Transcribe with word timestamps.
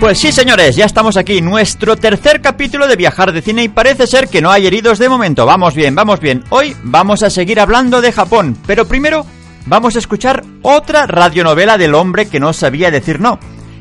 Pues 0.00 0.18
sí, 0.18 0.30
señores, 0.30 0.76
ya 0.76 0.84
estamos 0.84 1.16
aquí, 1.16 1.40
nuestro 1.40 1.96
tercer 1.96 2.42
capítulo 2.42 2.86
de 2.86 2.96
Viajar 2.96 3.32
de 3.32 3.40
Cine 3.40 3.64
y 3.64 3.68
parece 3.68 4.06
ser 4.06 4.28
que 4.28 4.42
no 4.42 4.50
hay 4.50 4.66
heridos 4.66 4.98
de 4.98 5.08
momento. 5.08 5.46
Vamos 5.46 5.74
bien, 5.74 5.94
vamos 5.94 6.20
bien. 6.20 6.44
Hoy 6.50 6.76
vamos 6.82 7.22
a 7.22 7.30
seguir 7.30 7.58
hablando 7.58 8.02
de 8.02 8.12
Japón, 8.12 8.58
pero 8.66 8.86
primero 8.86 9.24
vamos 9.64 9.96
a 9.96 9.98
escuchar 9.98 10.44
otra 10.60 11.06
radionovela 11.06 11.78
del 11.78 11.94
hombre 11.94 12.28
que 12.28 12.38
no 12.38 12.52
sabía 12.52 12.90
decir 12.90 13.20
no. 13.20 13.38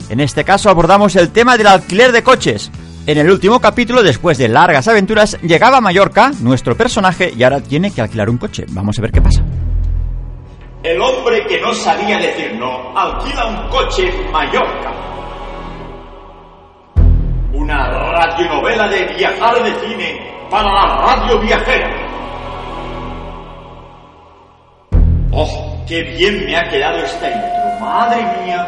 En 0.10 0.22
este 0.22 0.46
caso 0.46 0.70
abordamos 0.70 1.18
el 1.18 1.32
tema 1.32 1.58
del 1.58 1.68
alquiler 1.68 2.14
de 2.14 2.24
coches. 2.24 2.72
En 3.06 3.18
el 3.18 3.30
último 3.30 3.60
capítulo, 3.60 4.02
después 4.02 4.38
de 4.38 4.48
largas 4.48 4.88
aventuras, 4.88 5.38
llegaba 5.42 5.78
a 5.78 5.82
Mallorca, 5.82 6.32
nuestro 6.40 6.76
personaje, 6.76 7.32
y 7.38 7.44
ahora 7.44 7.60
tiene 7.62 7.92
que 7.92 8.02
alquilar 8.02 8.30
un 8.30 8.38
coche. 8.38 8.66
Vamos 8.70 8.98
a 8.98 9.02
ver 9.02 9.12
qué 9.12 9.22
pasa. 9.22 9.44
El 10.82 11.00
hombre 11.02 11.46
que 11.46 11.60
no 11.60 11.74
sabía 11.74 12.18
decir 12.18 12.56
no 12.58 12.98
alquila 12.98 13.46
un 13.48 13.70
coche 13.70 14.08
en 14.08 14.32
Mallorca. 14.32 15.15
Una 17.66 17.88
radionovela 17.90 18.88
de 18.90 19.06
viajar 19.18 19.64
de 19.64 19.72
cine 19.80 20.22
para 20.52 20.72
la 20.72 20.86
radio 21.08 21.40
viajera. 21.40 21.90
¡Oh, 25.32 25.84
qué 25.88 26.04
bien 26.04 26.46
me 26.46 26.56
ha 26.56 26.70
quedado 26.70 27.00
esta 27.00 27.28
intro! 27.28 27.80
¡Madre 27.80 28.22
mía! 28.44 28.68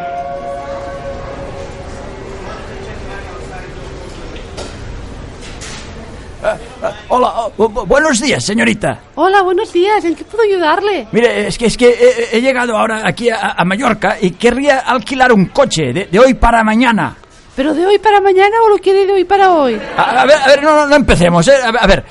Hola, 7.08 7.32
oh, 7.36 7.52
bu- 7.56 7.86
buenos 7.86 8.20
días, 8.20 8.44
señorita. 8.44 9.00
Hola, 9.16 9.42
buenos 9.42 9.72
días. 9.72 10.04
¿En 10.04 10.14
qué 10.14 10.24
puedo 10.24 10.44
ayudarle? 10.44 11.08
Mire, 11.10 11.48
es 11.48 11.58
que 11.58 11.66
es 11.66 11.76
que 11.76 11.88
he, 11.88 12.36
he 12.36 12.40
llegado 12.40 12.76
ahora 12.76 13.02
aquí 13.04 13.28
a, 13.28 13.52
a 13.56 13.64
Mallorca 13.64 14.16
y 14.20 14.30
querría 14.32 14.78
alquilar 14.80 15.32
un 15.32 15.46
coche 15.46 15.92
de, 15.92 16.06
de 16.06 16.18
hoy 16.18 16.34
para 16.34 16.62
mañana. 16.62 17.16
¿Pero 17.58 17.74
de 17.74 17.84
hoy 17.84 17.98
para 17.98 18.20
mañana 18.20 18.54
o 18.64 18.68
lo 18.68 18.78
quiere 18.78 19.04
de 19.04 19.12
hoy 19.14 19.24
para 19.24 19.52
hoy? 19.52 19.76
A, 19.96 20.20
a 20.22 20.24
ver, 20.26 20.36
a 20.40 20.46
ver, 20.46 20.62
no, 20.62 20.76
no, 20.76 20.86
no 20.86 20.94
empecemos. 20.94 21.48
¿eh? 21.48 21.56
A, 21.60 21.72
ver, 21.72 21.82
a 21.82 21.86
ver, 21.88 22.04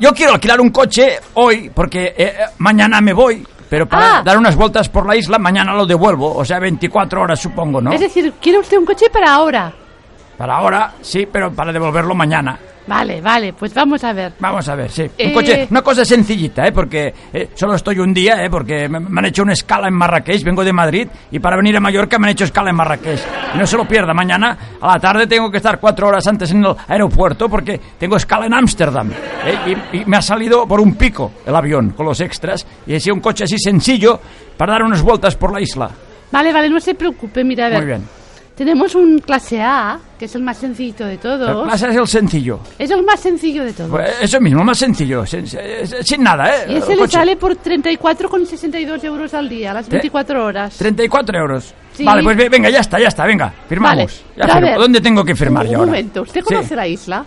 yo 0.00 0.12
quiero 0.12 0.32
alquilar 0.32 0.60
un 0.60 0.70
coche 0.70 1.20
hoy 1.34 1.70
porque 1.72 2.06
eh, 2.06 2.14
eh, 2.18 2.34
mañana 2.58 3.00
me 3.00 3.12
voy, 3.12 3.46
pero 3.68 3.86
para 3.88 4.16
Ah. 4.18 4.22
dar 4.24 4.36
unas 4.36 4.56
vueltas 4.56 4.88
por 4.88 5.06
la 5.06 5.14
isla 5.14 5.38
mañana 5.38 5.72
lo 5.74 5.86
devuelvo, 5.86 6.34
o 6.34 6.44
sea, 6.44 6.58
24 6.58 7.22
horas 7.22 7.38
supongo, 7.38 7.80
¿no? 7.80 7.92
Es 7.92 8.00
decir, 8.00 8.32
¿quiere 8.42 8.58
usted 8.58 8.78
un 8.78 8.84
coche 8.84 9.06
para 9.12 9.32
ahora? 9.32 9.72
Para 10.36 10.56
ahora, 10.56 10.94
sí, 11.00 11.24
pero 11.32 11.52
para 11.52 11.72
devolverlo 11.72 12.12
mañana. 12.16 12.58
Vale, 12.90 13.20
vale, 13.20 13.52
pues 13.52 13.72
vamos 13.72 14.02
a 14.02 14.12
ver. 14.12 14.32
Vamos 14.40 14.68
a 14.68 14.74
ver, 14.74 14.90
sí. 14.90 15.02
Un 15.02 15.10
Eh. 15.16 15.32
coche, 15.32 15.68
una 15.70 15.80
cosa 15.80 16.04
sencillita, 16.04 16.66
¿eh? 16.66 16.72
Porque 16.72 17.14
eh, 17.32 17.50
solo 17.54 17.76
estoy 17.76 18.00
un 18.00 18.12
día, 18.12 18.44
¿eh? 18.44 18.50
Porque 18.50 18.88
me, 18.88 18.98
me 18.98 19.20
han 19.20 19.26
hecho 19.26 19.44
una 19.44 19.52
escala 19.52 19.86
en 19.86 19.94
Marrakech, 19.94 20.42
vengo 20.42 20.64
de 20.64 20.72
Madrid, 20.72 21.06
y 21.30 21.38
para 21.38 21.54
venir 21.56 21.76
a 21.76 21.80
Mallorca 21.80 22.18
me 22.18 22.26
han 22.26 22.32
hecho 22.32 22.42
escala 22.46 22.70
en 22.70 22.74
Marrakech. 22.74 23.20
Y 23.54 23.58
no 23.58 23.64
se 23.64 23.76
lo 23.76 23.86
pierda, 23.86 24.12
mañana 24.12 24.58
a 24.80 24.86
la 24.88 24.98
tarde 24.98 25.28
tengo 25.28 25.52
que 25.52 25.58
estar 25.58 25.78
cuatro 25.78 26.08
horas 26.08 26.26
antes 26.26 26.50
en 26.50 26.64
el 26.64 26.74
aeropuerto 26.88 27.48
porque 27.48 27.80
tengo 27.96 28.16
escala 28.16 28.46
en 28.46 28.54
Ámsterdam. 28.54 29.12
¿eh? 29.12 29.76
Y, 29.92 29.98
y 29.98 30.04
me 30.06 30.16
ha 30.16 30.22
salido 30.22 30.66
por 30.66 30.80
un 30.80 30.96
pico 30.96 31.30
el 31.46 31.54
avión 31.54 31.90
con 31.90 32.06
los 32.06 32.20
extras, 32.20 32.66
y 32.88 32.94
he 32.94 32.98
sido 32.98 33.14
un 33.14 33.20
coche 33.20 33.44
así 33.44 33.56
sencillo 33.56 34.18
para 34.56 34.72
dar 34.72 34.82
unas 34.82 35.00
vueltas 35.00 35.36
por 35.36 35.52
la 35.52 35.60
isla. 35.60 35.88
Vale, 36.32 36.52
vale, 36.52 36.68
no 36.68 36.80
se 36.80 36.96
preocupe, 36.96 37.44
mira, 37.44 37.66
a 37.66 37.68
ver. 37.68 37.78
Muy 37.78 37.86
bien. 37.86 38.19
Tenemos 38.60 38.94
un 38.94 39.20
clase 39.20 39.62
A, 39.62 39.98
que 40.18 40.26
es 40.26 40.34
el 40.34 40.42
más 40.42 40.58
sencillito 40.58 41.06
de 41.06 41.16
todos. 41.16 41.66
Ese 41.72 41.88
es 41.88 41.96
el 41.96 42.06
sencillo. 42.06 42.60
Es 42.78 42.90
el 42.90 43.02
más 43.02 43.18
sencillo 43.18 43.64
de 43.64 43.72
todos. 43.72 43.88
Pues 43.90 44.14
eso 44.20 44.38
mismo, 44.38 44.62
más 44.62 44.76
sencillo, 44.76 45.24
sin, 45.24 45.46
sin 45.46 46.22
nada, 46.22 46.54
¿eh? 46.54 46.66
y 46.68 46.76
ese 46.76 46.92
El 46.92 46.98
le 46.98 47.08
sale 47.08 47.36
por 47.36 47.56
34,62 47.56 49.02
euros 49.04 49.32
al 49.32 49.48
día, 49.48 49.72
las 49.72 49.88
24 49.88 50.44
horas. 50.44 50.76
34 50.76 51.38
euros. 51.38 51.72
Sí. 51.94 52.04
Vale, 52.04 52.22
pues 52.22 52.36
ve- 52.36 52.50
venga, 52.50 52.68
ya 52.68 52.80
está, 52.80 53.00
ya 53.00 53.08
está, 53.08 53.24
venga, 53.24 53.50
firmamos. 53.66 53.96
Vale, 53.96 54.12
Ya 54.36 54.42
pero 54.42 54.52
a 54.52 54.56
firmo. 54.56 54.68
ver, 54.72 54.78
¿Dónde 54.78 55.00
tengo 55.00 55.24
que 55.24 55.34
firmar 55.34 55.64
un, 55.64 55.72
yo 55.72 55.78
un 55.78 55.80
ahora? 55.80 55.92
momento, 55.92 56.20
¿usted 56.20 56.42
Sí. 56.46 56.54
conoce 56.54 56.76
la 56.76 56.86
isla? 56.86 57.24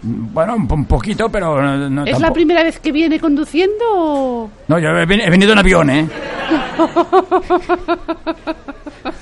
Bueno, 0.00 0.54
un, 0.54 0.84
poquito, 0.84 1.28
pero 1.28 1.60
no, 1.60 1.90
no 1.90 2.04
¿Es 2.04 2.20
la 2.20 2.32
primera 2.32 2.62
vez 2.62 2.78
que 2.78 2.92
viene 2.92 3.18
conduciendo 3.18 3.84
o...? 3.84 4.48
No, 4.68 4.78
yo 4.78 4.90
he 4.90 5.06
venido 5.06 5.54
en 5.54 5.58
avión, 5.58 5.90
¿eh? 5.90 6.08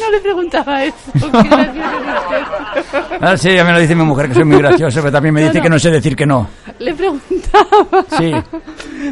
No 0.00 0.10
le 0.10 0.20
preguntaba 0.20 0.84
eso. 0.84 0.96
qué 1.12 1.48
gracioso 1.48 1.90
es 2.02 2.84
usted. 2.84 3.18
Ah, 3.20 3.36
sí, 3.36 3.54
ya 3.54 3.64
me 3.64 3.72
lo 3.72 3.80
dice 3.80 3.94
mi 3.94 4.04
mujer, 4.04 4.28
que 4.28 4.34
soy 4.34 4.44
muy 4.44 4.58
gracioso, 4.58 5.00
pero 5.00 5.12
también 5.12 5.34
me 5.34 5.40
No, 5.40 5.46
dice 5.48 5.58
no. 5.58 5.62
que 5.64 5.70
no 5.70 5.78
sé 5.78 5.90
decir 5.90 6.16
que 6.16 6.26
no. 6.26 6.48
Le 6.78 6.94
preguntaba 6.94 8.04
Sí. 8.18 8.32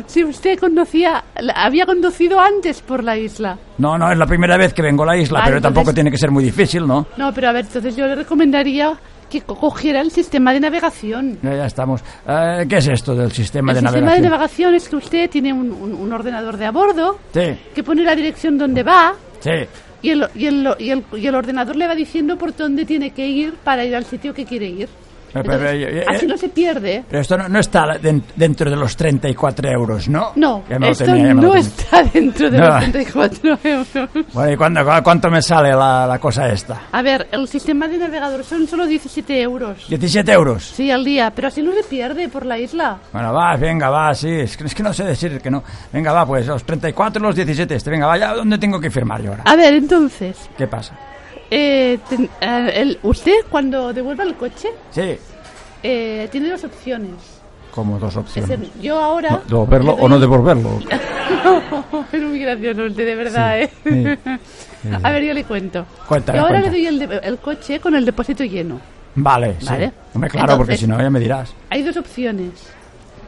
si 0.06 0.24
usted 0.24 0.58
conocía, 0.58 1.24
había 1.54 1.86
conducido 1.86 2.40
antes 2.40 2.80
por 2.82 3.02
la 3.04 3.16
isla. 3.16 3.58
No, 3.78 3.96
no, 3.98 4.10
es 4.10 4.18
la 4.18 4.26
primera 4.26 4.56
vez 4.56 4.72
que 4.74 4.82
vengo 4.82 5.02
a 5.04 5.06
la 5.06 5.16
isla, 5.16 5.40
Vale, 5.40 5.50
pero 5.50 5.60
tampoco 5.62 5.80
entonces- 5.90 5.94
tiene 5.94 6.10
que 6.10 6.18
ser 6.18 6.30
muy 6.30 6.44
difícil, 6.44 6.86
¿no? 6.86 7.06
No, 7.16 7.32
pero 7.32 7.48
a 7.48 7.52
ver, 7.52 7.64
entonces 7.66 7.96
yo 7.96 8.06
le 8.06 8.14
recomendaría 8.14 8.98
que 9.30 9.42
co- 9.42 9.54
cogiera 9.54 10.00
el 10.00 10.10
sistema 10.10 10.52
de 10.52 10.58
navegación. 10.60 11.38
Ya, 11.42 11.54
ya 11.54 11.66
estamos. 11.66 12.02
Eh, 12.26 12.66
¿Qué 12.68 12.78
es 12.78 12.88
esto 12.88 13.14
del 13.14 13.30
sistema 13.30 13.70
el 13.70 13.76
de 13.76 13.80
sistema 13.80 14.00
navegación? 14.00 14.22
de 14.22 14.28
navegación 14.28 14.74
es 14.74 14.88
que 14.88 14.96
usted 14.96 15.30
tiene 15.30 15.52
un, 15.52 15.70
un- 15.70 15.94
un 15.94 16.12
ordenador 16.12 16.56
de 16.56 16.66
a 16.66 16.72
bordo 16.72 17.18
Sí, 17.32 17.56
que 17.74 17.84
pone 17.84 18.02
la 18.02 18.16
dirección 18.16 18.58
donde 18.58 18.82
va 18.82 19.14
sí. 19.38 19.50
Y 20.02 20.10
el, 20.10 20.26
y, 20.34 20.46
el, 20.46 20.68
y, 20.78 20.90
el, 20.90 21.04
y 21.12 21.26
el 21.26 21.34
ordenador 21.34 21.76
le 21.76 21.86
va 21.86 21.94
diciendo 21.94 22.38
por 22.38 22.56
dónde 22.56 22.84
tiene 22.84 23.10
que 23.10 23.26
ir 23.26 23.54
para 23.54 23.84
ir 23.84 23.94
al 23.94 24.04
sitio 24.04 24.34
que 24.34 24.44
quiere 24.44 24.66
ir. 24.66 24.88
Entonces, 25.34 26.04
así 26.08 26.26
no 26.26 26.36
se 26.36 26.48
pierde. 26.48 27.04
Pero 27.08 27.20
esto 27.22 27.36
no, 27.38 27.48
no 27.48 27.58
está 27.60 27.86
den- 28.00 28.22
dentro 28.36 28.70
de 28.70 28.76
los 28.76 28.96
34 28.96 29.70
euros, 29.70 30.08
¿no? 30.08 30.32
No, 30.36 30.62
esto 30.68 31.06
lo 31.06 31.34
no 31.34 31.54
está 31.54 32.02
dentro 32.12 32.50
de 32.50 32.58
No. 32.58 32.66
los 32.68 32.80
34 32.80 33.58
euros. 33.64 33.88
Bueno, 34.32 34.52
¿y 34.52 34.56
cuándo- 34.56 34.84
cu- 34.84 35.02
cuánto 35.02 35.30
me 35.30 35.40
sale 35.42 35.70
la, 35.70 36.06
la 36.06 36.18
cosa 36.18 36.48
esta? 36.48 36.82
A 36.92 37.02
ver, 37.02 37.28
el 37.32 37.46
sistema 37.48 37.86
de 37.88 37.98
navegador 37.98 38.44
son 38.44 38.66
solo 38.66 38.86
17 38.86 39.40
euros. 39.40 39.86
17 39.88 40.32
euros. 40.32 40.64
Sí, 40.64 40.90
al 40.90 41.04
día, 41.04 41.30
pero 41.34 41.48
así 41.48 41.62
no 41.62 41.72
se 41.72 41.82
pierde 41.84 42.28
por 42.28 42.44
la 42.46 42.58
isla. 42.58 42.98
Bueno, 43.12 43.32
va, 43.32 43.56
venga, 43.56 43.90
va, 43.90 44.14
sí. 44.14 44.28
Es 44.30 44.56
que, 44.56 44.64
es 44.64 44.74
que 44.74 44.82
no 44.82 44.92
sé 44.92 45.04
decir 45.04 45.40
que 45.40 45.50
no. 45.50 45.62
Venga, 45.92 46.12
va, 46.12 46.26
pues 46.26 46.46
los 46.46 46.64
34 46.64 47.22
los 47.22 47.34
17. 47.36 47.74
Este, 47.74 47.90
venga, 47.90 48.06
vaya, 48.06 48.34
¿dónde 48.34 48.58
tengo 48.58 48.80
que 48.80 48.90
firmar 48.90 49.22
yo 49.22 49.30
ahora? 49.30 49.42
A 49.46 49.56
ver, 49.56 49.74
entonces, 49.74 50.36
¿Qué 50.56 50.66
pasa? 50.66 50.94
Eh, 51.50 51.98
ten- 52.08 52.30
eh, 52.40 52.72
el- 52.76 52.98
usted 53.02 53.32
cuando 53.50 53.92
devuelva 53.92 54.24
el 54.24 54.34
coche 54.36 54.68
Sí, 54.90 55.16
eh, 55.82 56.28
tiene 56.30 56.48
dos 56.50 56.64
opciones. 56.64 57.10
como 57.70 57.98
dos 57.98 58.12
Es 58.12 58.16
opciones. 58.16 58.48
decir, 58.60 58.72
yo 58.82 58.98
ahora... 59.00 59.30
No, 59.30 59.40
¿Devolverlo 59.48 59.92
o 59.94 60.08
no 60.08 60.18
devolverlo? 60.18 60.70
es 62.12 62.22
muy 62.22 62.38
gracioso 62.40 62.82
usted, 62.84 63.06
de 63.06 63.14
verdad, 63.14 63.56
Sí, 63.84 63.90
¿eh? 63.90 64.18
sí. 64.82 64.88
A 65.02 65.10
ver, 65.10 65.22
yo 65.24 65.34
le 65.34 65.44
cuento. 65.44 65.86
Cuéntame, 66.08 66.38
yo 66.38 66.44
ahora 66.44 66.60
cuenta. 66.60 66.76
le 66.76 66.76
doy 66.78 66.86
el, 66.86 66.98
de- 67.08 67.16
el 67.18 67.38
coche 67.38 67.80
con 67.80 67.94
el 67.94 68.04
depósito 68.04 68.44
lleno. 68.44 68.80
Vale, 69.14 69.56
sí. 69.60 69.66
Vale. 69.66 69.92
Hombre, 70.14 70.30
claro, 70.30 70.56
porque 70.56 70.72
Entonces- 70.74 70.80
si 70.80 70.86
no, 70.86 71.00
ya 71.00 71.10
me 71.10 71.20
dirás. 71.20 71.54
Hay 71.68 71.82
dos 71.82 71.96
opciones. 71.96 72.50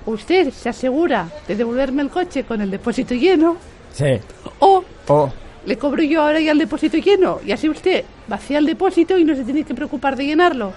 Usted 0.06 0.50
se 0.50 0.68
asegura 0.68 1.28
de 1.46 1.54
devolverme 1.56 2.02
el 2.02 2.10
coche 2.10 2.44
con 2.44 2.60
el 2.60 2.70
depósito 2.70 3.14
lleno 3.14 3.56
Sí. 3.92 4.18
o 4.58 4.82
O, 5.08 5.30
le 5.66 5.78
cobro 5.78 6.02
yo 6.02 6.22
ahora 6.22 6.40
ya 6.40 6.52
el 6.52 6.58
depósito 6.58 6.96
lleno 6.98 7.38
y 7.44 7.52
así 7.52 7.68
usted 7.68 8.04
vacía 8.26 8.58
el 8.58 8.66
depósito 8.66 9.16
y 9.18 9.24
no 9.24 9.34
se 9.34 9.44
tiene 9.44 9.64
que 9.64 9.74
preocupar 9.74 10.16
de 10.16 10.26
llenarlo. 10.26 10.72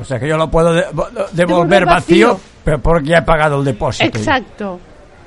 o 0.00 0.04
sea 0.04 0.18
que 0.18 0.28
yo 0.28 0.36
lo 0.36 0.48
puedo 0.50 0.72
de- 0.72 0.86
devolver 1.32 1.84
vacío, 1.84 2.28
vacío. 2.34 2.40
pero 2.64 2.78
porque 2.80 3.08
ya 3.10 3.18
he 3.18 3.22
pagado 3.22 3.58
el 3.58 3.64
depósito. 3.64 4.06
Exacto. 4.18 4.80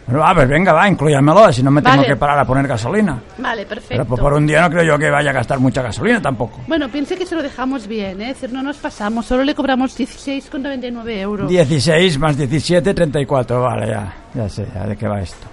Bueno, 0.08 0.22
va, 0.26 0.34
pues 0.34 0.50
venga, 0.50 0.74
va, 0.74 0.90
incluyamelo, 0.90 1.54
si 1.54 1.62
no 1.64 1.70
me 1.72 1.82
tengo 1.82 2.04
que 2.04 2.16
parar 2.18 2.40
a 2.40 2.44
poner 2.44 2.68
gasolina. 2.68 3.22
Vale, 3.38 3.66
Pero 3.68 3.80
perfecto. 3.80 4.06
pues, 4.06 4.20
por 4.20 4.34
un 4.34 4.48
día 4.48 4.62
no 4.62 4.70
creo 4.72 4.84
yo 4.84 4.98
que 4.98 5.10
vaya 5.10 5.30
a 5.30 5.34
gastar 5.34 5.60
mucha 5.60 5.82
gasolina 5.84 6.20
tampoco. 6.22 6.60
Bueno, 6.68 6.90
piense 6.90 7.16
que 7.16 7.26
se 7.26 7.36
lo 7.36 7.42
dejamos 7.44 7.88
bien, 7.88 8.20
¿eh? 8.20 8.32
Es 8.32 8.42
decir, 8.42 8.52
no 8.52 8.64
nos 8.64 8.78
pasamos, 8.78 9.26
solo 9.28 9.44
le 9.44 9.54
cobramos 9.56 9.98
16,99 9.98 11.18
euros. 11.20 11.48
16 11.50 12.18
más 12.20 12.36
17, 12.36 12.94
34, 12.94 13.62
vale, 13.62 13.88
ya, 13.88 14.14
ya 14.34 14.50
sé, 14.50 14.66
ya 14.74 14.86
de 14.88 14.98
qué 14.98 15.08
va 15.08 15.22
esto. 15.22 15.48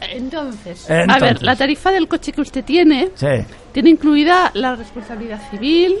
Entonces, 0.00 0.88
Entonces. 0.90 1.22
a 1.22 1.24
ver, 1.24 1.42
la 1.42 1.56
tarifa 1.56 1.90
del 1.90 2.08
coche 2.08 2.32
que 2.32 2.40
usted 2.40 2.64
tiene 2.64 3.10
Sí, 3.14 3.26
tiene 3.72 3.90
incluida 3.90 4.50
la 4.54 4.76
responsabilidad 4.76 5.40
civil, 5.50 5.94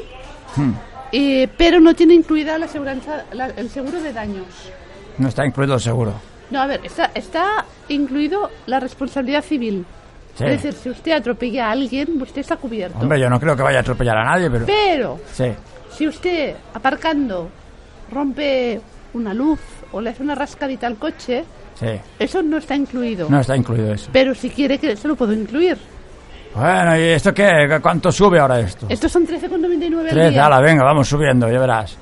Hmm. 0.54 0.72
eh, 1.12 1.48
pero 1.56 1.80
no 1.80 1.94
tiene 1.94 2.14
incluida 2.14 2.58
la 2.58 2.66
la- 3.32 3.46
el 3.48 3.70
seguro 3.70 4.00
de 4.00 4.12
daños. 4.12 4.46
no 5.18 5.28
está 5.28 5.46
incluido 5.46 5.74
el 5.74 5.80
seguro. 5.80 6.12
No, 6.50 6.60
a 6.60 6.66
ver, 6.66 6.80
está, 6.84 7.10
está 7.14 7.64
incluido 7.88 8.50
la 8.66 8.78
responsabilidad 8.80 9.42
civil. 9.42 9.84
Sí. 10.36 10.44
Es 10.44 10.62
decir, 10.62 10.74
si 10.74 10.90
usted 10.90 11.12
atropella 11.12 11.68
a 11.68 11.70
alguien, 11.72 12.20
usted 12.20 12.42
está 12.42 12.56
cubierto. 12.56 12.98
Hombre, 12.98 13.18
yo 13.18 13.30
no 13.30 13.40
creo 13.40 13.56
que 13.56 13.62
vaya 13.62 13.78
a 13.78 13.80
atropellar 13.80 14.18
a 14.18 14.24
nadie, 14.24 14.50
pero... 14.50 14.66
Pero 14.66 15.18
Sí, 15.32 15.46
si 15.90 16.06
usted, 16.06 16.54
aparcando, 16.74 17.48
rompe 18.12 18.80
una 19.14 19.32
luz 19.32 19.58
o 19.92 20.00
le 20.02 20.10
hace 20.10 20.22
una 20.22 20.34
rascadita 20.34 20.86
al 20.86 20.96
coche, 20.96 21.44
sí, 21.78 21.86
eso 22.18 22.42
no 22.42 22.58
está 22.58 22.74
incluido. 22.76 23.28
no 23.30 23.40
está 23.40 23.56
incluido 23.56 23.92
eso. 23.92 24.08
Pero 24.12 24.34
si 24.34 24.50
quiere 24.50 24.78
que 24.78 24.96
se 24.96 25.06
lo 25.08 25.14
puedo 25.16 25.32
incluir. 25.32 25.76
Bueno, 26.54 26.96
¿y 26.98 27.02
esto 27.02 27.34
qué? 27.34 27.78
¿Cuánto 27.82 28.10
sube 28.10 28.40
ahora 28.40 28.58
esto? 28.60 28.86
Estos 28.88 29.12
son 29.12 29.26
13,99 29.26 29.98
al 30.00 30.08
13, 30.08 30.30
día. 30.30 30.46
ala, 30.46 30.60
venga, 30.60 30.84
vamos 30.84 31.06
subiendo, 31.06 31.50
ya 31.50 31.58
verás. 31.60 31.96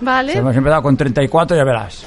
Vale, 0.00 0.32
Hemos 0.36 0.56
empezado 0.56 0.82
con 0.82 0.96
34, 0.96 1.56
ya 1.56 1.62
verás. 1.64 2.04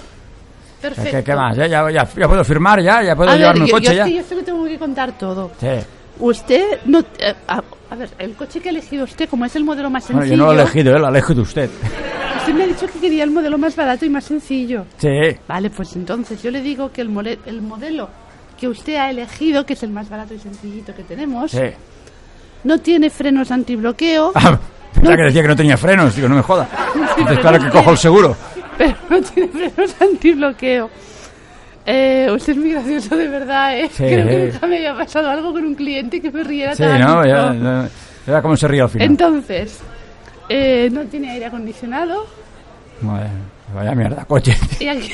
perfecto. 0.81 1.11
¿Qué, 1.17 1.23
qué 1.23 1.35
más? 1.35 1.55
¿Ya, 1.55 1.67
ya, 1.67 1.89
ya, 1.89 2.03
ya 2.03 2.27
puedo 2.27 2.43
firmar 2.43 2.81
ya? 2.81 3.01
¿Ya 3.01 3.15
puedo 3.15 3.29
A 3.29 3.33
ver, 3.33 3.39
llevarme 3.39 3.63
el 3.63 3.67
yo, 3.69 3.73
coche 3.75 3.85
yo, 3.87 3.93
ya? 3.93 4.03
que 4.05 4.13
yo 4.15 4.23
que 4.27 4.43
tengo 4.43 4.65
que 4.65 4.77
contar 4.77 5.17
todo. 5.17 5.51
Sí. 5.57 5.67
Usted 6.19 6.79
no... 6.85 6.99
eh, 7.17 7.33
a, 7.47 7.61
a 7.89 7.95
ver, 7.95 8.09
el 8.19 8.35
coche 8.35 8.59
que 8.59 8.67
ha 8.69 8.71
elegido 8.71 9.05
usted, 9.05 9.29
como 9.29 9.45
es 9.45 9.55
el 9.55 9.63
modelo 9.63 9.89
más 9.89 10.03
Bueno, 10.07 10.23
sencillo... 10.23 10.37
yo 10.37 10.45
no 10.47 10.53
lo 10.53 10.59
he 10.59 10.63
elegido, 10.63 10.93
¿eh? 10.95 10.99
lo 10.99 11.05
ha 11.07 11.09
elegido 11.09 11.41
usted. 11.43 11.69
Usted 12.45 12.53
me 12.57 12.63
ha 12.63 12.67
dicho 12.67 12.85
que 12.87 12.99
quería 12.99 13.23
el 13.23 13.31
modelo 13.31 13.57
más 13.57 13.75
barato 13.75 14.05
y 14.05 14.09
más 14.09 14.23
sencillo. 14.25 14.85
Sí. 14.97 15.09
Vale, 15.47 15.69
pues 15.71 15.95
entonces 15.95 16.43
yo 16.43 16.51
le 16.51 16.61
digo 16.61 16.91
que 16.91 17.01
el, 17.01 17.09
mole- 17.09 17.39
el 17.47 17.61
modelo 17.61 18.07
que 18.59 18.67
usted 18.67 18.95
ha 18.97 19.09
elegido, 19.09 19.65
que 19.65 19.73
es 19.73 19.81
el 19.83 19.89
más 19.89 20.09
barato 20.09 20.33
y 20.35 20.39
sencillito 20.39 20.93
que 20.95 21.03
tenemos, 21.03 21.51
Sí. 21.51 21.59
no 22.63 22.77
tiene 22.79 23.09
frenos 23.09 23.49
antibloqueo, 23.51 24.31
Ah, 24.35 24.59
pensaba 24.93 25.15
que 25.17 25.23
decía 25.23 25.41
que 25.41 25.47
no 25.47 25.55
tenía 25.55 25.75
frenos, 25.77 26.15
digo, 26.15 26.27
no 26.29 26.35
me 26.35 26.41
joda. 26.43 26.67
Entonces, 27.17 27.39
claro 27.39 27.59
que 27.63 27.69
cojo 27.71 27.91
el 27.91 27.97
seguro. 27.97 28.35
pero 28.77 28.95
no 29.09 29.21
tiene 29.21 29.49
frenos 29.49 29.95
antibloqueo. 30.01 30.89
Eh, 31.87 32.29
usted 32.33 32.53
es 32.53 32.57
muy 32.59 32.71
gracioso 32.71 33.15
de 33.15 33.27
verdad, 33.27 33.77
¿eh? 33.79 33.89
Sí. 33.91 34.03
Creo 34.03 34.27
que 34.27 34.51
nunca 34.53 34.67
me 34.67 34.77
había 34.77 34.95
pasado 34.95 35.29
algo 35.29 35.51
con 35.51 35.65
un 35.65 35.75
cliente 35.75 36.21
que 36.21 36.31
me 36.31 36.43
riera 36.43 36.75
Sí, 36.75 36.83
tanto. 36.83 37.07
¿no? 37.07 37.25
Ya, 37.25 37.53
ya, 37.53 37.89
ya 38.27 38.41
cómo 38.41 38.55
se 38.57 38.67
ríe 38.67 38.81
al 38.81 38.89
final. 38.89 39.07
Entonces, 39.07 39.79
eh, 40.49 40.89
no 40.91 41.05
tiene 41.05 41.31
aire 41.31 41.45
acondicionado. 41.45 42.25
Vaya 43.73 43.91
mierda, 43.93 44.25
coche. 44.25 44.55
Y 44.79 44.87
aquí... 44.87 45.11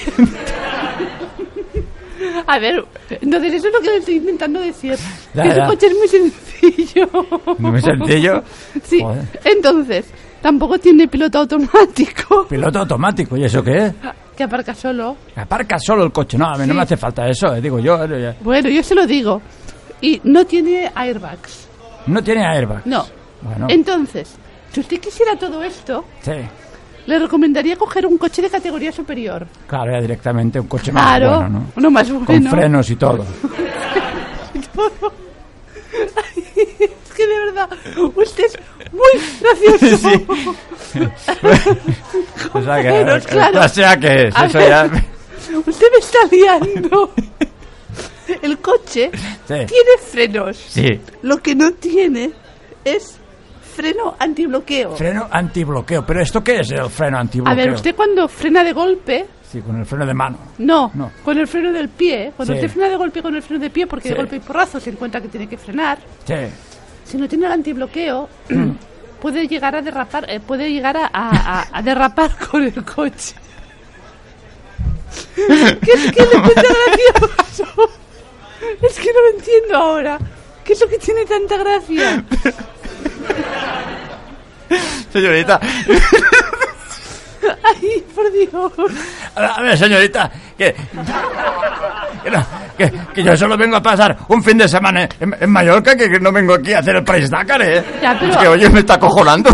A 2.45 2.59
ver, 2.59 2.85
entonces 3.09 3.53
eso 3.55 3.67
es 3.67 3.73
lo 3.73 3.79
que 3.81 3.97
estoy 3.97 4.15
intentando 4.17 4.59
decir. 4.59 4.95
Ya, 5.33 5.43
que 5.43 5.49
su 5.51 5.57
ya. 5.57 5.65
coche 5.67 5.87
es 5.87 5.97
muy 5.97 6.07
sencillo. 6.07 7.09
Muy 7.57 7.81
sencillo. 7.81 8.43
Sí, 8.83 8.99
Joder. 9.01 9.25
entonces, 9.43 10.05
tampoco 10.41 10.77
tiene 10.77 11.07
piloto 11.07 11.39
automático 11.39 12.45
Piloto 12.49 12.79
automático, 12.79 13.35
¿y 13.37 13.45
eso 13.45 13.63
qué 13.63 13.87
es? 13.87 13.93
que 14.37 14.43
aparca 14.43 14.75
solo. 14.75 15.17
Aparca 15.35 15.77
solo 15.79 16.03
el 16.03 16.11
coche. 16.11 16.37
No, 16.37 16.45
a 16.45 16.57
mí 16.57 16.67
no 16.67 16.73
me 16.75 16.81
hace 16.83 16.95
falta 16.97 17.27
eso, 17.27 17.55
eh, 17.55 17.61
digo 17.61 17.79
yo. 17.79 18.03
eh. 18.05 18.35
Bueno, 18.41 18.69
yo 18.69 18.83
se 18.83 18.93
lo 18.95 19.07
digo. 19.07 19.41
Y 20.01 20.21
no 20.23 20.45
tiene 20.45 20.91
airbags. 20.93 21.67
No 22.07 22.21
tiene 22.23 22.45
airbag. 22.45 22.81
No. 22.85 23.03
Bueno, 23.41 23.65
Entonces, 23.69 24.35
si 24.73 24.79
usted 24.79 24.99
quisiera 24.99 25.35
todo 25.37 25.63
esto, 25.63 26.05
sí. 26.21 26.31
le 27.05 27.19
recomendaría 27.19 27.75
coger 27.75 28.05
un 28.05 28.17
coche 28.17 28.41
de 28.41 28.49
categoría 28.49 28.91
superior. 28.91 29.45
Claro, 29.67 29.91
ya 29.91 30.01
directamente 30.01 30.59
un 30.59 30.67
coche 30.67 30.91
más 30.91 31.19
bueno, 31.19 31.49
¿no? 31.49 31.71
uno 31.75 31.91
más 31.91 32.09
bueno. 32.11 32.25
Con 32.25 32.43
frenos 32.47 32.89
y 32.89 32.95
todo. 32.95 33.25
Es 36.79 37.17
que 37.17 37.27
de 37.27 37.39
verdad, 37.39 37.69
usted 38.15 38.45
es 38.45 38.57
muy 38.91 39.21
gracioso. 39.41 40.09
O 42.53 42.61
sea 42.61 42.81
que, 42.81 42.89
frenos, 42.89 43.27
claro. 43.27 43.69
sea 43.69 43.97
que 43.97 44.27
es, 44.27 44.35
eso 44.35 44.57
ver. 44.57 44.69
ya... 44.69 44.89
Usted 45.65 45.85
me 45.91 45.97
está 45.99 46.19
liando. 46.31 47.13
El 48.41 48.57
coche 48.59 49.11
Sí. 49.13 49.53
tiene 49.67 49.97
frenos. 50.09 50.57
Sí. 50.57 50.99
Lo 51.21 51.37
que 51.37 51.55
no 51.55 51.71
tiene 51.73 52.31
es 52.85 53.17
freno 53.71 54.15
antibloqueo. 54.19 54.95
Freno 54.95 55.27
antibloqueo. 55.31 56.05
¿Pero 56.05 56.21
esto 56.21 56.43
qué 56.43 56.59
es 56.59 56.71
el 56.71 56.89
freno 56.89 57.17
antibloqueo? 57.17 57.53
A 57.53 57.55
ver, 57.55 57.71
usted 57.73 57.95
cuando 57.95 58.27
frena 58.27 58.63
de 58.63 58.73
golpe, 58.73 59.25
Sí, 59.51 59.61
con 59.61 59.77
el 59.79 59.85
freno 59.85 60.05
de 60.05 60.13
mano. 60.13 60.37
no, 60.59 60.91
No. 60.93 61.11
con 61.25 61.37
el 61.37 61.47
freno 61.47 61.71
del 61.73 61.89
pie. 61.89 62.31
Cuando 62.35 62.53
Sí. 62.53 62.59
usted 62.59 62.71
frena 62.71 62.89
de 62.89 62.95
golpe 62.97 63.21
con 63.21 63.35
el 63.35 63.41
freno 63.41 63.61
de 63.61 63.69
pie, 63.69 63.87
porque 63.87 64.07
Sí. 64.09 64.13
de 64.13 64.19
golpe 64.19 64.35
y 64.37 64.39
porrazo 64.39 64.79
se 64.79 64.91
encuentra 64.91 65.19
que 65.21 65.27
tiene 65.27 65.47
que 65.47 65.57
frenar, 65.57 65.97
Sí. 66.25 66.35
si 67.03 67.17
no 67.17 67.27
tiene 67.27 67.47
el 67.47 67.51
antibloqueo, 67.51 68.29
puede 69.21 69.47
llegar 69.47 69.75
a 69.75 69.81
derrapar, 69.81 70.29
eh, 70.29 70.39
puede 70.39 70.71
llegar 70.71 70.95
a, 70.97 71.09
a- 71.73 71.81
derrapar 71.81 72.31
con 72.51 72.63
el 72.63 72.83
coche. 72.85 73.35
¿Qué 75.35 75.91
es 75.93 76.11
que 76.11 76.21
le 76.21 76.41
cuenta 76.41 76.63
gracioso? 77.35 77.65
Es 78.81 78.99
que 78.99 79.11
no 79.11 79.21
lo 79.21 79.37
entiendo 79.39 79.75
ahora. 79.75 80.19
¿Qué 80.63 80.73
es 80.73 80.81
lo 80.81 80.87
que 80.87 80.99
tiene 80.99 81.25
tanta 81.25 81.57
gracia? 81.57 82.23
Señorita, 85.11 85.59
Ay, 87.63 88.03
por 88.15 88.31
Dios. 88.31 88.71
a 89.35 89.61
ver, 89.61 89.77
señorita, 89.77 90.31
que, 90.57 90.75
que, 93.13 93.23
yo 93.23 93.35
solo 93.35 93.57
vengo 93.57 93.75
a 93.77 93.81
pasar 93.81 94.15
un 94.29 94.41
fin 94.43 94.57
de 94.59 94.67
semana 94.69 95.09
en, 95.19 95.35
en 95.39 95.49
Mallorca, 95.49 95.95
que, 95.95 96.07
que 96.09 96.19
no 96.19 96.31
vengo 96.31 96.53
aquí 96.53 96.71
a 96.73 96.79
hacer 96.79 96.95
el 96.97 97.03
País 97.03 97.29
Dakar, 97.29 97.61
¿eh? 97.63 97.83
Ya, 98.01 98.17
pero- 98.19 98.31
Es 98.31 98.37
que, 98.37 98.47
oye, 98.47 98.69
me 98.69 98.79
está 98.81 98.93
acojonando. 98.93 99.49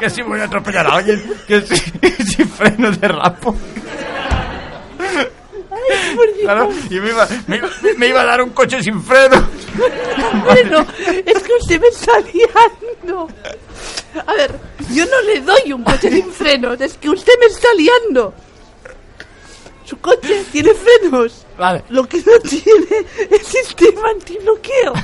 que 0.00 0.10
si 0.10 0.22
voy 0.22 0.40
a 0.40 0.44
atropellar 0.44 0.86
a 0.86 0.94
alguien, 0.96 1.22
que 1.46 1.60
si, 1.60 1.76
si 2.24 2.44
freno 2.44 2.90
de 2.90 3.06
rapo. 3.08 3.54
Por 6.16 6.26
Dios. 6.34 6.42
Claro, 6.42 6.68
y 6.90 7.00
me 7.00 7.10
iba, 7.10 7.26
me, 7.46 7.60
me 7.98 8.06
iba 8.08 8.20
a 8.22 8.24
dar 8.24 8.40
un 8.42 8.50
coche 8.50 8.82
sin 8.82 9.00
freno. 9.02 9.46
Bueno, 10.44 10.86
es 11.26 11.42
que 11.42 11.52
usted 11.60 11.80
me 11.80 11.88
está 11.88 12.12
liando. 12.20 13.28
A 14.26 14.32
ver, 14.34 14.50
yo 14.92 15.04
no 15.06 15.20
le 15.22 15.40
doy 15.40 15.72
un 15.72 15.82
coche 15.84 16.10
sin 16.10 16.30
frenos, 16.32 16.80
es 16.80 16.96
que 16.98 17.08
usted 17.10 17.32
me 17.40 17.46
está 17.46 17.68
liando. 17.76 18.34
Su 19.84 19.98
coche 19.98 20.44
tiene 20.52 20.70
frenos. 20.74 21.44
Vale. 21.58 21.84
Lo 21.90 22.04
que 22.08 22.18
no 22.18 22.38
tiene 22.40 23.06
es 23.30 23.46
sistema 23.46 24.10
antibloqueo. 24.10 24.92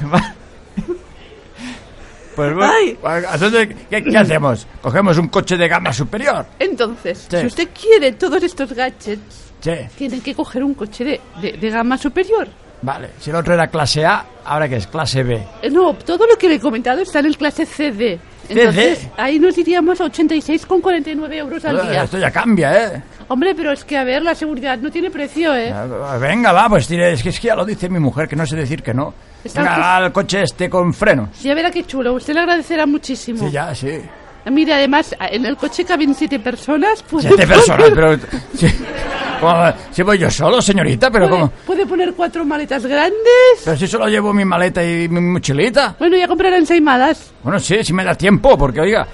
Pues 2.37 2.55
bueno, 2.55 2.73
Ay. 2.73 2.97
entonces, 3.35 3.69
¿qué, 3.91 4.05
qué 4.05 4.17
hacemos? 4.17 4.65
¿Cogemos 4.81 5.19
un 5.19 5.27
coche 5.27 5.57
de 5.57 5.67
gama 5.67 5.93
superior? 5.93 6.47
Entonces, 6.61 7.27
Sí. 7.29 7.37
si 7.41 7.47
usted 7.47 7.69
quiere 7.79 8.13
todos 8.13 8.41
estos 8.45 8.73
gadgets, 8.73 9.47
Sí, 9.61 9.73
tiene 9.97 10.21
que 10.21 10.37
coger 10.37 10.63
un 10.63 10.73
coche 10.75 11.03
de, 11.05 11.21
de- 11.43 11.53
de 11.55 11.71
gama 11.71 11.99
superior. 11.99 12.47
Vale. 12.83 13.11
Si 13.21 13.31
el 13.31 13.37
otro 13.37 13.55
era 13.55 13.67
clase 13.69 14.05
A, 14.05 14.25
ahora 14.45 14.69
que 14.69 14.77
es 14.77 14.87
clase 14.87 15.23
B. 15.23 15.43
Eh, 15.63 15.71
No, 15.71 15.95
todo 15.95 16.27
lo 16.27 16.37
que 16.37 16.49
le 16.49 16.57
he 16.57 16.61
comentado 16.61 17.01
está 17.01 17.21
en 17.21 17.27
el 17.27 17.37
clase 17.37 17.67
CD. 17.67 18.19
Entonces, 18.49 19.07
ahí 19.17 19.39
nos 19.39 19.59
iríamos 19.59 20.01
a 20.01 20.05
86,49 20.05 21.35
euros 21.35 21.65
al 21.67 21.83
día. 21.89 22.05
Esto 22.05 22.19
ya 22.19 22.31
cambia, 22.31 22.85
¿eh? 22.87 23.03
Hombre, 23.29 23.55
pero 23.55 23.73
es 23.73 23.85
que, 23.85 23.97
a 23.97 24.05
ver, 24.05 24.23
la 24.23 24.35
seguridad 24.35 24.79
no 24.79 24.91
tiene 24.91 25.11
precio, 25.11 25.55
¿eh? 25.55 25.73
Venga, 26.19 26.53
va, 26.53 26.69
pues 26.71 26.87
tire, 26.89 27.13
es 27.13 27.23
que, 27.23 27.29
es 27.29 27.39
que 27.39 27.49
ya 27.49 27.55
lo 27.55 27.67
dice 27.67 27.91
mi 27.91 27.99
mujer, 27.99 28.27
que 28.27 28.37
no 28.37 28.47
sé 28.47 28.57
decir 28.57 28.83
que 28.83 28.95
no. 28.95 29.13
Venga, 29.55 29.79
va, 29.79 30.07
el 30.07 30.13
coche 30.13 30.43
este 30.43 30.71
con 30.71 30.95
frenos. 30.95 31.43
Ya 31.43 31.55
verá 31.55 31.71
qué 31.71 31.85
chulo, 31.85 32.15
usted 32.15 32.33
le 32.33 32.41
agradecerá 32.41 32.87
muchísimo. 32.87 33.39
Sí, 33.47 33.51
ya, 33.53 33.75
sí. 33.75 34.01
Mire, 34.51 34.75
además, 34.75 35.15
en 35.21 35.47
el 35.47 35.57
coche 35.57 35.85
caben 35.85 36.15
siete 36.15 36.39
personas. 36.39 37.03
Puede 37.03 37.29
Siete 37.29 37.45
poner- 37.45 37.49
personas, 37.57 37.91
pero... 37.95 38.19
¿Cómo? 39.41 39.73
Si 39.93 40.03
voy 40.03 40.19
yo 40.19 40.31
solo, 40.31 40.61
señorita, 40.61 41.11
pero 41.11 41.29
puede, 41.29 41.41
como... 41.41 41.53
puede 41.65 41.87
poner 41.87 42.13
cuatro 42.15 42.45
maletas 42.45 42.85
grandes. 42.85 43.19
Pero 43.65 43.77
si 43.77 43.87
solo 43.87 44.09
llevo 44.09 44.33
mi 44.33 44.45
maleta 44.45 44.85
y 44.85 45.09
mi 45.09 45.21
mochilita. 45.21 45.95
Bueno, 45.99 46.17
ya 46.17 46.27
comprarán 46.27 46.67
seis 46.67 46.83
malas. 46.83 47.31
Bueno, 47.43 47.61
sí, 47.61 47.85
si 47.85 47.93
me 47.93 48.05
da 48.05 48.15
tiempo, 48.15 48.59
porque 48.59 48.81
oiga... 48.81 49.07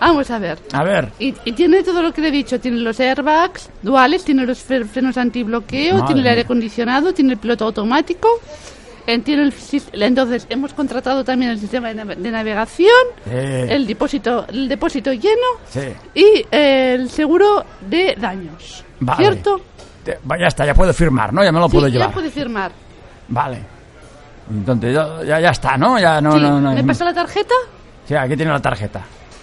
Vamos 0.00 0.30
a 0.30 0.38
ver. 0.38 0.58
A 0.72 0.84
ver, 0.84 1.08
Y, 1.18 1.34
y 1.44 1.52
tiene 1.52 1.82
todo 1.82 2.02
lo 2.02 2.12
que 2.12 2.20
le 2.20 2.28
he 2.28 2.30
dicho. 2.30 2.60
Tiene 2.60 2.78
los 2.78 3.00
airbags 3.00 3.70
duales, 3.80 4.22
tiene 4.24 4.44
los 4.44 4.58
fre- 4.68 4.84
frenos 4.86 5.16
antibloqueo, 5.16 5.94
Madre 5.94 6.06
tiene 6.06 6.20
el 6.20 6.26
aire 6.26 6.40
acondicionado, 6.42 7.14
tiene 7.14 7.32
el 7.32 7.38
piloto 7.38 7.64
automático. 7.64 8.28
Tiene 9.24 9.42
el 9.44 9.54
entonces, 10.02 10.46
hemos 10.48 10.72
contratado 10.74 11.22
también 11.24 11.50
el 11.52 11.58
sistema 11.58 11.88
de, 11.92 12.02
nav- 12.02 12.16
de 12.16 12.30
navegación, 12.30 12.90
Eh. 13.30 13.66
el, 13.70 13.86
depósito, 13.86 14.46
el 14.48 14.68
depósito 14.68 15.12
lleno 15.12 15.46
sí. 15.68 15.80
y 16.14 16.44
eh, 16.50 16.94
el 16.94 17.10
seguro 17.10 17.64
de 17.82 18.14
daños. 18.18 18.84
Vale. 19.00 19.24
¿Cierto? 19.24 19.60
ya 20.06 20.46
está, 20.46 20.66
ya 20.66 20.74
puedo 20.74 20.92
firmar, 20.92 21.32
¿no? 21.32 21.42
Ya 21.44 21.50
me 21.52 21.60
lo 21.60 21.68
puedo 21.68 21.86
sí, 21.86 21.92
llevar. 21.92 22.08
ya 22.08 22.14
puede 22.14 22.30
firmar. 22.30 22.72
Vale. 23.28 23.58
Entonces 24.50 24.94
ya, 24.94 25.22
ya, 25.24 25.40
ya 25.40 25.50
está, 25.50 25.76
¿no? 25.76 25.98
Ya 25.98 26.20
no, 26.20 26.32
sí, 26.32 26.40
no, 26.40 26.60
no. 26.60 26.72
¿me 26.72 26.84
pasa 26.84 27.04
la 27.06 27.14
tarjeta? 27.14 27.54
Sí, 28.06 28.14
aquí 28.14 28.36
tiene 28.36 28.52
la 28.52 28.60
tarjeta. 28.60 29.00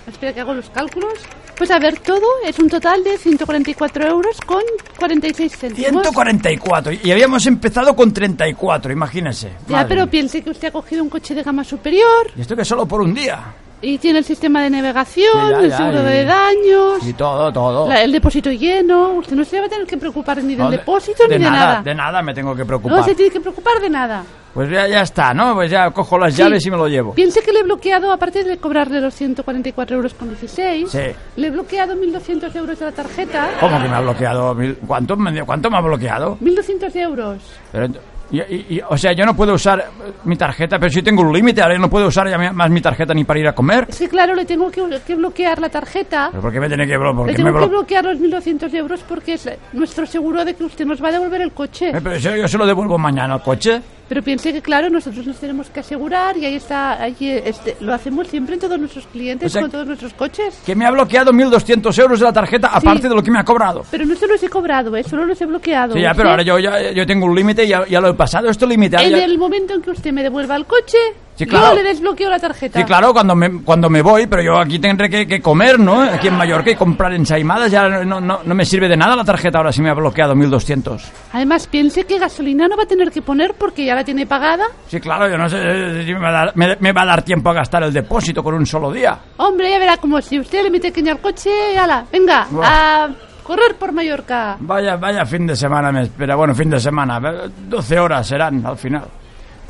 Espera 0.07 0.33
que 0.33 0.41
hago 0.41 0.53
los 0.53 0.69
cálculos. 0.69 1.13
Pues 1.61 1.69
a 1.69 1.77
ver, 1.77 1.99
todo 1.99 2.25
es 2.43 2.57
un 2.57 2.67
total 2.67 3.03
de 3.03 3.19
144 3.19 4.07
euros 4.07 4.35
con 4.47 4.63
46 4.97 5.55
céntimos. 5.55 6.01
144. 6.01 6.91
Y 7.03 7.11
habíamos 7.11 7.45
empezado 7.45 7.95
con 7.95 8.11
34, 8.11 8.91
imagínese. 8.91 9.49
Ya, 9.67 9.73
Madre 9.77 9.87
pero 9.89 10.07
piense 10.07 10.41
que 10.41 10.49
usted 10.49 10.69
ha 10.69 10.71
cogido 10.71 11.03
un 11.03 11.09
coche 11.09 11.35
de 11.35 11.43
gama 11.43 11.63
superior 11.63 12.31
Y 12.35 12.41
esto 12.41 12.55
que 12.55 12.65
solo 12.65 12.87
por 12.87 13.01
un 13.01 13.13
día. 13.13 13.53
y 13.79 13.99
tiene 13.99 14.17
el 14.17 14.25
sistema 14.25 14.63
de 14.63 14.71
navegación, 14.71 15.33
Sí, 15.33 15.51
ya, 15.51 15.59
el 15.59 15.69
ya, 15.69 15.77
seguro 15.77 16.01
de 16.01 16.25
daños, 16.25 17.05
Y 17.07 17.13
todo, 17.13 17.53
todo. 17.53 17.87
la- 17.87 18.01
el 18.01 18.11
depósito 18.11 18.49
lleno. 18.51 19.11
Usted 19.13 19.35
no 19.35 19.45
se 19.45 19.59
va 19.59 19.67
a 19.67 19.69
tener 19.69 19.85
que 19.85 19.97
preocupar 19.97 20.37
ni 20.43 20.55
del 20.55 20.65
No, 20.65 20.71
de- 20.71 20.77
depósito 20.77 21.27
ni 21.27 21.33
de 21.35 21.39
nada. 21.41 21.83
De 21.83 21.93
nada 21.93 22.23
me 22.23 22.33
tengo 22.33 22.55
que 22.55 22.65
preocupar. 22.65 22.97
No 22.97 23.03
se 23.05 23.13
tiene 23.13 23.31
que 23.31 23.39
preocupar 23.39 23.79
de 23.79 23.89
nada. 23.91 24.23
Pues 24.53 24.69
ya, 24.69 24.87
ya 24.87 25.01
está, 25.01 25.33
¿no? 25.33 25.53
Pues 25.55 25.71
ya 25.71 25.89
cojo 25.91 26.17
las 26.17 26.33
Sí. 26.35 26.41
llaves 26.43 26.65
y 26.65 26.71
me 26.71 26.77
lo 26.77 26.87
llevo. 26.87 27.13
Piense 27.13 27.41
que 27.41 27.53
le 27.53 27.59
he 27.59 27.63
bloqueado, 27.63 28.11
aparte 28.11 28.43
de 28.43 28.57
cobrarle 28.57 28.99
los 28.99 29.13
144 29.15 29.95
euros 29.95 30.13
con 30.13 30.27
16, 30.29 30.89
Sí. 30.91 30.99
le 31.37 31.47
he 31.47 31.51
bloqueado 31.51 31.95
1.200 31.95 32.53
euros 32.55 32.77
de 32.79 32.85
la 32.85 32.91
tarjeta. 32.91 33.49
¿Cómo 33.59 33.81
que 33.81 33.87
me 33.87 33.95
ha 33.95 34.01
bloqueado? 34.01 34.55
¿Cuánto 34.85 35.15
me, 35.15 35.43
cuánto 35.43 35.69
me 35.69 35.77
ha 35.77 35.81
bloqueado? 35.81 36.37
1.200 36.41 36.93
euros. 36.97 37.37
Pero, 37.71 37.87
y- 38.31 38.39
y- 38.39 38.65
y- 38.77 38.81
o 38.89 38.97
sea, 38.97 39.13
yo 39.13 39.25
no 39.25 39.35
puedo 39.35 39.53
usar 39.53 39.79
eh, 39.79 40.11
mi 40.25 40.35
tarjeta, 40.35 40.77
pero 40.79 40.89
si 40.89 41.01
tengo 41.01 41.21
un 41.21 41.31
límite, 41.33 41.61
ahora 41.61 41.75
yo 41.75 41.81
no 41.81 41.89
puedo 41.89 42.07
usar 42.07 42.29
ya 42.29 42.37
más 42.51 42.69
mi 42.69 42.81
tarjeta 42.81 43.13
ni 43.13 43.23
para 43.23 43.39
ir 43.39 43.47
a 43.47 43.53
comer. 43.55 43.87
Que 43.87 44.07
claro, 44.09 44.33
le 44.35 44.45
tengo 44.45 44.69
que, 44.71 44.83
que 45.05 45.15
bloquear 45.15 45.59
la 45.59 45.69
tarjeta. 45.69 46.27
¿Pero 46.31 46.41
por 46.41 46.51
qué 46.51 46.59
me 46.59 46.67
tiene 46.67 46.85
que 46.87 46.97
bloquear? 46.97 47.27
Le 47.27 47.33
tengo 47.35 47.57
que 47.59 47.65
bloquear 47.67 48.03
los 48.05 48.17
1.200 48.19 48.73
euros 48.73 49.01
porque 49.07 49.33
es 49.33 49.49
nuestro 49.73 50.05
seguro 50.05 50.43
de 50.45 50.55
que 50.55 50.63
usted 50.65 50.85
nos 50.85 51.01
va 51.01 51.07
a 51.09 51.11
devolver 51.13 51.41
el 51.41 51.51
coche. 51.53 51.91
Pero 51.93 52.17
yo, 52.17 52.35
yo 52.35 52.47
se 52.49 52.57
lo 52.57 52.65
devuelvo 52.65 52.97
mañana 52.97 53.33
al 53.35 53.41
coche. 53.43 53.81
Pero 54.11 54.23
piense 54.23 54.51
que, 54.51 54.61
claro, 54.61 54.89
nosotros 54.89 55.25
nos 55.25 55.37
tenemos 55.37 55.69
que 55.69 55.79
asegurar 55.79 56.35
y 56.35 56.43
ahí 56.45 56.55
está, 56.55 57.01
ahí 57.01 57.15
este, 57.21 57.77
lo 57.79 57.93
hacemos 57.93 58.27
siempre 58.27 58.55
en 58.55 58.59
todos 58.59 58.77
nuestros 58.77 59.07
clientes, 59.07 59.47
O 59.47 59.49
sea, 59.49 59.61
con 59.61 59.71
todos 59.71 59.87
nuestros 59.87 60.13
coches. 60.15 60.61
Que 60.65 60.75
me 60.75 60.85
ha 60.85 60.91
bloqueado 60.91 61.31
1.200 61.31 61.97
euros 61.97 62.19
de 62.19 62.25
la 62.25 62.33
tarjeta, 62.33 62.67
aparte 62.73 63.07
de 63.07 63.15
lo 63.15 63.23
que 63.23 63.31
me 63.31 63.39
ha 63.39 63.45
cobrado. 63.45 63.85
Pero 63.89 64.05
no 64.05 64.13
se 64.15 64.27
los 64.27 64.43
he 64.43 64.49
cobrado, 64.49 64.93
¿eh? 64.97 65.03
solo 65.05 65.25
los 65.25 65.39
he 65.41 65.45
bloqueado. 65.45 65.93
Sí, 65.93 66.01
ya, 66.01 66.09
pero 66.13 66.23
Usted- 66.27 66.29
ahora 66.29 66.43
yo, 66.43 66.59
ya, 66.59 66.91
yo 66.91 67.05
tengo 67.05 67.25
un 67.25 67.33
límite 67.35 67.63
y 67.63 67.69
ya, 67.69 67.87
ya 67.87 68.01
lo 68.01 68.09
he 68.09 68.13
pasado. 68.13 68.49
Esto 68.49 68.65
límite. 68.65 68.97
En 69.01 69.11
ya- 69.11 69.23
el 69.23 69.37
momento 69.37 69.75
en 69.75 69.81
que 69.81 69.91
usted 69.91 70.11
me 70.11 70.23
devuelva 70.23 70.57
el 70.57 70.65
coche, 70.65 70.97
Sí, 71.45 71.49
claro. 71.49 71.75
yo 71.75 71.81
le 71.81 71.89
desbloqueo 71.89 72.29
la 72.29 72.39
tarjeta. 72.39 72.79
Sí, 72.79 72.85
claro, 72.85 73.13
cuando 73.13 73.35
me, 73.35 73.63
cuando 73.63 73.89
me 73.89 74.01
voy, 74.01 74.27
pero 74.27 74.43
yo 74.43 74.57
aquí 74.59 74.77
tendré 74.79 75.09
que, 75.09 75.25
que 75.25 75.41
comer, 75.41 75.79
¿no? 75.79 76.01
Aquí 76.01 76.27
en 76.27 76.35
Mallorca 76.37 76.69
y 76.71 76.75
comprar 76.75 77.13
ensaimadas, 77.13 77.71
ya 77.71 77.87
no, 77.89 78.21
no, 78.21 78.41
no 78.43 78.55
me 78.55 78.63
sirve 78.65 78.87
de 78.87 78.95
nada 78.95 79.15
la 79.15 79.23
tarjeta 79.23 79.57
ahora 79.57 79.71
si 79.71 79.81
me 79.81 79.89
ha 79.89 79.93
bloqueado 79.93 80.35
1.200. 80.35 81.01
Además, 81.33 81.65
piense 81.67 82.05
que 82.05 82.19
gasolina 82.19 82.67
no 82.67 82.77
va 82.77 82.83
a 82.83 82.87
tener 82.87 83.09
que 83.11 83.21
poner 83.21 83.55
porque 83.55 83.85
ya 83.85 83.95
la 83.95 84.03
tiene 84.03 84.25
pagada. 84.27 84.65
Sí, 84.87 84.99
claro, 84.99 85.27
yo 85.29 85.37
no 85.37 85.49
sé 85.49 85.57
eh, 85.59 86.03
si 86.05 86.13
me 86.13 86.19
va, 86.19 86.29
a 86.29 86.31
dar, 86.31 86.51
me, 86.55 86.77
me 86.79 86.91
va 86.91 87.01
a 87.01 87.05
dar 87.05 87.21
tiempo 87.23 87.49
a 87.49 87.53
gastar 87.53 87.83
el 87.83 87.93
depósito 87.93 88.43
con 88.43 88.53
un 88.53 88.65
solo 88.65 88.91
día. 88.91 89.17
Hombre, 89.37 89.71
ya 89.71 89.79
verá 89.79 89.97
como 89.97 90.21
si 90.21 90.39
usted 90.39 90.63
le 90.63 90.69
mete 90.69 90.91
caña 90.91 91.13
al 91.13 91.19
coche, 91.19 91.49
ala, 91.77 92.05
venga, 92.11 92.45
Buah. 92.51 93.03
a 93.05 93.09
correr 93.43 93.75
por 93.79 93.91
Mallorca. 93.91 94.57
Vaya, 94.59 94.95
vaya 94.97 95.25
fin 95.25 95.47
de 95.47 95.55
semana 95.55 95.91
me 95.91 96.03
espera. 96.03 96.35
Bueno, 96.35 96.53
fin 96.53 96.69
de 96.69 96.79
semana. 96.79 97.19
eh, 97.45 97.49
12 97.67 97.99
horas 97.99 98.27
serán 98.27 98.65
al 98.65 98.77
final. 98.77 99.05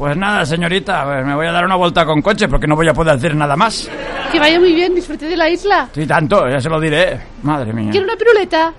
Pues 0.02 0.18
nada, 0.18 0.44
señorita, 0.48 1.04
pues 1.04 1.24
me 1.24 1.36
voy 1.36 1.46
a 1.46 1.52
dar 1.52 1.64
una 1.64 1.76
vuelta 1.76 2.04
con 2.08 2.24
coche 2.24 2.48
porque 2.48 2.66
no 2.66 2.76
voy 2.76 2.88
a 2.88 2.92
poder 2.92 3.14
hacer 3.14 3.36
nada 3.36 3.56
más. 3.56 3.88
Que 4.32 4.40
vaya 4.40 4.60
muy 4.60 4.74
bien, 4.74 4.96
disfrute 4.96 5.28
de 5.28 5.38
la 5.38 5.48
isla. 5.48 5.90
Sí, 5.94 6.08
tanto, 6.08 6.50
ya 6.50 6.60
se 6.60 6.70
lo 6.70 6.80
diré. 6.80 7.22
Madre 7.44 7.72
mía. 7.72 7.92
¿Quiere 7.92 8.08
una 8.08 8.16
piruleta? 8.16 8.74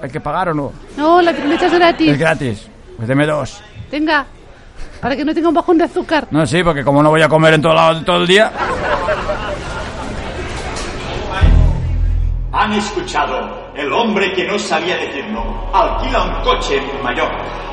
¿Hay 0.00 0.10
que 0.10 0.20
pagar 0.20 0.50
o 0.50 0.54
no? 0.54 0.72
No, 0.96 1.20
la 1.20 1.32
piruleta 1.32 1.66
es 1.66 1.74
gratis. 1.74 2.08
Es 2.12 2.18
gratis. 2.20 2.68
Pues 2.96 3.08
deme 3.08 3.26
dos. 3.26 3.60
Tenga, 3.90 4.24
para 5.00 5.16
que 5.16 5.24
no 5.24 5.34
tenga 5.34 5.48
un 5.48 5.54
bajón 5.54 5.76
de 5.76 5.84
azúcar. 5.86 6.28
No, 6.30 6.46
sí, 6.46 6.62
porque 6.62 6.84
como 6.84 7.02
no 7.02 7.10
voy 7.10 7.22
a 7.22 7.28
comer 7.28 7.54
en 7.54 7.62
todo, 7.62 7.74
lado, 7.74 8.00
todo 8.04 8.18
el 8.18 8.28
día. 8.28 8.52
Han 12.52 12.72
escuchado 12.74 13.72
El 13.74 13.92
hombre 13.92 14.32
que 14.34 14.46
no 14.46 14.56
sabía 14.56 14.96
decir 14.98 15.24
no 15.30 15.68
alquila 15.74 16.22
un 16.22 16.44
coche 16.44 16.76
en 16.76 17.02
Mallorca. 17.02 17.71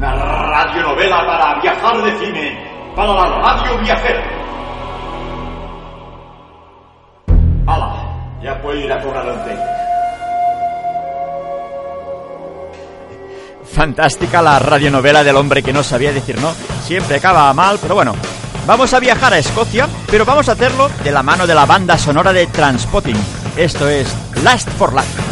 Una 0.00 0.14
radionovela 0.14 1.26
para 1.26 1.60
viajar 1.60 2.02
de 2.02 2.18
cine 2.18 2.58
para 2.96 3.12
la 3.12 3.26
radio 3.26 3.78
viajera. 3.80 4.24
¡Hala! 7.66 8.40
Ya 8.42 8.62
puedo 8.62 8.78
ir 8.78 8.90
a 8.90 9.02
cobrar 9.02 9.26
el. 9.26 9.58
Fantástica 13.66 14.40
la 14.40 14.58
radionovela 14.58 15.22
del 15.22 15.36
hombre 15.36 15.62
que 15.62 15.74
no 15.74 15.82
sabía 15.82 16.14
decir 16.14 16.40
no. 16.40 16.54
Siempre 16.82 17.16
acaba 17.16 17.52
mal, 17.52 17.78
pero 17.82 17.94
bueno. 17.94 18.14
Vamos 18.66 18.94
a 18.94 19.00
viajar 19.00 19.34
a 19.34 19.38
Escocia, 19.38 19.86
pero 20.10 20.24
vamos 20.24 20.48
a 20.48 20.52
hacerlo 20.52 20.88
de 21.04 21.12
la 21.12 21.22
mano 21.22 21.46
de 21.46 21.54
la 21.54 21.66
banda 21.66 21.98
sonora 21.98 22.32
de 22.32 22.46
Transpotting. 22.46 23.22
Esto 23.54 23.86
es 23.86 24.16
Last 24.42 24.70
for 24.70 24.94
Life. 24.94 25.30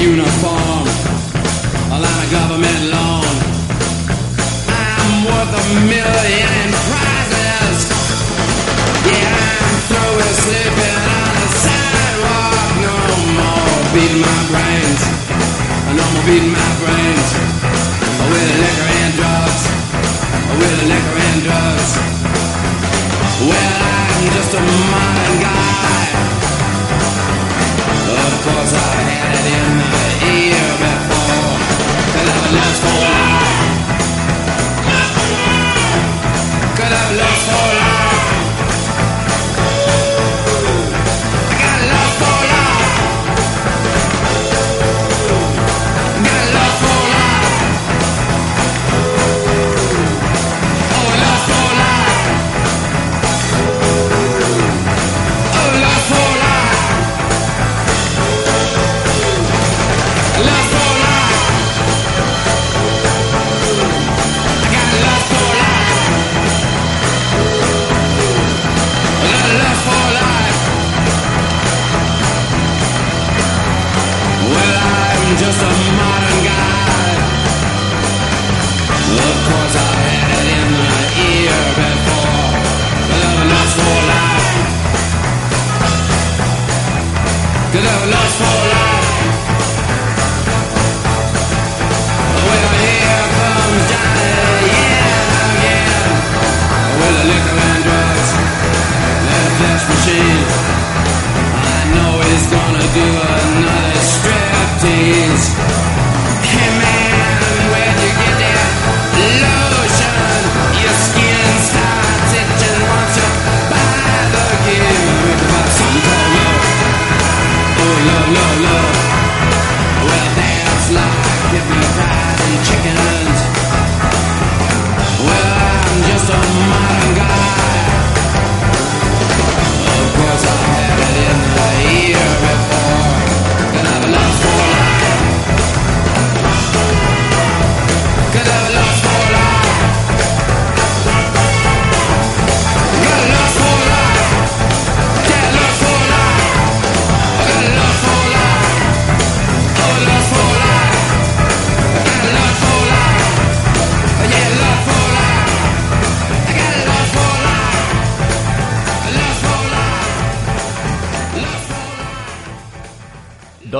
uniform, 0.00 0.86
a 1.92 1.98
line 2.00 2.20
of 2.24 2.30
government 2.32 2.82
loan. 2.88 3.28
I'm 4.64 5.28
worth 5.28 5.52
a 5.60 5.64
million 5.84 6.48
in 6.64 6.70
prizes. 6.88 7.78
Yeah, 9.12 9.28
I'm 9.60 9.76
through 9.88 10.12
with 10.16 10.36
sleeping 10.40 11.04
on 11.20 11.32
the 11.36 11.48
sidewalk. 11.64 12.68
No 12.80 12.96
more 13.36 13.76
beating 13.92 14.24
my 14.24 14.40
brains. 14.48 15.02
No 15.92 16.04
more 16.16 16.24
beating 16.24 16.54
my 16.56 16.70
brains. 16.80 17.28
With 18.32 18.50
liquor 18.56 18.88
and 19.04 19.12
drugs. 19.20 19.62
With 20.60 20.80
liquor 20.88 21.16
and 21.28 21.40
drugs. 21.44 21.90
Well, 23.44 23.80
I'm 23.84 24.24
just 24.32 24.54
a 24.56 24.62
minor. 24.64 25.29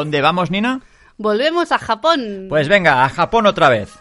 ¿Dónde 0.01 0.23
vamos, 0.23 0.51
Nina? 0.51 0.81
Volvemos 1.19 1.73
a 1.73 1.79
Japón. 1.79 2.47
Pues 2.49 2.69
venga, 2.69 3.05
a 3.05 3.09
Japón 3.11 3.45
otra 3.47 3.69
vez. 3.69 3.99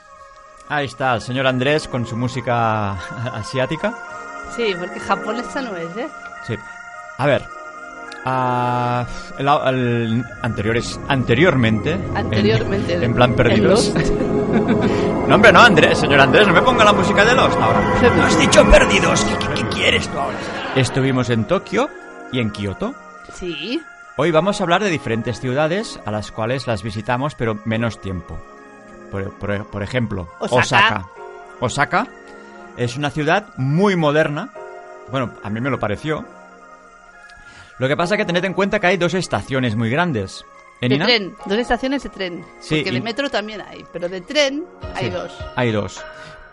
Ahí 0.70 0.86
está 0.86 1.14
el 1.16 1.20
señor 1.22 1.46
Andrés 1.46 1.90
con 1.90 2.06
su 2.08 2.16
música 2.16 2.92
asiática. 3.34 3.94
Sí, 4.56 4.74
porque 4.80 4.98
japonesa 5.02 5.62
no 5.62 5.76
es, 5.76 5.98
¿eh? 5.98 6.08
Sí. 6.48 6.56
A 7.18 7.26
ver. 7.26 7.44
el, 9.40 9.48
el- 9.48 10.26
anteriores, 10.42 10.98
anteriormente. 11.10 11.92
en- 11.92 12.16
Anteriormente. 12.18 12.94
En, 13.04 13.14
plan 13.14 13.36
perdidos. 13.36 13.94
No, 15.30 15.36
hombre, 15.36 15.52
no, 15.52 15.60
Andrés, 15.60 16.00
señor 16.00 16.20
Andrés, 16.22 16.48
no 16.48 16.54
me 16.54 16.62
ponga 16.64 16.84
la 16.84 16.92
música 16.92 17.24
de 17.24 17.36
Lost 17.36 17.60
ahora. 17.62 17.82
¿No 18.16 18.24
has 18.26 18.40
dicho 18.40 18.66
perdidos? 18.72 19.24
¿Qué, 19.26 19.38
qué- 19.38 19.54
qué 19.62 19.68
quieres 19.70 20.08
tú 20.08 20.18
ahora? 20.18 20.38
Estuvimos 20.76 21.30
en 21.30 21.44
Tokio 21.46 21.88
y 22.32 22.40
en 22.40 22.50
Kioto. 22.50 22.96
Sí. 23.34 23.80
Hoy 24.22 24.32
vamos 24.32 24.60
a 24.60 24.64
hablar 24.66 24.84
de 24.84 24.90
diferentes 24.90 25.40
ciudades 25.40 25.98
a 26.06 26.12
las 26.12 26.30
cuales 26.34 26.68
las 26.68 26.84
visitamos, 26.84 27.36
pero 27.36 27.58
menos 27.64 28.02
tiempo. 28.02 28.38
Por, 29.12 29.32
por- 29.36 29.66
por 29.68 29.82
ejemplo, 29.82 30.28
Osaka. 30.40 30.58
Osaka. 30.60 31.06
Osaka 31.62 32.08
es 32.76 32.98
una 32.98 33.12
ciudad 33.12 33.48
muy 33.56 33.96
moderna. 33.96 34.50
Bueno, 35.10 35.34
a 35.42 35.50
mí 35.50 35.62
me 35.62 35.70
lo 35.70 35.80
pareció. 35.80 36.26
Lo 37.78 37.88
que 37.88 37.96
pasa 37.96 38.16
es 38.16 38.18
que 38.20 38.26
tened 38.26 38.44
en 38.44 38.54
cuenta 38.54 38.82
que 38.82 38.88
hay 38.88 38.98
dos 38.98 39.14
estaciones 39.14 39.78
muy 39.78 39.90
grandes. 39.90 40.44
¿Eh, 40.82 40.90
De 40.90 40.96
Nina? 40.96 41.06
tren, 41.06 41.36
dos 41.46 41.58
estaciones 41.58 42.04
de 42.04 42.10
tren. 42.10 42.46
Sí, 42.60 42.76
porque 42.76 42.90
y- 42.90 42.94
de 42.96 43.02
metro 43.02 43.30
también 43.30 43.62
hay, 43.62 43.86
pero 43.94 44.10
de 44.10 44.20
tren 44.20 44.66
hay 44.96 45.06
Sí, 45.06 45.12
dos. 45.12 45.32
Hay 45.56 45.72
dos. 45.72 46.04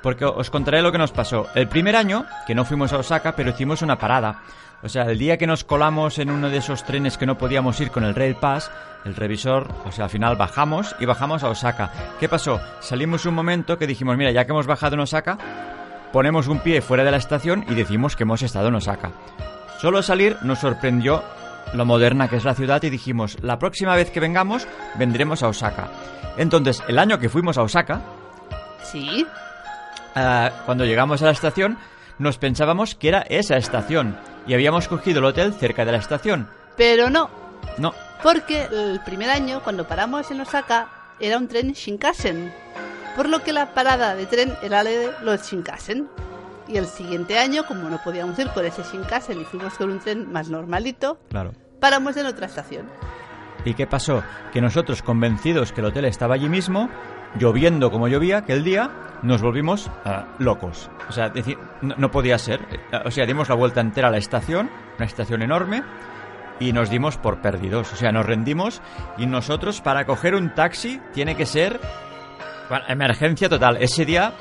Porque 0.02 0.24
os 0.24 0.50
contaré 0.50 0.82
lo 0.82 0.92
que 0.92 0.98
nos 0.98 1.10
pasó. 1.10 1.48
El 1.56 1.68
primer 1.68 1.96
año, 1.96 2.26
que 2.46 2.54
no 2.54 2.64
fuimos 2.64 2.92
a 2.92 2.98
Osaka, 2.98 3.34
pero 3.34 3.50
hicimos 3.50 3.82
una 3.82 3.98
parada. 3.98 4.40
O 4.82 4.88
sea, 4.88 5.04
el 5.04 5.18
día 5.18 5.36
que 5.38 5.46
nos 5.46 5.64
colamos 5.64 6.18
en 6.18 6.30
uno 6.30 6.48
de 6.48 6.58
esos 6.58 6.84
trenes 6.84 7.18
que 7.18 7.26
no 7.26 7.38
podíamos 7.38 7.80
ir 7.80 7.90
con 7.90 8.04
el 8.04 8.14
Rail 8.14 8.36
Pass, 8.36 8.70
el 9.04 9.16
revisor, 9.16 9.68
o 9.84 9.92
sea, 9.92 10.04
al 10.04 10.10
final 10.10 10.36
bajamos 10.36 10.94
y 11.00 11.06
bajamos 11.06 11.42
a 11.42 11.48
Osaka. 11.48 11.90
¿Qué 12.20 12.28
pasó? 12.28 12.60
Salimos 12.80 13.26
un 13.26 13.34
momento 13.34 13.78
que 13.78 13.86
dijimos, 13.86 14.16
mira, 14.16 14.30
ya 14.30 14.44
que 14.44 14.52
hemos 14.52 14.66
bajado 14.66 14.94
en 14.94 15.00
Osaka, 15.00 15.38
ponemos 16.12 16.48
un 16.48 16.60
pie 16.60 16.82
fuera 16.82 17.04
de 17.04 17.10
la 17.10 17.16
estación 17.16 17.64
y 17.68 17.74
decimos 17.74 18.16
que 18.16 18.24
hemos 18.24 18.42
estado 18.42 18.68
en 18.68 18.74
Osaka. 18.76 19.12
Solo 19.80 20.02
salir 20.02 20.36
nos 20.42 20.60
sorprendió 20.60 21.22
lo 21.72 21.84
moderna 21.84 22.28
que 22.28 22.36
es 22.36 22.44
la 22.44 22.54
ciudad 22.54 22.82
y 22.82 22.90
dijimos, 22.90 23.38
la 23.42 23.58
próxima 23.58 23.96
vez 23.96 24.10
que 24.10 24.20
vengamos, 24.20 24.68
vendremos 24.96 25.42
a 25.42 25.48
Osaka. 25.48 25.88
Entonces, 26.36 26.82
el 26.86 26.98
año 26.98 27.18
que 27.18 27.28
fuimos 27.28 27.58
a 27.58 27.62
Osaka, 27.62 28.02
Sí. 28.86 29.26
Ah, 30.14 30.50
cuando 30.64 30.84
llegamos 30.84 31.22
a 31.22 31.26
la 31.26 31.32
estación, 31.32 31.78
nos 32.18 32.38
pensábamos 32.38 32.94
que 32.94 33.08
era 33.08 33.20
esa 33.28 33.56
estación 33.56 34.16
y 34.46 34.54
habíamos 34.54 34.88
cogido 34.88 35.18
el 35.20 35.24
hotel 35.26 35.54
cerca 35.54 35.84
de 35.84 35.92
la 35.92 35.98
estación. 35.98 36.48
Pero 36.76 37.10
no, 37.10 37.30
No, 37.78 37.94
porque 38.22 38.64
el 38.70 39.00
primer 39.04 39.30
año, 39.30 39.60
cuando 39.62 39.86
paramos 39.86 40.30
en 40.30 40.40
Osaka, 40.40 40.88
era 41.20 41.38
un 41.38 41.48
tren 41.48 41.72
Shinkansen. 41.72 42.52
Por 43.16 43.28
lo 43.28 43.42
que 43.42 43.52
la 43.52 43.72
parada 43.74 44.14
de 44.14 44.26
tren 44.26 44.54
era 44.62 44.82
la 44.82 44.90
de 44.90 45.10
los 45.22 45.42
Shinkansen. 45.42 46.08
Y 46.68 46.76
el 46.78 46.86
siguiente 46.86 47.38
año, 47.38 47.64
como 47.66 47.88
no 47.88 47.98
podíamos 48.02 48.38
ir 48.38 48.48
con 48.48 48.64
ese 48.64 48.82
Shinkansen 48.82 49.40
y 49.40 49.44
fuimos 49.44 49.74
con 49.74 49.90
un 49.90 50.00
tren 50.00 50.30
más 50.32 50.48
normalito, 50.48 51.18
claro. 51.30 51.52
paramos 51.80 52.16
en 52.16 52.26
otra 52.26 52.46
estación. 52.46 52.86
¿Y 53.64 53.74
qué 53.74 53.86
pasó? 53.86 54.22
Que 54.52 54.60
nosotros, 54.60 55.02
convencidos 55.02 55.72
que 55.72 55.80
el 55.80 55.86
hotel 55.88 56.04
estaba 56.04 56.34
allí 56.34 56.48
mismo, 56.48 56.88
lloviendo 57.38 57.90
como 57.90 58.08
llovía 58.08 58.38
aquel 58.38 58.64
día, 58.64 58.90
nos 59.22 59.42
volvimos 59.42 59.90
ah, 60.04 60.26
locos. 60.38 60.90
O 61.08 61.12
sea, 61.12 61.32
no, 61.82 62.10
podía 62.10 62.38
ser. 62.38 62.60
Eh, 62.70 63.00
O 63.04 63.10
sea, 63.10 63.26
dimos 63.26 63.48
la 63.48 63.54
vuelta 63.54 63.80
entera 63.80 64.08
a 64.08 64.10
la 64.10 64.18
estación, 64.18 64.70
una 64.96 65.06
estación 65.06 65.42
enorme, 65.42 65.82
y 66.60 66.72
nos 66.72 66.90
dimos 66.90 67.16
por 67.16 67.40
perdidos. 67.40 67.92
O 67.92 67.96
sea, 67.96 68.12
nos 68.12 68.26
rendimos 68.26 68.80
y 69.18 69.26
nosotros 69.26 69.80
para 69.80 70.06
coger 70.06 70.34
un 70.34 70.54
taxi 70.54 71.00
tiene 71.12 71.36
que 71.36 71.46
ser 71.46 71.80
bueno, 72.68 72.84
emergencia 72.88 73.48
total. 73.48 73.76
Ese 73.80 74.04
día, 74.04 74.32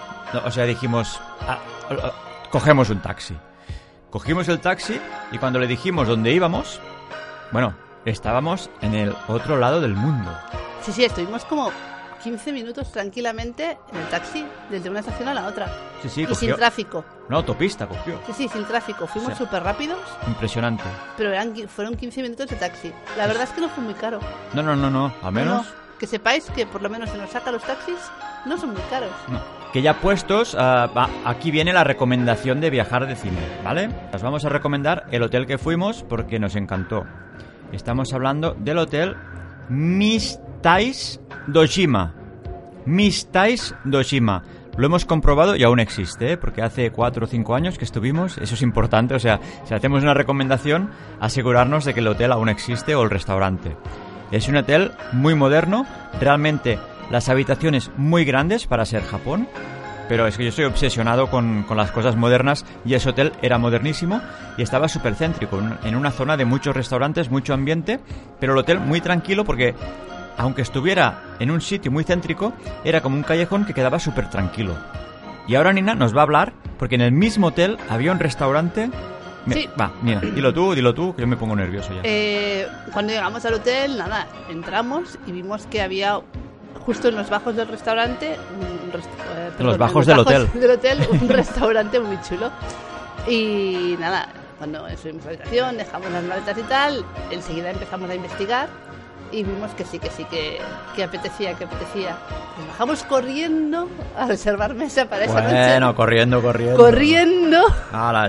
o 0.44 0.52
sea, 0.52 0.66
dijimos, 0.66 1.20
ah, 1.42 1.60
ah, 1.90 2.12
cogemos 2.50 2.90
un 2.90 3.00
taxi. 3.00 3.36
Cogimos 4.10 4.48
el 4.48 4.60
taxi 4.60 5.00
y 5.32 5.38
cuando 5.38 5.60
le 5.60 5.68
dijimos 5.68 6.08
dónde 6.08 6.32
íbamos, 6.32 6.80
bueno, 7.52 7.76
estábamos 8.06 8.70
en 8.82 8.96
el 8.96 9.16
otro 9.28 9.58
lado 9.58 9.82
del 9.82 9.94
mundo. 9.94 10.32
Sí, 10.82 10.92
sí, 10.92 11.04
estuvimos 11.04 11.44
como 11.46 11.72
15 12.26 12.52
minutos 12.52 12.92
tranquilamente 12.92 13.78
en 13.94 13.98
el 14.00 14.06
taxi, 14.08 14.46
desde 14.70 14.90
una 14.90 15.00
estación 15.02 15.30
a 15.30 15.34
la 15.36 15.46
otra. 15.46 15.68
Sí, 16.02 16.10
sí, 16.10 16.22
y 16.24 16.26
cogió- 16.26 16.36
sin 16.36 16.56
tráfico. 16.56 17.06
Una 17.30 17.38
autopista 17.38 17.86
cogió. 17.88 18.20
Sí, 18.28 18.34
sí, 18.34 18.48
sin 18.50 18.66
tráfico. 18.66 19.06
Fuimos 19.08 19.32
O 19.34 19.36
sea- 19.36 19.46
súper 19.46 19.64
rápidos, 19.64 20.00
Impresionante. 20.28 20.84
pero 21.16 21.30
eran, 21.32 21.56
fueron 21.70 21.96
15 21.96 22.22
minutos 22.24 22.48
de 22.50 22.56
taxi. 22.56 22.92
La 23.18 23.28
verdad 23.28 23.44
es 23.44 23.52
que 23.52 23.62
no 23.62 23.70
fue 23.70 23.84
muy 23.84 23.94
caro. 23.94 24.20
No, 24.54 24.64
no, 24.64 24.76
no, 24.76 24.90
no. 24.90 25.14
Al 25.24 25.32
menos. 25.32 25.54
No, 25.54 25.62
no, 25.64 25.98
que 26.00 26.08
sepáis 26.08 26.46
que 26.50 26.66
por 26.66 26.82
lo 26.82 26.90
menos 26.90 27.14
en 27.14 27.22
Osaka 27.22 27.52
los 27.52 27.62
taxis 27.64 27.96
no 28.46 28.58
son 28.58 28.72
muy 28.74 28.82
caros. 28.90 29.12
No. 29.28 29.40
Que 29.72 29.82
ya 29.82 29.94
puestos, 30.02 30.56
ah, 30.58 30.90
va, 30.98 31.10
aquí 31.26 31.52
viene 31.52 31.74
la 31.74 31.84
recomendación 31.84 32.60
de 32.60 32.70
viajar 32.72 33.08
de 33.08 33.16
cine, 33.16 33.38
¿vale? 33.64 33.90
Os 34.14 34.22
vamos 34.22 34.44
a 34.46 34.50
recomendar 34.50 35.06
el 35.12 35.22
hotel 35.24 35.46
que 35.46 35.58
fuimos 35.58 36.04
porque 36.04 36.40
nos 36.40 36.56
encantó. 36.56 37.06
Estamos 37.72 38.14
hablando 38.14 38.56
del 38.58 38.78
hotel 38.80 39.16
Mistais 40.66 41.22
Doshima. 41.46 42.16
Mistais 42.88 43.76
Doshima. 43.84 44.42
Lo 44.78 44.88
hemos 44.88 45.06
comprobado 45.06 45.56
y 45.56 45.62
aún 45.62 45.80
existe, 45.80 46.32
¿eh? 46.32 46.38
porque 46.38 46.64
hace 46.64 46.90
4 46.90 47.26
o 47.26 47.28
5 47.28 47.54
años 47.54 47.78
que 47.78 47.86
estuvimos, 47.86 48.40
eso 48.40 48.56
es 48.56 48.64
importante, 48.64 49.14
o 49.14 49.20
sea, 49.20 49.40
si 49.64 49.76
hacemos 49.76 50.02
una 50.02 50.16
recomendación, 50.16 50.90
asegurarnos 51.20 51.86
de 51.86 51.94
que 51.94 52.00
el 52.00 52.08
hotel 52.08 52.32
aún 52.32 52.50
existe 52.50 52.96
o 52.96 53.04
el 53.04 53.12
restaurante. 53.12 53.78
Es 54.32 54.48
un 54.48 54.56
hotel 54.56 54.94
muy 55.12 55.36
moderno, 55.36 55.86
realmente 56.20 56.80
las 57.12 57.30
habitaciones 57.30 57.92
muy 57.96 58.26
grandes 58.26 58.66
para 58.66 58.86
ser 58.86 59.04
Japón, 59.04 59.48
pero 60.10 60.26
es 60.26 60.36
que 60.36 60.46
yo 60.46 60.50
estoy 60.50 60.66
obsesionado 60.66 61.30
con, 61.30 61.62
con 61.62 61.78
las 61.78 61.92
cosas 61.92 62.16
modernas 62.16 62.66
y 62.86 62.96
ese 62.96 63.10
hotel 63.10 63.34
era 63.44 63.60
modernísimo 63.60 64.20
y 64.58 64.64
estaba 64.64 64.88
súper 64.88 65.14
céntrico, 65.14 65.62
en 65.84 65.96
una 65.96 66.10
zona 66.10 66.38
de 66.38 66.46
muchos 66.46 66.76
restaurantes, 66.76 67.30
mucho 67.30 67.54
ambiente, 67.54 68.00
pero 68.40 68.54
el 68.54 68.60
hotel 68.60 68.80
muy 68.80 69.00
tranquilo 69.00 69.46
porque 69.46 69.76
aunque 70.38 70.62
estuviera 70.62 71.36
en 71.40 71.52
un 71.52 71.62
sitio 71.62 71.92
muy 71.92 72.04
céntrico, 72.04 72.54
era 72.84 73.02
como 73.02 73.16
un 73.16 73.24
callejón 73.24 73.66
que 73.66 73.74
quedaba 73.74 74.00
súper 74.00 74.30
tranquilo. 74.30 74.76
Y 75.48 75.56
ahora 75.56 75.74
Nina 75.74 75.94
nos 75.96 76.16
va 76.16 76.22
a 76.22 76.24
hablar 76.24 76.54
porque 76.80 76.96
en 76.96 77.02
el 77.02 77.12
mismo 77.12 77.48
hotel 77.48 77.78
había 77.90 78.12
un 78.12 78.20
restaurante... 78.20 78.90
Sí. 79.52 79.70
Va, 79.80 79.92
Nina, 80.02 80.22
dilo 80.22 80.52
tú, 80.54 80.74
dilo 80.74 80.94
tú, 80.96 81.14
que 81.16 81.22
yo 81.22 81.28
me 81.28 81.38
pongo 81.38 81.56
nervioso 81.56 81.94
ya. 81.94 82.02
Eh, 82.04 82.68
cuando 82.92 83.14
llegamos 83.14 83.46
al 83.46 83.54
hotel, 83.54 83.96
nada, 83.96 84.26
entramos 84.50 85.20
y 85.28 85.32
vimos 85.32 85.68
que 85.68 85.84
había 85.84 86.20
justo 86.84 87.10
en 87.10 87.16
los 87.16 87.30
bajos 87.30 87.56
del 87.56 87.68
restaurante, 87.68 88.38
un 88.60 88.92
rest- 88.92 89.06
eh, 89.36 89.52
perdón, 89.56 89.74
en 89.74 89.80
bajos 89.80 90.06
del 90.08 90.18
hotel. 90.20 90.50
del 90.52 90.72
hotel, 90.72 91.08
un 91.22 91.30
restaurante 91.30 92.00
muy 92.00 92.20
chulo. 92.22 92.50
Y 93.28 93.96
nada, 94.00 94.30
cuando 94.58 94.88
subimos 94.98 95.26
a 95.26 95.30
la 95.30 95.36
habitación, 95.36 95.78
dejamos 95.78 96.12
las 96.12 96.24
maletas 96.24 96.58
y 96.58 96.64
tal, 96.64 97.06
enseguida 97.30 97.70
empezamos 97.70 98.10
a 98.10 98.16
investigar 98.16 98.68
y 99.36 99.44
vimos 99.44 99.72
que 99.72 99.84
sí, 99.86 100.00
que 100.00 100.10
sí, 100.10 100.24
que, 100.26 100.60
que 100.96 101.04
apetecía, 101.04 101.54
que 101.56 101.66
apetecía. 101.66 102.18
Nos 102.58 102.68
bajamos 102.70 103.04
corriendo 103.04 103.90
a 104.18 104.26
reservar 104.28 104.74
mesa 104.76 105.06
para 105.06 105.26
esa 105.26 105.34
Bueno, 105.42 105.80
noche. 105.88 105.96
corriendo, 105.96 106.42
corriendo. 106.42 106.78
Corriendo. 106.78 107.66
Ah, 107.92 108.12
la. 108.14 108.28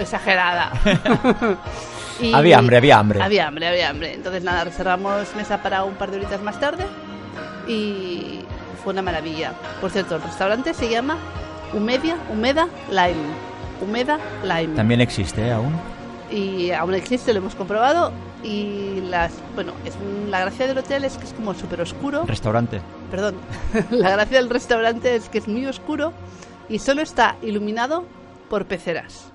Exagerada. 0.00 0.72
Y- 2.18 2.32
Había 2.32 2.56
hambre, 2.58 2.78
había 2.78 2.98
hambre. 2.98 3.20
Había 3.22 3.46
hambre, 3.46 3.68
había 3.68 3.90
hambre. 3.90 4.14
Entonces 4.14 4.42
nada, 4.42 4.64
reservamos 4.64 5.34
mesa 5.36 5.62
para 5.62 5.84
un 5.84 5.96
par 5.96 6.10
de 6.10 6.16
horitas 6.16 6.40
más 6.40 6.58
tarde 6.58 6.86
y 7.68 8.40
fue 8.82 8.94
una 8.94 9.02
maravilla. 9.02 9.52
Por 9.82 9.90
cierto, 9.90 10.16
el 10.16 10.22
restaurante 10.22 10.72
se 10.72 10.88
llama 10.88 11.18
Humedia, 11.74 12.16
Humeda 12.32 12.68
Lime. 12.88 13.34
Humeda 13.82 14.18
Lime. 14.42 14.74
También 14.76 15.02
existe 15.02 15.46
¿eh? 15.46 15.52
aún. 15.52 15.78
Y 16.30 16.70
aún 16.70 16.94
existe, 16.94 17.34
lo 17.34 17.40
hemos 17.40 17.54
comprobado. 17.54 18.12
Y 18.42 19.00
las, 19.02 19.32
bueno, 19.54 19.72
es 19.84 19.94
un- 19.96 20.30
la 20.30 20.40
gracia 20.40 20.66
del 20.66 20.78
hotel 20.78 21.04
es 21.04 21.16
que 21.18 21.24
es 21.24 21.32
como 21.32 21.54
súper 21.54 21.80
oscuro. 21.80 22.24
Restaurante. 22.26 22.80
Perdón, 23.10 23.36
la 23.90 24.10
gracia 24.10 24.38
del 24.38 24.50
restaurante 24.50 25.16
es 25.16 25.28
que 25.28 25.38
es 25.38 25.48
muy 25.48 25.66
oscuro 25.66 26.12
y 26.68 26.78
solo 26.78 27.02
está 27.02 27.36
iluminado 27.42 28.04
por 28.50 28.66
peceras, 28.66 29.32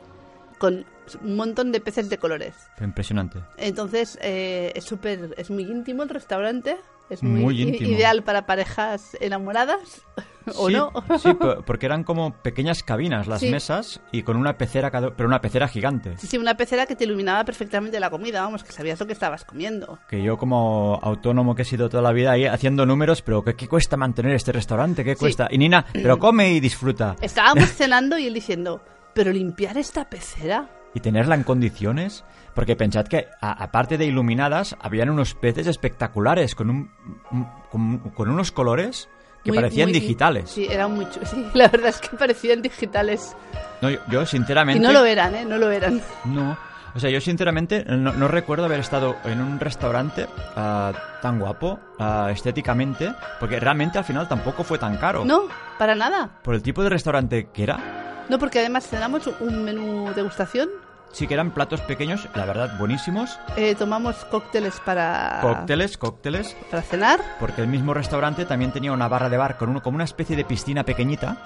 con 0.59 0.85
un 1.23 1.35
montón 1.35 1.71
de 1.71 1.81
peces 1.81 2.09
de 2.09 2.17
colores. 2.17 2.53
Impresionante. 2.79 3.39
Entonces 3.57 4.17
eh, 4.21 4.71
es 4.75 4.83
súper, 4.85 5.33
es 5.37 5.49
muy 5.49 5.63
íntimo 5.63 6.03
el 6.03 6.09
restaurante, 6.09 6.77
es 7.09 7.21
muy, 7.23 7.41
Muy 7.41 7.61
íntimo. 7.61 7.89
ideal 7.89 8.23
para 8.23 8.45
parejas 8.45 9.17
enamoradas, 9.19 10.03
¿o 10.56 10.67
sí, 10.67 10.73
no? 10.73 10.91
Sí, 11.19 11.34
po- 11.39 11.62
porque 11.65 11.86
eran 11.86 12.04
como 12.04 12.34
pequeñas 12.34 12.84
cabinas 12.84 13.27
las 13.27 13.39
Sí. 13.41 13.49
mesas 13.49 14.01
y 14.12 14.23
con 14.23 14.38
una 14.38 14.58
pecera, 14.58 14.91
pero 14.91 15.27
una 15.27 15.41
pecera 15.41 15.67
gigante. 15.67 16.17
Sí, 16.17 16.27
sí, 16.27 16.38
una 16.38 16.56
pecera 16.56 16.86
que 16.86 16.95
te 16.95 17.04
iluminaba 17.06 17.43
perfectamente 17.45 17.99
la 17.99 18.10
comida, 18.10 18.41
vamos, 18.41 18.63
que 18.63 18.71
sabías 18.71 18.99
lo 18.99 19.06
que 19.08 19.13
estabas 19.13 19.45
comiendo. 19.45 19.99
Que 20.10 20.21
yo 20.23 20.38
como 20.38 20.99
autónomo 21.01 21.56
que 21.56 21.62
he 21.62 21.65
sido 21.65 21.89
toda 21.89 22.04
la 22.04 22.12
vida 22.12 22.32
ahí 22.32 22.45
haciendo 22.45 22.86
números, 22.86 23.21
pero 23.21 23.43
¿qué, 23.43 23.56
qué 23.56 23.67
cuesta 23.67 23.97
mantener 23.97 24.34
este 24.36 24.51
restaurante? 24.51 25.04
¿Qué 25.04 25.15
cuesta? 25.15 25.47
Y 25.51 25.58
Nina, 25.58 25.86
pero 25.93 26.17
come 26.19 26.51
y 26.54 26.60
disfruta. 26.60 27.15
Estábamos 27.21 27.69
cenando 27.75 28.17
y 28.17 28.27
él 28.27 28.34
diciendo, 28.34 28.82
pero 29.13 29.32
limpiar 29.32 29.77
esta 29.77 30.10
pecera. 30.10 30.69
Y 30.93 30.99
tenerla 30.99 31.36
en 31.36 31.43
condiciones, 31.43 32.25
porque 32.54 32.75
pensad 32.75 33.08
que 33.08 33.27
a- 33.39 33.63
aparte 33.63 33.97
de 33.97 34.06
iluminadas, 34.06 34.75
habían 34.82 35.10
unos 35.10 35.36
peces 35.36 35.67
espectaculares 35.67 36.54
con, 36.54 36.69
un, 36.69 36.91
un- 37.32 37.47
con, 37.71 37.97
con 38.12 38.30
unos 38.30 38.51
colores 38.51 39.08
que 39.43 39.51
muy- 39.51 39.58
parecían 39.58 39.89
muy- 39.89 39.99
digitales. 39.99 40.49
Sí, 40.49 40.67
eran 40.69 40.93
muy 40.93 41.06
chu- 41.06 41.19
Sí, 41.25 41.45
la 41.54 41.67
verdad 41.67 41.89
es 41.89 41.97
que 41.99 42.15
parecían 42.17 42.62
digitales. 42.62 43.36
No, 43.82 43.89
yo, 43.89 43.99
yo 44.10 44.21
Y 44.23 44.25
sinceramente... 44.25 44.80
no 44.86 44.91
lo 44.91 45.06
eran, 45.06 45.36
¿eh? 45.36 45.45
No 45.45 45.58
lo 45.58 45.69
eran. 45.71 46.01
No. 46.25 46.58
O 46.93 46.99
sea, 46.99 47.10
yo 47.10 47.21
sinceramente 47.21 47.86
no, 47.86 48.12
no 48.12 48.27
recuerdo 48.27 48.65
haber 48.65 48.82
estado 48.82 49.15
en 49.23 49.39
un 49.39 49.62
restaurante 49.62 50.27
ah, 50.58 50.91
tan 51.21 51.39
guapo 51.39 51.80
ah, 51.99 52.27
estéticamente, 52.32 53.13
porque 53.39 53.62
realmente 53.62 53.97
al 53.97 54.04
final 54.04 54.27
tampoco 54.27 54.63
fue 54.65 54.77
tan 54.77 54.97
caro. 54.97 55.23
No, 55.23 55.43
para 55.80 55.95
nada. 55.95 56.30
Por 56.43 56.54
el 56.54 56.62
tipo 56.62 56.84
de 56.84 56.89
restaurante 56.89 57.47
que 57.54 57.63
era, 57.63 58.25
No, 58.27 58.38
porque 58.38 58.60
además 58.60 58.88
cenamos 58.89 59.25
un 59.39 59.63
menú 59.63 60.12
degustación, 60.13 60.67
sí 61.13 61.28
que 61.28 61.34
eran 61.34 61.52
platos 61.52 61.82
pequeños, 61.82 62.28
la 62.36 62.45
verdad, 62.45 62.78
buenísimos. 62.78 63.38
eh, 63.58 63.76
tomamos 63.76 64.15
cócteles 64.26 64.80
para, 64.86 65.39
Cócteles, 65.41 65.97
cócteles. 65.97 66.56
para 66.69 66.84
cenar. 66.84 67.19
Porque 67.39 67.62
el 67.62 67.67
mismo 67.67 67.93
restaurante 67.93 68.45
también 68.45 68.71
tenía 68.71 68.91
una 68.91 69.08
barra 69.08 69.30
de 69.30 69.38
bar 69.38 69.58
con 69.58 69.69
uno, 69.69 69.82
como 69.82 69.95
una 69.95 70.04
especie 70.06 70.36
de 70.36 70.45
piscina 70.45 70.84
pequeñita, 70.84 71.38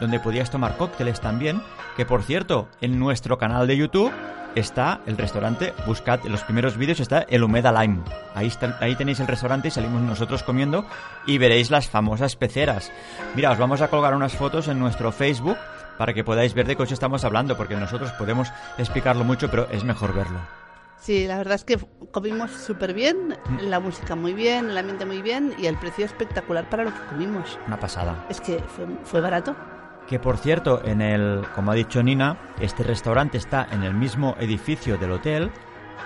donde 0.00 0.20
podías 0.20 0.50
tomar 0.50 0.76
cócteles 0.76 1.20
también. 1.20 1.62
Que 1.96 2.04
por 2.04 2.22
cierto, 2.22 2.68
en 2.80 2.98
nuestro 2.98 3.38
canal 3.38 3.66
de 3.66 3.76
YouTube 3.78 4.12
está 4.54 5.00
el 5.06 5.16
restaurante. 5.18 5.72
Buscad 5.86 6.20
en 6.24 6.32
los 6.32 6.42
primeros 6.44 6.76
vídeos, 6.76 7.00
está 7.00 7.24
el 7.28 7.42
Humeda 7.44 7.72
Lime. 7.82 8.00
Ahí, 8.34 8.46
está- 8.46 8.76
ahí 8.80 8.94
tenéis 8.96 9.20
el 9.20 9.26
restaurante 9.26 9.68
y 9.68 9.70
salimos 9.70 10.00
nosotros 10.02 10.42
comiendo 10.42 10.84
y 11.26 11.38
veréis 11.38 11.70
las 11.70 11.88
famosas 11.88 12.36
peceras. 12.36 12.90
Mira, 13.34 13.50
os 13.50 13.58
vamos 13.58 13.80
a 13.82 13.88
colgar 13.88 14.14
unas 14.14 14.34
fotos 14.34 14.68
en 14.68 14.78
nuestro 14.78 15.12
Facebook 15.12 15.56
para 15.98 16.12
que 16.14 16.24
podáis 16.24 16.54
ver 16.54 16.66
de 16.66 16.76
qué 16.76 16.82
os 16.82 16.92
estamos 16.92 17.24
hablando, 17.24 17.56
porque 17.56 17.76
nosotros 17.76 18.12
podemos 18.12 18.48
explicarlo 18.78 19.24
mucho, 19.24 19.50
pero 19.50 19.68
es 19.70 19.84
mejor 19.84 20.14
verlo. 20.14 20.38
Sí, 20.98 21.26
la 21.26 21.36
verdad 21.36 21.54
es 21.54 21.64
que 21.64 21.78
comimos 22.10 22.50
súper 22.50 22.94
bien, 22.94 23.36
Mm. 23.48 23.68
la 23.68 23.80
música 23.80 24.16
muy 24.16 24.32
bien, 24.32 24.70
el 24.70 24.78
ambiente 24.78 25.04
muy 25.04 25.22
bien 25.22 25.54
y 25.58 25.66
el 25.66 25.76
precio 25.76 26.04
espectacular 26.04 26.68
para 26.70 26.84
lo 26.84 26.90
que 26.92 27.00
comimos. 27.10 27.58
Una 27.66 27.78
pasada. 27.78 28.24
Es 28.28 28.40
que 28.40 28.58
fue, 28.60 28.86
fue 29.04 29.20
barato. 29.20 29.54
Que 30.08 30.18
por 30.18 30.38
cierto, 30.38 30.80
en 30.84 31.00
el, 31.02 31.44
como 31.54 31.72
ha 31.72 31.74
dicho 31.74 32.02
Nina, 32.02 32.36
este 32.60 32.82
restaurante 32.82 33.38
está 33.38 33.66
en 33.72 33.82
el 33.82 33.92
mismo 33.92 34.36
edificio 34.38 34.96
del 34.98 35.12
hotel 35.12 35.50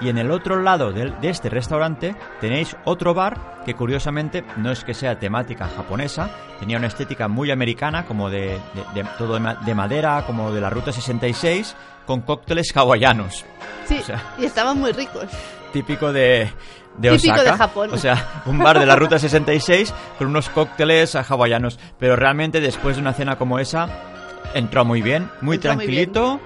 y 0.00 0.08
en 0.08 0.18
el 0.18 0.30
otro 0.30 0.60
lado 0.62 0.92
de 0.92 1.12
este 1.22 1.48
restaurante 1.50 2.14
tenéis 2.40 2.76
otro 2.84 3.12
bar 3.14 3.62
que 3.64 3.74
curiosamente 3.74 4.44
no 4.56 4.70
es 4.70 4.82
que 4.84 4.94
sea 4.94 5.18
temática 5.18 5.68
japonesa, 5.74 6.30
tenía 6.58 6.78
una 6.78 6.86
estética 6.86 7.28
muy 7.28 7.50
americana, 7.50 8.06
como 8.06 8.30
de, 8.30 8.58
de- 8.94 9.02
de- 9.02 9.08
todo 9.18 9.34
de, 9.34 9.40
ma- 9.40 9.54
de 9.56 9.74
madera, 9.74 10.24
como 10.26 10.50
de 10.52 10.60
la 10.60 10.70
Ruta 10.70 10.92
66, 10.92 11.76
con 12.06 12.22
cócteles 12.22 12.72
hawaianos, 12.76 13.44
Sí, 13.84 13.98
O 14.00 14.02
sea- 14.04 14.22
y 14.38 14.44
estaban 14.44 14.78
muy 14.78 14.92
ricos. 14.92 15.24
típico 15.72 16.12
de, 16.12 16.50
de 16.96 17.10
Típico 17.16 17.34
Osaka. 17.34 17.52
de 17.52 17.58
Japón. 17.58 17.90
O 17.92 17.98
sea, 17.98 18.42
un 18.46 18.58
bar 18.58 18.78
de 18.78 18.86
la 18.86 18.96
Ruta 18.96 19.18
66 19.18 19.92
con 20.18 20.28
unos 20.28 20.48
cócteles 20.48 21.14
hawaianos. 21.16 21.78
Pero 21.98 22.16
realmente 22.16 22.60
después 22.60 22.96
de 22.96 23.02
una 23.02 23.12
cena 23.12 23.36
como 23.36 23.58
esa, 23.58 23.88
entró 24.54 24.84
muy 24.84 25.02
bien, 25.02 25.28
muy 25.40 25.56
Entró 25.56 25.74
muy 25.74 25.84
tranquilito 25.86 26.40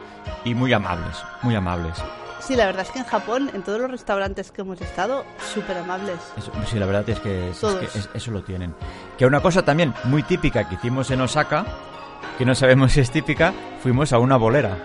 y 0.44 0.54
muy 0.54 0.72
amables, 0.72 1.22
muy 1.42 1.54
amables. 1.54 1.94
Sí, 2.46 2.56
la 2.56 2.66
verdad 2.66 2.82
es 2.82 2.90
que 2.90 2.98
en 2.98 3.04
Japón, 3.06 3.50
en 3.54 3.62
todos 3.62 3.80
los 3.80 3.90
restaurantes 3.90 4.50
que 4.50 4.60
hemos 4.60 4.80
estado, 4.80 5.24
súper 5.54 5.78
amables. 5.78 6.16
Eso- 6.36 6.52
sí, 6.70 6.78
la 6.78 6.84
verdad 6.86 7.08
es 7.08 7.18
que, 7.20 7.48
es- 7.48 7.54
es 7.56 7.60
Todos. 7.60 7.76
que 7.78 7.98
es- 7.98 8.10
eso 8.12 8.30
lo 8.30 8.42
tienen. 8.42 8.74
Que 9.16 9.24
una 9.24 9.40
cosa 9.40 9.62
también 9.62 9.94
muy 10.04 10.22
típica 10.22 10.68
que 10.68 10.74
hicimos 10.74 11.10
en 11.10 11.22
Osaka, 11.22 11.64
que 12.36 12.44
no 12.44 12.54
sabemos 12.54 12.92
si 12.92 13.00
es 13.00 13.10
típica, 13.10 13.54
fuimos 13.82 14.12
a 14.12 14.18
una 14.18 14.36
bolera. 14.36 14.76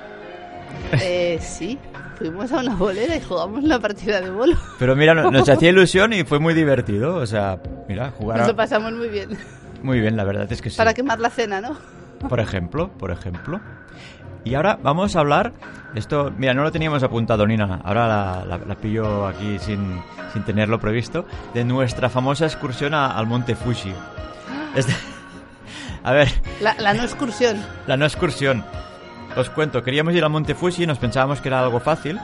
Eh, 1.02 1.38
sí, 1.42 1.78
fuimos 2.18 2.50
a 2.54 2.60
una 2.60 2.76
bolera 2.76 3.16
y 3.18 3.22
jugamos 3.22 3.62
una 3.64 3.80
partida 3.80 4.22
de 4.22 4.30
bolo. 4.30 4.56
Pero 4.78 4.96
mira, 4.96 5.14
no- 5.14 5.30
nos 5.30 5.50
hacía 5.50 5.70
ilusión 5.70 6.14
y 6.14 6.24
fue 6.24 6.40
muy 6.40 6.54
divertido. 6.54 7.16
O 7.16 7.26
sea, 7.26 7.60
mira, 7.90 8.12
jugar 8.12 8.38
Nos 8.38 8.46
a- 8.48 8.52
lo 8.52 8.56
pasamos 8.56 8.94
muy 8.94 9.10
bien. 9.10 9.38
muy 9.84 10.00
bien, 10.00 10.16
la 10.16 10.24
verdad 10.24 10.50
es 10.50 10.62
que 10.62 10.70
sí. 10.70 10.78
Para 10.78 10.94
quemar 10.94 11.20
la 11.20 11.30
cena, 11.30 11.60
¿no? 11.60 11.76
Por 12.30 12.40
ejemplo, 12.40 12.90
por 12.98 13.12
ejemplo. 13.12 13.60
Y 14.44 14.56
ahora 14.56 14.78
vamos 14.82 15.16
a 15.16 15.20
hablar. 15.20 15.54
Esto, 15.96 16.32
mira, 16.38 16.54
no 16.54 16.64
lo 16.64 16.72
teníamos 16.72 17.02
apuntado, 17.04 17.46
Nina. 17.48 17.82
Ahora 17.84 18.08
la, 18.08 18.46
la- 18.46 18.58
la 18.66 18.76
pillo 18.76 19.28
aquí 19.28 19.58
sin, 19.60 20.02
sin 20.34 20.44
tenerlo 20.44 20.80
previsto. 20.80 21.26
De 21.54 21.64
nuestra 21.64 22.10
famosa 22.10 22.46
excursión 22.46 22.94
a- 22.94 23.12
al 23.18 23.26
Monte 23.28 23.56
Fuji. 23.56 23.94
Este- 24.76 24.94
A 26.04 26.12
ver, 26.14 26.30
La, 26.62 26.76
la 26.80 26.94
no 26.94 27.04
excursión. 27.04 27.58
la 27.88 27.98
no 27.98 28.06
excursión. 28.06 28.64
Os 29.36 29.50
cuento, 29.50 29.84
queríamos 29.84 30.14
ir 30.16 30.24
a 30.24 30.30
Montefuji 30.30 30.84
y 30.84 30.88
nos 30.88 30.98
pensábamos 30.98 31.42
que 31.42 31.50
era 31.50 31.60
algo 31.60 31.80
fácil. 31.80 32.20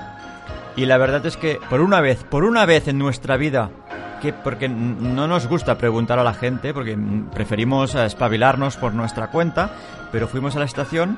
Y 0.75 0.85
la 0.85 0.97
verdad 0.97 1.25
es 1.25 1.37
que 1.37 1.59
por 1.69 1.81
una 1.81 2.01
vez, 2.01 2.23
por 2.23 2.43
una 2.45 2.65
vez 2.65 2.87
en 2.87 2.97
nuestra 2.97 3.37
vida, 3.37 3.69
que 4.21 4.33
porque 4.33 4.67
no 4.69 5.27
nos 5.27 5.47
gusta 5.47 5.77
preguntar 5.77 6.19
a 6.19 6.23
la 6.23 6.33
gente, 6.33 6.73
porque 6.73 6.97
preferimos 7.33 7.93
espabilarnos 7.95 8.77
por 8.77 8.93
nuestra 8.93 9.27
cuenta, 9.27 9.69
pero 10.11 10.27
fuimos 10.27 10.55
a 10.55 10.59
la 10.59 10.65
estación 10.65 11.17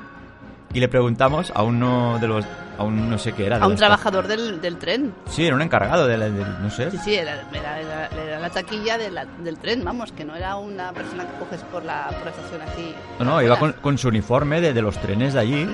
y 0.73 0.79
le 0.79 0.87
preguntamos 0.87 1.51
a 1.55 1.63
uno 1.63 2.17
de 2.19 2.27
los, 2.27 2.45
a 2.77 2.83
un 2.83 3.09
no 3.09 3.17
sé 3.17 3.33
qué 3.33 3.45
era. 3.47 3.57
de 3.57 3.63
A 3.63 3.67
un 3.67 3.75
trabajador 3.75 4.27
del, 4.27 4.59
del 4.61 4.77
tren. 4.77 5.13
Sí, 5.29 5.45
era 5.45 5.55
un 5.55 5.61
encargado 5.61 6.05
de, 6.07 6.17
la- 6.17 6.29
no 6.29 6.69
sé. 6.69 6.91
Sí, 6.91 6.97
sí, 7.03 7.15
era, 7.15 7.41
era- 7.53 7.79
era- 7.79 8.09
era 8.25 8.39
la 8.39 8.49
taquilla 8.49 8.97
de 8.97 9.09
la- 9.11 9.25
del 9.25 9.57
tren, 9.57 9.83
vamos, 9.83 10.11
que 10.11 10.25
no 10.25 10.35
era 10.35 10.55
una 10.57 10.91
persona 10.93 11.23
que 11.25 11.39
coges 11.39 11.61
por 11.71 11.83
la, 11.85 12.07
por 12.09 12.25
la 12.25 12.31
estación 12.31 12.61
así. 12.61 12.93
No, 13.19 13.25
no, 13.25 13.41
iba 13.41 13.57
con, 13.57 13.73
con 13.73 13.97
su 13.97 14.09
uniforme 14.09 14.61
de, 14.61 14.73
de 14.73 14.81
los 14.81 14.97
trenes 14.99 15.33
de 15.33 15.39
allí 15.39 15.67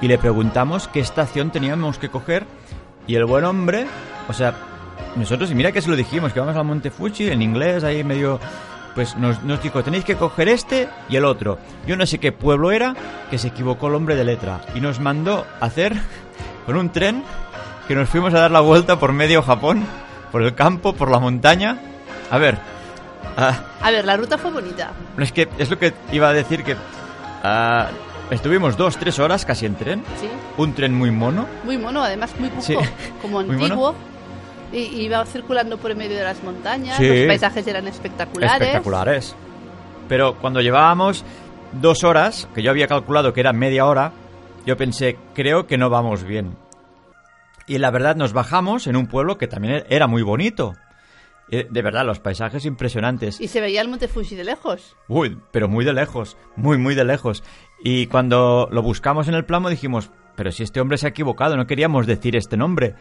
y 0.00 0.08
le 0.08 0.18
preguntamos 0.18 0.88
qué 0.88 1.00
estación 1.00 1.50
teníamos 1.50 1.98
que 1.98 2.08
coger 2.10 2.44
y 3.06 3.16
el 3.16 3.24
buen 3.24 3.44
hombre, 3.44 3.86
o 4.28 4.32
sea, 4.32 4.54
nosotros, 5.16 5.50
y 5.50 5.54
mira 5.54 5.72
que 5.72 5.80
se 5.82 5.88
lo 5.90 5.96
dijimos, 5.96 6.32
que 6.32 6.40
vamos 6.40 6.56
a 6.56 6.62
Montefuji 6.62 7.28
en 7.30 7.42
inglés, 7.42 7.84
ahí 7.84 8.02
medio, 8.04 8.40
pues 8.94 9.16
nos, 9.16 9.42
nos 9.42 9.62
dijo, 9.62 9.82
tenéis 9.82 10.04
que 10.04 10.16
coger 10.16 10.48
este 10.48 10.88
y 11.08 11.16
el 11.16 11.24
otro. 11.24 11.58
Yo 11.86 11.96
no 11.96 12.06
sé 12.06 12.18
qué 12.18 12.32
pueblo 12.32 12.70
era, 12.70 12.94
que 13.30 13.38
se 13.38 13.48
equivocó 13.48 13.88
el 13.88 13.94
hombre 13.96 14.14
de 14.16 14.24
letra 14.24 14.60
y 14.74 14.80
nos 14.80 15.00
mandó 15.00 15.44
a 15.60 15.66
hacer 15.66 15.94
con 16.66 16.76
un 16.76 16.90
tren 16.90 17.22
que 17.88 17.94
nos 17.94 18.08
fuimos 18.08 18.32
a 18.34 18.40
dar 18.40 18.50
la 18.50 18.60
vuelta 18.60 18.98
por 18.98 19.12
medio 19.12 19.42
Japón, 19.42 19.84
por 20.32 20.42
el 20.42 20.54
campo, 20.54 20.92
por 20.94 21.10
la 21.10 21.18
montaña. 21.18 21.78
A 22.30 22.38
ver, 22.38 22.56
ah, 23.36 23.54
A 23.82 23.90
ver, 23.90 24.04
la 24.04 24.16
ruta 24.16 24.38
fue 24.38 24.50
bonita. 24.50 24.92
es 25.18 25.32
que 25.32 25.48
es 25.58 25.68
lo 25.70 25.78
que 25.78 25.92
iba 26.12 26.28
a 26.28 26.32
decir 26.32 26.62
que 26.64 26.76
ah, 27.42 27.88
estuvimos 28.30 28.76
dos, 28.76 28.96
tres 28.96 29.18
horas 29.18 29.44
casi 29.44 29.66
en 29.66 29.74
tren. 29.74 30.04
Sí, 30.20 30.28
Un 30.56 30.72
tren 30.72 30.94
muy 30.94 31.10
mono. 31.10 31.46
muy 31.64 31.76
mono, 31.78 32.02
además 32.02 32.30
muy 32.38 32.48
cuco, 32.48 32.62
Sí. 32.62 32.76
como 33.20 33.40
antiguo. 33.40 33.94
Y 34.74 35.02
iba 35.02 35.24
circulando 35.26 35.78
por 35.78 35.92
en 35.92 35.98
medio 35.98 36.16
de 36.16 36.24
las 36.24 36.42
montañas, 36.42 36.96
Sí. 36.96 37.06
los 37.08 37.26
paisajes 37.28 37.66
eran 37.66 37.86
espectaculares. 37.88 38.60
Espectaculares. 38.60 39.36
Pero 40.08 40.34
cuando 40.40 40.60
llevábamos 40.60 41.24
dos 41.80 42.04
horas, 42.04 42.48
que 42.54 42.62
yo 42.62 42.70
había 42.70 42.88
calculado 42.88 43.32
que 43.32 43.40
era 43.40 43.52
media 43.52 43.86
hora, 43.86 44.12
yo 44.66 44.76
pensé, 44.76 45.16
creo 45.34 45.66
que 45.66 45.78
no 45.78 45.90
vamos 45.90 46.24
bien. 46.24 46.56
Y 47.66 47.78
la 47.78 47.90
verdad 47.90 48.16
nos 48.16 48.32
bajamos 48.32 48.86
en 48.86 48.96
un 48.96 49.06
pueblo 49.06 49.38
que 49.38 49.46
también 49.48 49.84
era 49.88 50.06
muy 50.06 50.22
bonito. 50.22 50.74
Eh, 51.50 51.66
De 51.70 51.82
verdad, 51.82 52.04
los 52.04 52.20
paisajes 52.20 52.64
impresionantes. 52.64 53.40
Y 53.40 53.48
se 53.48 53.60
veía 53.60 53.80
el 53.82 53.88
Monte 53.88 54.08
Fuji 54.08 54.34
de 54.34 54.44
lejos. 54.44 54.96
Uy, 55.08 55.38
pero 55.52 55.68
muy 55.68 55.84
de 55.84 55.92
lejos, 55.92 56.36
muy, 56.56 56.78
muy 56.78 56.94
de 56.94 57.04
lejos. 57.04 57.42
Y 57.82 58.06
cuando 58.06 58.68
lo 58.72 58.82
buscamos 58.82 59.28
en 59.28 59.34
el 59.34 59.44
plano 59.44 59.68
dijimos, 59.68 60.10
pero 60.36 60.50
si 60.52 60.62
este 60.62 60.80
hombre 60.80 60.96
se 60.98 61.06
ha 61.06 61.10
equivocado, 61.10 61.56
no 61.56 61.66
queríamos 61.66 62.06
decir 62.06 62.34
este 62.34 62.56
nombre. 62.56 62.94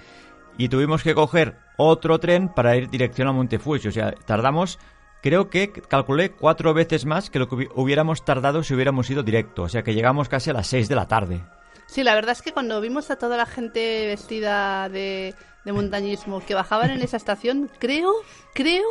Y 0.58 0.70
tuvimos 0.70 1.04
que 1.04 1.16
coger 1.16 1.56
otro 1.78 2.20
tren 2.20 2.50
para 2.50 2.76
ir 2.76 2.90
dirección 2.90 3.28
a 3.28 3.32
Montefuji. 3.32 3.88
O 3.88 3.92
sea, 3.92 4.14
tardamos, 4.26 4.78
creo 5.22 5.50
que 5.50 5.72
calculé 5.72 6.32
cuatro 6.32 6.74
veces 6.74 7.06
más 7.06 7.30
que 7.30 7.40
lo 7.40 7.50
que 7.50 7.56
hubi- 7.56 7.72
hubiéramos 7.76 8.24
tardado 8.24 8.64
si 8.64 8.74
hubiéramos 8.74 9.10
ido 9.10 9.24
directo. 9.24 9.64
O 9.64 9.70
sea, 9.70 9.84
que 9.84 9.94
llegamos 9.96 10.30
casi 10.30 10.50
a 10.52 10.54
las 10.54 10.68
seis 10.68 10.88
de 10.88 10.96
la 10.96 11.08
tarde. 11.08 11.42
Sí, 11.88 12.04
la 12.04 12.16
verdad 12.16 12.32
es 12.32 12.42
que 12.42 12.52
cuando 12.54 12.80
vimos 12.82 13.10
a 13.12 13.18
toda 13.18 13.38
la 13.38 13.46
gente 13.46 14.08
vestida 14.08 14.90
de, 14.90 15.34
de 15.66 15.74
montañismo 15.74 16.40
que 16.46 16.54
bajaban 16.56 16.92
en 16.92 17.02
esa 17.02 17.18
estación, 17.18 17.70
creo, 17.80 18.12
creo 18.54 18.84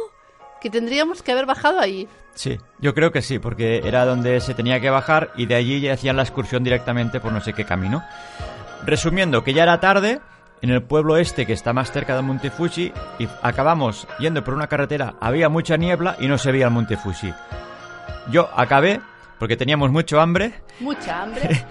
que 0.60 0.70
tendríamos 0.70 1.22
que 1.22 1.32
haber 1.32 1.46
bajado 1.46 1.80
ahí. 1.80 2.06
Sí, 2.34 2.58
yo 2.78 2.94
creo 2.94 3.10
que 3.12 3.20
sí, 3.22 3.38
porque 3.38 3.78
era 3.84 4.04
donde 4.06 4.40
se 4.40 4.54
tenía 4.54 4.80
que 4.80 4.88
bajar 4.90 5.32
y 5.36 5.46
de 5.46 5.54
allí 5.56 5.80
ya 5.80 5.94
hacían 5.94 6.16
la 6.16 6.22
excursión 6.22 6.64
directamente 6.64 7.20
por 7.20 7.32
no 7.32 7.40
sé 7.40 7.52
qué 7.52 7.64
camino. 7.64 8.02
Resumiendo, 8.84 9.44
que 9.44 9.52
ya 9.54 9.64
era 9.64 9.80
tarde, 9.80 10.20
en 10.62 10.70
el 10.70 10.82
pueblo 10.82 11.16
este 11.16 11.44
que 11.44 11.52
está 11.52 11.72
más 11.72 11.90
cerca 11.92 12.14
del 12.14 12.24
Monte 12.24 12.50
Fuji, 12.50 12.92
y 13.18 13.28
acabamos 13.42 14.06
yendo 14.18 14.42
por 14.44 14.54
una 14.54 14.68
carretera, 14.68 15.14
había 15.20 15.48
mucha 15.48 15.76
niebla 15.76 16.16
y 16.20 16.28
no 16.28 16.38
se 16.38 16.50
veía 16.52 16.66
el 16.66 16.70
Monte 16.70 16.96
Fuji. 16.96 17.32
Yo 18.30 18.48
acabé, 18.56 19.00
porque 19.38 19.56
teníamos 19.56 19.90
mucho 19.90 20.20
hambre, 20.20 20.54
Mucha 20.80 21.22
hambre. 21.22 21.64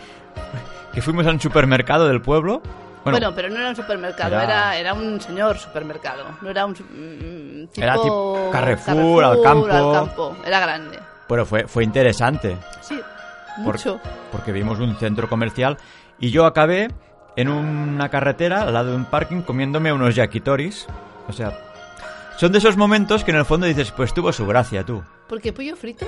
que 0.93 1.01
fuimos 1.01 1.25
a 1.25 1.32
un 1.32 1.39
supermercado 1.39 2.08
del 2.08 2.21
pueblo. 2.21 2.62
Bueno, 3.04 3.17
Bueno, 3.17 3.34
pero 3.36 3.49
no 3.49 3.60
era 3.60 3.69
un 3.69 3.75
supermercado, 3.75 4.36
era- 4.36 4.43
era, 4.43 4.77
era 4.77 4.93
un 4.93 5.19
señor 5.19 5.58
supermercado. 5.58 6.23
No 6.41 6.49
era 6.49 6.65
un 6.65 6.75
su- 6.75 6.84
mm, 6.84 7.67
tipo, 7.71 7.82
Era 7.84 7.93
tipo 7.95 8.49
Carrefour, 8.51 9.23
al 9.23 9.41
campo. 9.41 9.65
al 9.71 9.91
campo. 9.93 10.38
Era 10.45 10.60
grande. 10.60 10.99
pero 11.27 11.45
fue, 11.45 11.65
fue 11.67 11.84
interesante. 11.86 12.58
Sí, 12.82 12.99
Por- 13.63 13.73
mucho. 13.75 13.99
porque 14.32 14.51
vimos 14.51 14.80
un 14.80 14.95
centro 14.97 15.27
comercial 15.30 15.77
y 16.19 16.30
yo 16.30 16.45
acabé 16.45 16.89
en 17.36 17.50
una 17.50 18.10
carretera 18.10 18.63
al 18.63 18.74
lado 18.74 18.91
de 18.91 18.96
un 18.96 19.06
parking 19.06 19.41
comiéndome 19.41 19.94
unos 19.94 20.15
yakitoris. 20.15 20.88
O 21.28 21.34
sea, 21.34 21.58
son 22.38 22.52
de 22.52 22.58
esos 22.58 22.78
momentos 22.78 23.24
que 23.24 23.32
en 23.32 23.38
el 23.38 23.46
fondo 23.46 23.67
dices, 23.67 23.91
pues 23.91 24.13
tuvo 24.13 24.32
su 24.34 24.46
gracia 24.46 24.84
tú. 24.84 25.04
Porque 25.28 25.54
pollo 25.54 25.76
frito, 25.76 26.06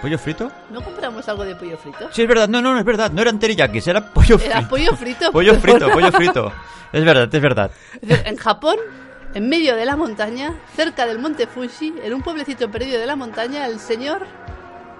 ¿Pollo 0.00 0.16
frito? 0.16 0.50
¿no 0.70 0.80
compramos 0.80 1.28
algo 1.28 1.44
de 1.44 1.56
pollo 1.56 1.76
frito? 1.76 2.08
Sí, 2.12 2.22
es 2.22 2.28
verdad, 2.28 2.48
no, 2.48 2.62
no, 2.62 2.72
no 2.72 2.78
es 2.78 2.84
verdad, 2.84 3.10
no 3.10 3.20
eran 3.20 3.38
teriyakis, 3.38 3.88
era 3.88 4.12
pollo 4.12 4.38
frito. 4.38 4.56
Era 4.56 4.68
pollo 4.68 4.96
frito. 4.96 5.32
Pollo 5.32 5.54
frito, 5.56 5.88
pollo 5.92 6.12
frito. 6.12 6.52
Es 6.92 7.04
verdad, 7.04 7.34
es 7.34 7.42
verdad. 7.42 7.70
En 8.02 8.36
Japón, 8.36 8.76
en 9.34 9.48
medio 9.48 9.74
de 9.74 9.84
la 9.84 9.96
montaña, 9.96 10.54
cerca 10.76 11.04
del 11.04 11.18
monte 11.18 11.46
Fuji, 11.48 11.94
en 12.02 12.14
un 12.14 12.22
pueblecito 12.22 12.70
perdido 12.70 13.00
de 13.00 13.06
la 13.06 13.16
montaña, 13.16 13.66
el 13.66 13.80
señor 13.80 14.24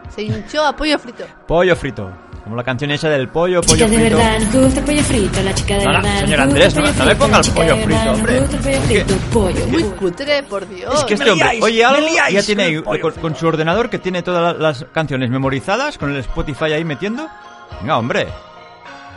se 0.09 0.23
hinchó 0.23 0.67
a 0.67 0.75
pollo 0.75 0.99
frito. 0.99 1.25
Pollo 1.47 1.77
frito. 1.77 2.28
Como 2.49 2.57
la 2.57 2.65
canción 2.65 2.91
esa 2.91 3.11
del 3.11 3.29
pollo, 3.29 3.61
pollo 3.61 3.75
Chica 3.87 3.89
de 3.91 3.97
frito. 3.99 4.17
verdad, 4.17 4.39
nos 4.41 4.55
gusta 4.65 4.81
el 4.81 4.87
pollo 4.87 5.03
frito, 5.03 5.43
la 5.43 5.55
chica 5.55 5.75
de 5.77 5.85
No, 5.85 5.93
no, 5.93 6.03
verdad. 6.03 6.21
señor 6.21 6.39
nos 6.39 6.49
Andrés, 6.49 6.75
no- 6.77 6.93
no 6.93 7.05
le 7.05 7.17
ponga 7.17 7.39
el 7.41 7.51
pollo 7.53 7.77
frito, 7.77 7.89
verdad, 7.89 8.15
hombre. 8.15 8.41
Nos 8.41 8.51
gusta 8.51 8.57
el 8.57 8.63
pollo 8.63 8.81
frito, 9.05 9.15
pollo. 9.33 9.67
Muy 9.67 9.83
cutre, 9.83 10.43
por 10.45 10.69
Dios. 10.69 10.95
Es 10.95 11.05
que 11.05 11.15
este 11.15 11.31
hombre 11.31 11.45
liáis, 11.47 11.63
oye 11.63 11.85
algo 11.85 12.09
liáis 12.09 12.35
ya 12.35 12.43
tiene 12.43 12.83
con 12.83 13.13
con, 13.13 13.37
su 13.37 13.47
ordenador 13.47 13.91
que 13.91 13.99
tiene 13.99 14.23
todas 14.23 14.57
la- 14.57 14.63
las 14.71 14.85
canciones 14.93 15.29
memorizadas, 15.29 15.99
con 15.99 16.11
el 16.11 16.17
Spotify 16.21 16.73
ahí 16.73 16.85
metiendo. 16.87 17.29
Venga, 17.83 17.99
hombre. 17.99 18.29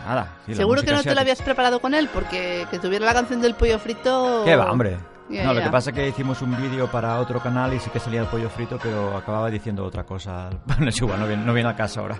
Nada. 0.05 0.27
sí, 0.45 0.53
Seguro 0.53 0.81
que 0.81 0.91
no 0.91 1.01
te 1.01 1.15
lo 1.15 1.21
habías 1.21 1.41
preparado 1.41 1.79
con 1.79 1.93
él, 1.93 2.09
porque 2.13 2.67
que 2.69 2.79
tuviera 2.79 3.05
la 3.05 3.13
canción 3.13 3.39
del 3.39 3.53
pollo 3.55 3.79
frito... 3.79 4.41
¿Qué 4.43 4.57
va, 4.57 4.69
hombre? 4.71 4.97
Ya, 5.29 5.45
no, 5.45 5.53
lo 5.53 5.59
ya. 5.59 5.67
que 5.67 5.71
pasa 5.71 5.91
es 5.91 5.95
que 5.95 6.07
hicimos 6.09 6.41
un 6.41 6.57
vídeo 6.61 6.91
para 6.91 7.17
otro 7.19 7.39
canal 7.39 7.73
y 7.73 7.79
sí 7.79 7.89
que 7.91 7.99
salía 8.01 8.19
el 8.21 8.27
pollo 8.27 8.49
frito, 8.49 8.77
pero 8.83 9.15
acababa 9.15 9.49
diciendo 9.49 9.85
otra 9.85 10.03
cosa. 10.03 10.49
Bueno, 10.65 10.89
es 10.89 10.97
igual, 10.97 11.19
no 11.21 11.27
viene, 11.27 11.45
no 11.45 11.53
viene 11.53 11.69
a 11.69 11.75
casa 11.77 12.01
ahora. 12.01 12.17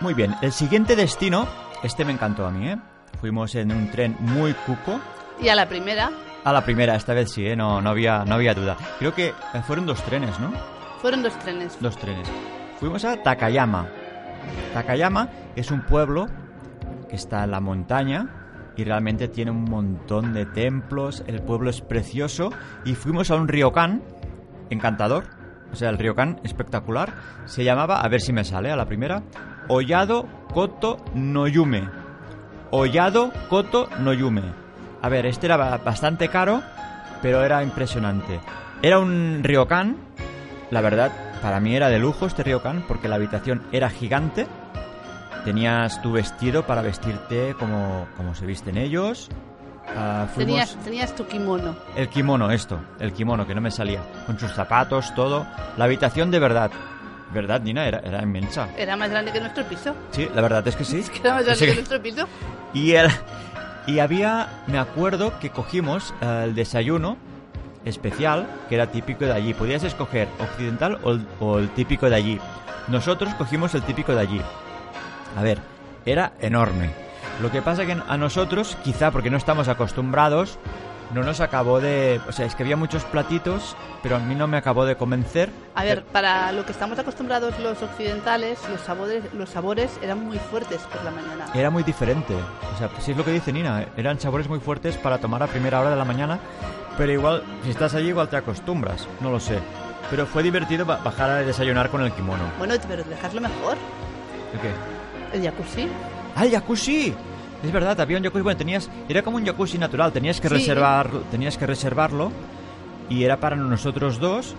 Muy 0.00 0.14
bien, 0.14 0.34
el 0.42 0.52
siguiente 0.52 0.94
destino, 0.94 1.46
este 1.82 2.04
me 2.04 2.12
encantó 2.12 2.46
a 2.46 2.50
mí, 2.50 2.68
¿eh? 2.68 2.78
Fuimos 3.20 3.54
en 3.56 3.72
un 3.72 3.90
tren 3.90 4.16
muy 4.20 4.52
cuco. 4.54 5.00
Y 5.40 5.48
a 5.48 5.54
la 5.56 5.68
primera 5.68 6.10
A 6.44 6.52
la 6.52 6.64
primera, 6.64 6.94
esta 6.94 7.14
vez 7.14 7.32
sí, 7.32 7.46
¿eh? 7.46 7.56
No, 7.56 7.80
no, 7.80 7.90
había, 7.90 8.24
no 8.24 8.36
había 8.36 8.54
duda. 8.54 8.76
Creo 8.98 9.12
que 9.12 9.28
eh, 9.28 9.62
fueron 9.66 9.86
dos 9.86 10.02
trenes, 10.04 10.38
¿no? 10.38 10.52
fueron 11.00 11.22
dos 11.22 11.38
trenes. 11.38 11.78
Dos 11.80 11.96
trenes. 11.96 12.28
Fuimos 12.78 13.04
a 13.04 13.22
Takayama. 13.22 13.88
Takayama 14.72 15.28
es 15.56 15.70
un 15.70 15.82
pueblo 15.82 16.26
que 17.08 17.16
está 17.16 17.44
en 17.44 17.50
la 17.50 17.60
montaña 17.60 18.72
y 18.76 18.84
realmente 18.84 19.28
tiene 19.28 19.50
un 19.50 19.64
montón 19.64 20.32
de 20.32 20.46
templos. 20.46 21.24
El 21.26 21.42
pueblo 21.42 21.70
es 21.70 21.80
precioso 21.80 22.50
y 22.84 22.94
fuimos 22.94 23.30
a 23.30 23.36
un 23.36 23.48
ryokan 23.48 24.02
encantador. 24.70 25.24
O 25.72 25.76
sea, 25.76 25.90
el 25.90 25.98
ryokan 25.98 26.40
espectacular. 26.44 27.14
Se 27.46 27.64
llamaba, 27.64 28.00
a 28.00 28.08
ver 28.08 28.20
si 28.20 28.32
me 28.32 28.44
sale 28.44 28.70
a 28.70 28.76
la 28.76 28.86
primera, 28.86 29.22
Oyado 29.68 30.26
Koto 30.52 30.98
Noyume. 31.14 31.88
Oyado 32.70 33.32
Koto 33.48 33.88
Noyume. 34.00 34.42
A 35.02 35.08
ver, 35.08 35.26
este 35.26 35.46
era 35.46 35.56
ba- 35.56 35.78
bastante 35.78 36.28
caro, 36.28 36.62
pero 37.22 37.42
era 37.44 37.62
impresionante. 37.62 38.40
Era 38.82 38.98
un 38.98 39.40
ryokan 39.42 39.96
la 40.70 40.80
verdad, 40.82 41.10
para 41.40 41.60
mí 41.60 41.74
era 41.74 41.88
de 41.88 41.98
lujo 41.98 42.26
este 42.26 42.42
ryokan 42.42 42.84
porque 42.86 43.08
la 43.08 43.16
habitación 43.16 43.62
era 43.72 43.88
gigante. 43.88 44.46
Tenías 45.44 46.02
tu 46.02 46.12
vestido 46.12 46.64
para 46.64 46.82
vestirte 46.82 47.54
como, 47.58 48.06
como 48.16 48.34
se 48.34 48.44
visten 48.44 48.76
ellos. 48.76 49.30
Ah, 49.96 50.26
fuimos- 50.34 50.36
Tenías, 50.36 50.76
tenías 50.84 51.14
tu 51.14 51.26
kimono. 51.26 51.74
El 51.96 52.08
kimono, 52.10 52.50
esto, 52.50 52.78
el 53.00 53.12
kimono 53.14 53.46
que 53.46 53.54
no 53.54 53.60
me 53.62 53.70
salía. 53.70 54.00
Con 54.26 54.38
sus 54.38 54.52
zapatos, 54.52 55.14
todo. 55.14 55.46
La 55.78 55.84
habitación 55.86 56.30
de 56.30 56.38
verdad. 56.38 56.70
¿Verdad, 57.32 57.60
Nina? 57.60 57.86
Era, 57.86 57.98
era 57.98 58.22
inmensa. 58.22 58.68
Era 58.76 58.96
más 58.96 59.10
grande 59.10 59.32
que 59.32 59.40
nuestro 59.40 59.64
piso. 59.64 59.94
Sí, 60.12 60.28
la 60.34 60.40
verdad 60.40 60.66
es 60.66 60.76
que 60.76 60.84
sí. 60.84 61.04
Era 61.22 61.34
más 61.34 61.44
grande 61.44 61.58
Sí. 61.60 61.66
que 61.66 61.74
nuestro 61.74 62.02
piso. 62.02 62.26
Y, 62.72 62.92
el, 62.92 63.08
y 63.86 63.98
había, 63.98 64.48
me 64.66 64.78
acuerdo 64.78 65.38
que 65.38 65.50
cogimos 65.50 66.14
eh, 66.20 66.42
el 66.44 66.54
desayuno 66.54 67.16
especial, 67.84 68.46
que 68.68 68.74
era 68.74 68.88
típico 68.88 69.24
de 69.24 69.32
allí. 69.32 69.54
Podías 69.54 69.84
escoger 69.84 70.28
occidental 70.40 70.98
o 71.02 71.12
el, 71.12 71.26
o 71.40 71.58
el 71.58 71.68
típico 71.70 72.08
de 72.10 72.16
allí. 72.16 72.40
Nosotros 72.88 73.32
cogimos 73.34 73.74
el 73.74 73.82
típico 73.82 74.14
de 74.14 74.20
allí. 74.20 74.40
A 75.36 75.42
ver, 75.42 75.58
era 76.04 76.32
enorme. 76.40 76.90
Lo 77.42 77.50
que 77.50 77.62
pasa 77.62 77.86
que 77.86 77.96
a 78.06 78.16
nosotros, 78.16 78.76
quizá 78.82 79.10
porque 79.10 79.30
no 79.30 79.36
estamos 79.36 79.68
acostumbrados, 79.68 80.58
no 81.14 81.22
nos 81.22 81.40
acabó 81.40 81.80
de... 81.80 82.20
O 82.28 82.32
sea, 82.32 82.46
es 82.46 82.54
que 82.54 82.62
había 82.62 82.76
muchos 82.76 83.04
platitos, 83.04 83.76
pero 84.02 84.16
a 84.16 84.18
mí 84.18 84.34
no 84.34 84.46
me 84.46 84.56
acabó 84.56 84.84
de 84.84 84.96
convencer. 84.96 85.50
A 85.74 85.84
ver, 85.84 86.04
para 86.04 86.52
lo 86.52 86.64
que 86.66 86.72
estamos 86.72 86.98
acostumbrados 86.98 87.58
los 87.60 87.82
occidentales, 87.82 88.58
los 88.70 88.80
sabores, 88.80 89.22
los 89.34 89.48
sabores 89.50 89.90
eran 90.02 90.24
muy 90.24 90.38
fuertes 90.38 90.80
por 90.82 91.02
la 91.04 91.10
mañana. 91.10 91.46
Era 91.54 91.70
muy 91.70 91.82
diferente. 91.82 92.34
O 92.34 92.78
sea, 92.78 92.90
si 93.00 93.12
es 93.12 93.16
lo 93.16 93.24
que 93.24 93.32
dice 93.32 93.52
Nina, 93.52 93.86
eran 93.96 94.20
sabores 94.20 94.48
muy 94.48 94.60
fuertes 94.60 94.96
para 94.96 95.18
tomar 95.18 95.42
a 95.42 95.46
primera 95.46 95.80
hora 95.80 95.90
de 95.90 95.96
la 95.96 96.04
mañana, 96.04 96.38
pero 96.96 97.12
igual, 97.12 97.42
si 97.64 97.70
estás 97.70 97.94
allí, 97.94 98.08
igual 98.08 98.28
te 98.28 98.36
acostumbras, 98.36 99.06
no 99.20 99.30
lo 99.30 99.40
sé. 99.40 99.58
Pero 100.10 100.26
fue 100.26 100.42
divertido 100.42 100.84
ba- 100.86 100.98
bajar 101.04 101.30
a 101.30 101.36
desayunar 101.36 101.90
con 101.90 102.02
el 102.02 102.12
kimono. 102.12 102.42
Bueno, 102.58 102.74
pero 102.88 103.04
dejarlo 103.04 103.40
mejor. 103.40 103.76
¿El 104.54 104.60
qué? 104.60 105.36
El 105.36 105.44
jacuzzi. 105.44 105.88
¡Ah, 106.34 106.44
el 106.46 106.50
jacuzzi! 106.52 107.14
Es 107.62 107.72
verdad, 107.72 108.00
había 108.00 108.18
un 108.18 108.24
jacuzzi, 108.24 108.42
bueno, 108.42 108.56
tenías, 108.58 108.88
era 109.08 109.22
como 109.22 109.36
un 109.36 109.44
jacuzzi 109.46 109.78
natural, 109.78 110.12
tenías 110.12 110.40
que 110.40 110.48
Sí. 110.48 110.54
reservar, 110.54 111.10
tenías 111.30 111.58
que 111.58 111.66
reservarlo 111.66 112.30
y 113.08 113.24
era 113.24 113.38
para 113.40 113.56
nosotros 113.56 114.20
dos 114.20 114.54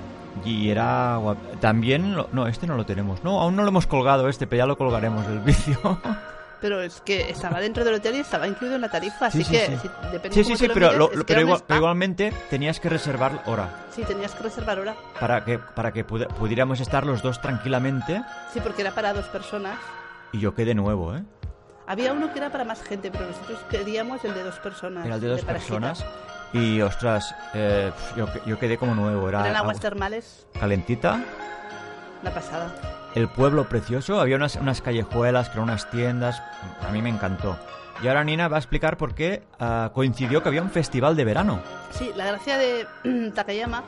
y 0.45 0.69
era 0.69 1.17
guap- 1.17 1.59
también, 1.59 2.15
lo- 2.15 2.27
no, 2.33 2.47
este 2.47 2.67
no 2.67 2.75
lo 2.75 2.85
tenemos, 2.85 3.23
no, 3.23 3.39
aún 3.41 3.55
no 3.55 3.63
lo 3.63 3.69
hemos 3.69 3.88
colgado 3.88 4.27
este, 4.27 4.47
pero 4.47 4.59
ya 4.59 4.65
lo 4.65 4.77
colgaremos 4.77 5.25
el 5.27 5.39
vicio. 5.45 5.99
Pero 6.62 6.81
es 6.81 6.99
que 6.99 7.29
estaba 7.29 7.62
dentro 7.62 7.85
del 7.85 7.93
hotel 7.95 8.15
y 8.15 8.19
estaba 8.19 8.45
incluido 8.45 8.75
en 8.75 8.81
la 8.81 8.89
tarifa, 8.89 9.27
así 9.27 9.38
Sí, 9.38 9.43
sí, 9.45 9.51
que 9.51 9.65
sí. 9.67 9.75
si- 9.81 10.12
depende 10.12 10.43
Sí, 10.43 10.55
sí, 10.57 10.67
lo 10.67 10.73
pero, 10.73 10.88
mires, 10.91 11.15
lo- 11.17 11.25
pero 11.25 11.39
igual- 11.41 11.63
igualmente 11.73 12.33
tenías 12.49 12.81
que 12.81 12.89
reservar 12.89 13.43
hora 13.45 13.69
Sí, 13.95 14.03
tenías 14.03 14.35
que 14.35 14.43
reservar 14.43 14.77
hora. 14.77 14.93
para 15.21 15.45
que 15.45 15.57
para 15.57 15.93
que 15.93 16.05
pudi- 16.05 16.27
pudiéramos 16.27 16.81
estar 16.81 17.05
los 17.05 17.21
dos 17.21 17.39
tranquilamente 17.41 18.21
Sí, 18.53 18.59
porque 18.62 18.81
era 18.81 18.91
para 18.91 19.13
dos 19.13 19.25
personas. 19.27 19.77
y 20.33 20.39
yo 20.41 20.53
quedé 20.53 20.75
nuevo, 20.75 21.15
¿eh? 21.15 21.23
Había 21.89 22.13
uno 22.13 22.32
que 22.32 22.38
era 22.39 22.49
para 22.52 22.63
más 22.63 22.82
gente, 22.84 23.10
pero 23.12 23.25
nosotros 23.25 23.60
queríamos 23.69 24.23
el 24.23 24.34
de 24.36 24.43
dos 24.43 24.60
personas. 24.60 25.06
Era 25.06 25.15
el 25.15 25.21
de 25.21 25.28
dos 25.28 25.41
parejita. 25.41 25.73
personas 25.80 26.06
y 26.54 26.82
ostras, 26.82 27.36
eh, 27.56 27.91
yo, 28.15 28.28
yo 28.45 28.58
quedé 28.60 28.78
como 28.78 28.93
nuevo, 28.93 29.28
era 29.28 29.41
Eran 29.41 29.56
aguas 29.58 29.78
agua 29.78 29.82
termales, 29.82 30.47
calentita. 30.60 31.19
la 32.23 32.32
pasada. 32.32 32.71
el 33.15 33.28
pueblo 33.28 33.67
precioso, 33.67 34.21
había 34.21 34.36
unas, 34.36 34.56
unas 34.56 34.82
callejuelas, 34.82 35.49
creo 35.49 35.63
unas 35.63 35.89
tiendas, 35.89 36.41
a 36.88 36.91
mí 36.91 37.02
me 37.02 37.10
encantó. 37.10 37.58
Y 38.04 38.08
ahora 38.08 38.23
Nina 38.23 38.47
va 38.47 38.58
a 38.58 38.60
explicar 38.60 38.95
por 38.97 39.13
qué 39.15 39.43
ah, 39.60 39.89
coincidió 39.93 40.41
que 40.43 40.49
había 40.49 40.62
un 40.62 40.69
festival 40.69 41.15
de 41.15 41.25
verano. 41.25 41.60
Sí, 41.91 42.12
la 42.15 42.28
gracia 42.28 42.58
de 42.58 42.88
Takayama, 43.36 43.84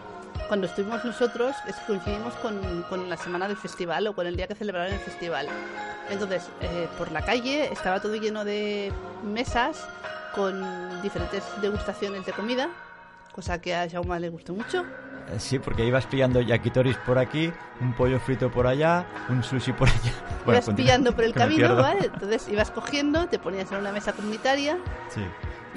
cuando 0.52 0.68
estuvimos 0.68 1.06
nosotros, 1.06 1.56
es 1.66 1.78
coincidimos 1.88 2.34
con, 2.42 2.60
con 2.90 3.10
la 3.10 3.16
semana 3.16 3.48
del 3.48 3.56
festival 3.56 4.06
o 4.08 4.14
con 4.14 4.28
el 4.28 4.36
día 4.36 4.48
que 4.48 4.56
celebraron 4.56 4.92
el 4.92 5.00
festival. 5.00 5.48
Entonces, 6.10 6.50
eh, 6.60 6.90
por 6.98 7.10
la 7.14 7.22
calle 7.24 7.72
estaba 7.72 8.02
todo 8.02 8.18
lleno 8.18 8.44
de 8.44 8.92
mesas 9.24 9.88
con 10.36 11.02
diferentes 11.02 11.42
degustaciones 11.62 12.26
de 12.26 12.34
comida, 12.34 12.68
cosa 13.32 13.62
que 13.62 13.74
a 13.74 13.90
Jaume 13.90 14.20
le 14.20 14.28
gustó 14.28 14.54
mucho. 14.54 14.82
Eh, 15.30 15.40
Sí, 15.40 15.58
porque 15.58 15.86
ibas 15.86 16.06
pillando 16.06 16.42
yakitoris 16.42 16.98
por 16.98 17.18
aquí, 17.18 17.50
un 17.80 17.94
pollo 17.94 18.20
frito 18.20 18.52
por 18.52 18.68
allá, 18.68 19.06
un 19.30 19.42
sushi 19.46 19.72
por 19.72 19.88
allá. 19.88 20.12
Bueno, 20.46 20.60
ibas 20.62 20.76
pillando 20.76 21.16
por 21.16 21.24
el 21.30 21.34
camino. 21.34 21.78
¿vale? 21.78 22.08
Entonces 22.14 22.50
ibas 22.50 22.72
cogiendo, 22.72 23.28
te 23.28 23.40
ponías 23.40 23.72
en 23.72 23.78
una 23.78 23.94
mesa 23.94 24.12
comunitaria 24.12 24.78
Sí. 25.08 25.22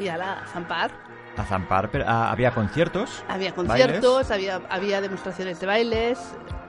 y 0.03 0.09
a 0.09 0.17
la 0.17 0.45
zampar. 0.53 0.91
A 1.37 1.45
zampar, 1.45 1.91
pero 1.91 2.05
ah, 2.07 2.31
había 2.31 2.53
conciertos. 2.53 3.25
Había 3.29 3.53
bailes. 3.53 3.55
conciertos, 3.55 4.31
había, 4.31 4.61
había 4.71 5.01
demostraciones 5.01 5.59
de 5.61 5.67
bailes. 5.67 6.19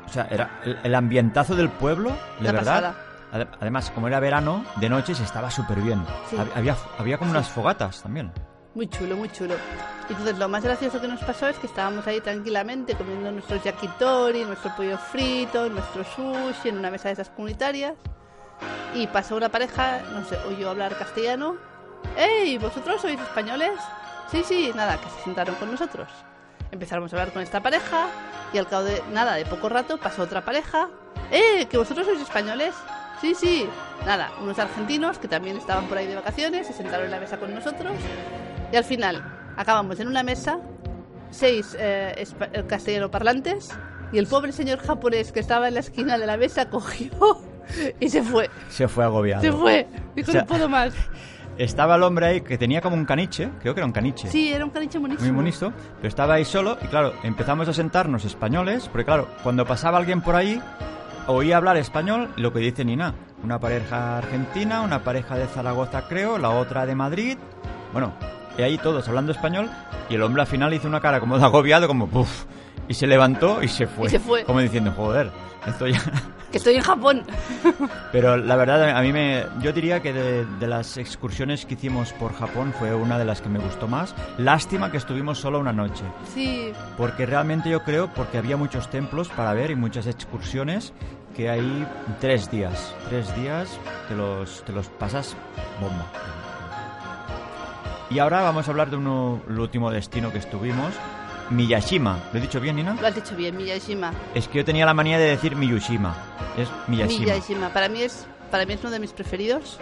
O 0.05 0.09
sea, 0.09 0.27
era 0.29 0.59
el, 0.63 0.79
el 0.83 0.95
ambientazo 0.95 1.55
del 1.55 1.69
pueblo, 1.69 2.11
de 2.39 2.43
La 2.45 2.51
verdad. 2.51 2.95
Ade- 3.31 3.47
Además, 3.59 3.91
como 3.91 4.07
era 4.07 4.19
verano, 4.19 4.65
de 4.77 4.89
noche 4.89 5.13
se 5.13 5.23
estaba 5.23 5.51
súper 5.51 5.79
bien. 5.81 6.03
Sí. 6.29 6.35
Hab- 6.37 6.49
Había, 6.55 6.75
había 6.97 7.17
como 7.17 7.31
unas 7.31 7.47
fogatas 7.49 8.01
también. 8.01 8.31
Muy 8.73 8.87
chulo, 8.87 9.15
muy 9.15 9.29
chulo. 9.29 9.55
Entonces 10.09 10.37
lo 10.37 10.49
más 10.49 10.63
gracioso 10.63 10.99
que 10.99 11.07
nos 11.07 11.21
pasó 11.23 11.47
es 11.47 11.57
que 11.57 11.67
estábamos 11.67 12.05
ahí 12.07 12.19
tranquilamente 12.21 12.93
comiendo 12.95 13.31
nuestros 13.31 13.63
yakitori, 13.63 14.43
nuestro 14.45 14.75
pollo 14.75 14.97
frito, 14.97 15.69
nuestro 15.69 16.03
sushi 16.03 16.69
en 16.69 16.77
una 16.79 16.91
mesa 16.91 17.07
de 17.09 17.13
esas 17.13 17.29
comunitarias. 17.29 17.93
Y 18.93 19.07
pasó 19.07 19.35
una 19.37 19.49
pareja, 19.49 20.01
no 20.13 20.25
sé, 20.25 20.37
oyó 20.47 20.69
hablar 20.71 20.97
castellano. 20.97 21.55
¡Ey! 22.17 22.57
¿Vosotros 22.57 23.01
sois 23.01 23.19
españoles? 23.19 23.71
Sí, 24.35 24.43
sí, 24.43 24.71
nada, 24.75 24.97
que 24.97 25.09
se 25.09 25.23
sentaron 25.23 25.55
con 25.55 25.71
nosotros. 25.71 26.09
Empezamos 26.69 27.13
a 27.13 27.15
hablar 27.15 27.31
con 27.31 27.41
esta 27.41 27.61
pareja 27.61 28.09
y 28.51 28.57
al 28.57 28.67
cabo 28.67 28.83
de 28.83 29.01
nada, 29.13 29.35
de 29.35 29.45
poco 29.45 29.69
rato, 29.69 29.97
pasó 29.97 30.23
otra 30.23 30.43
pareja. 30.43 30.89
¡Eh! 31.31 31.67
¿Que 31.69 31.77
vosotros 31.77 32.05
sois 32.05 32.19
españoles? 32.19 32.75
Sí, 33.21 33.33
sí. 33.33 33.69
Nada, 34.05 34.31
unos 34.41 34.59
argentinos 34.59 35.19
que 35.19 35.29
también 35.29 35.55
estaban 35.55 35.87
por 35.87 35.97
ahí 35.97 36.07
de 36.07 36.15
vacaciones, 36.15 36.67
se 36.67 36.73
sentaron 36.73 37.05
en 37.05 37.11
la 37.11 37.21
mesa 37.21 37.37
con 37.37 37.55
nosotros. 37.55 37.93
Y 38.73 38.75
al 38.75 38.83
final 38.83 39.23
acabamos 39.55 40.01
en 40.01 40.09
una 40.09 40.21
mesa, 40.21 40.59
seis 41.29 41.73
eh, 41.79 42.25
eh, 42.51 42.63
castellano 42.67 43.09
parlantes, 43.09 43.69
y 44.11 44.17
el 44.17 44.27
pobre 44.27 44.51
señor 44.51 44.79
japonés 44.79 45.31
que 45.31 45.39
estaba 45.39 45.69
en 45.69 45.75
la 45.75 45.79
esquina 45.79 46.17
de 46.17 46.27
la 46.27 46.35
mesa 46.35 46.69
cogió 46.69 47.39
y 48.01 48.09
se 48.09 48.21
fue. 48.21 48.49
Se 48.67 48.89
fue 48.89 49.05
agobiado. 49.05 49.41
Se 49.41 49.53
fue. 49.53 49.87
Dijo, 50.13 50.31
O 50.31 50.33
sea, 50.33 50.41
no 50.41 50.47
puedo 50.47 50.67
más. 50.67 50.93
Estaba 51.57 51.95
el 51.95 52.03
hombre 52.03 52.25
ahí 52.25 52.41
que 52.41 52.57
tenía 52.57 52.81
como 52.81 52.95
un 52.95 53.05
caniche, 53.05 53.49
creo 53.61 53.73
que 53.73 53.79
era 53.79 53.85
un 53.85 53.93
caniche. 53.93 54.27
Sí, 54.29 54.51
era 54.51 54.65
un 54.65 54.71
caniche 54.71 54.97
buenísimo. 54.97 55.27
muy 55.27 55.35
bonito, 55.37 55.71
pero 55.97 56.07
estaba 56.09 56.33
ahí 56.33 56.43
solo 56.45 56.77
y 56.81 56.87
claro, 56.87 57.13
empezamos 57.23 57.67
a 57.69 57.73
sentarnos 57.73 58.25
españoles, 58.25 58.89
porque 58.91 59.05
claro, 59.05 59.27
cuando 59.41 59.65
pasaba 59.65 59.97
alguien 59.97 60.21
por 60.21 60.35
ahí, 60.35 60.61
oía 61.27 61.55
hablar 61.57 61.77
español 61.77 62.29
lo 62.35 62.51
que 62.51 62.59
dice 62.59 62.83
Nina, 62.83 63.13
una 63.41 63.57
pareja 63.59 64.17
argentina, 64.17 64.81
una 64.81 64.99
pareja 65.03 65.37
de 65.37 65.47
Zaragoza 65.47 66.07
creo, 66.09 66.37
la 66.37 66.49
otra 66.49 66.85
de 66.85 66.93
Madrid, 66.95 67.37
bueno, 67.93 68.13
y 68.57 68.61
ahí 68.61 68.77
todos 68.77 69.07
hablando 69.07 69.31
español 69.31 69.69
y 70.09 70.15
el 70.15 70.23
hombre 70.23 70.41
al 70.41 70.47
final 70.47 70.73
hizo 70.73 70.87
una 70.89 70.99
cara 70.99 71.21
como 71.21 71.37
de 71.39 71.45
agobiado, 71.45 71.87
como 71.87 72.07
puff, 72.07 72.43
y 72.89 72.93
se 72.95 73.07
levantó 73.07 73.63
y 73.63 73.69
se 73.69 73.87
fue, 73.87 74.07
Y 74.07 74.09
se 74.11 74.19
fue. 74.19 74.43
como 74.43 74.59
diciendo, 74.59 74.91
joder, 74.95 75.31
esto 75.65 75.87
ya... 75.87 76.01
Que 76.51 76.57
estoy 76.57 76.75
en 76.75 76.81
Japón. 76.81 77.23
Pero 78.11 78.37
la 78.37 78.55
verdad, 78.55 78.95
a 78.97 79.01
mí 79.01 79.11
me. 79.11 79.43
Yo 79.61 79.73
diría 79.73 80.01
que 80.01 80.13
de, 80.13 80.45
de 80.45 80.67
las 80.67 80.97
excursiones 80.97 81.65
que 81.65 81.73
hicimos 81.73 82.13
por 82.13 82.33
Japón 82.33 82.73
fue 82.77 82.93
una 82.93 83.17
de 83.17 83.25
las 83.25 83.41
que 83.41 83.49
me 83.49 83.59
gustó 83.59 83.87
más. 83.87 84.15
Lástima 84.37 84.91
que 84.91 84.97
estuvimos 84.97 85.39
solo 85.39 85.59
una 85.59 85.73
noche. 85.73 86.03
Sí, 86.33 86.71
Porque 86.97 87.25
realmente 87.25 87.69
yo 87.69 87.83
creo, 87.83 88.07
porque 88.13 88.37
había 88.37 88.57
muchos 88.57 88.89
templos 88.89 89.29
para 89.29 89.53
ver 89.53 89.71
y 89.71 89.75
muchas 89.75 90.07
excursiones, 90.07 90.93
que 91.35 91.49
hay 91.49 91.85
tres 92.21 92.49
días. 92.49 92.93
Tres 93.09 93.35
días 93.35 93.77
te 94.07 94.15
los, 94.15 94.63
te 94.63 94.71
los 94.71 94.87
pasas 94.89 95.35
bomba. 95.81 96.05
Y 98.09 98.19
ahora 98.19 98.41
vamos 98.41 98.67
a 98.67 98.71
hablar 98.71 98.89
de 98.89 98.97
uno, 98.97 99.41
el 99.49 99.59
último 99.59 99.89
destino 99.91 100.31
que 100.31 100.37
estuvimos, 100.37 100.93
Miyashima. 101.49 102.19
¿Lo 102.33 102.39
he 102.39 102.41
dicho 102.41 102.59
bien, 102.59 102.75
Nina? 102.77 102.95
lo 102.99 103.07
has 103.07 103.15
dicho 103.15 103.35
bien, 103.35 103.55
Miyashima. 103.57 104.11
Es 104.33 104.47
que 104.47 104.59
yo 104.59 104.65
tenía 104.65 104.85
la 104.85 104.93
manía 104.93 105.17
de 105.17 105.25
decir 105.29 105.55
Miyushima. 105.55 106.15
Es 106.57 106.67
Miyashima. 106.87 107.25
Miyashima. 107.33 107.69
Para 107.69 107.89
mí 107.89 108.01
es 108.01 108.25
para 108.51 108.65
mí 108.65 108.73
es 108.73 108.81
uno 108.81 108.91
de 108.91 108.99
mis 108.99 109.11
preferidos. 109.11 109.77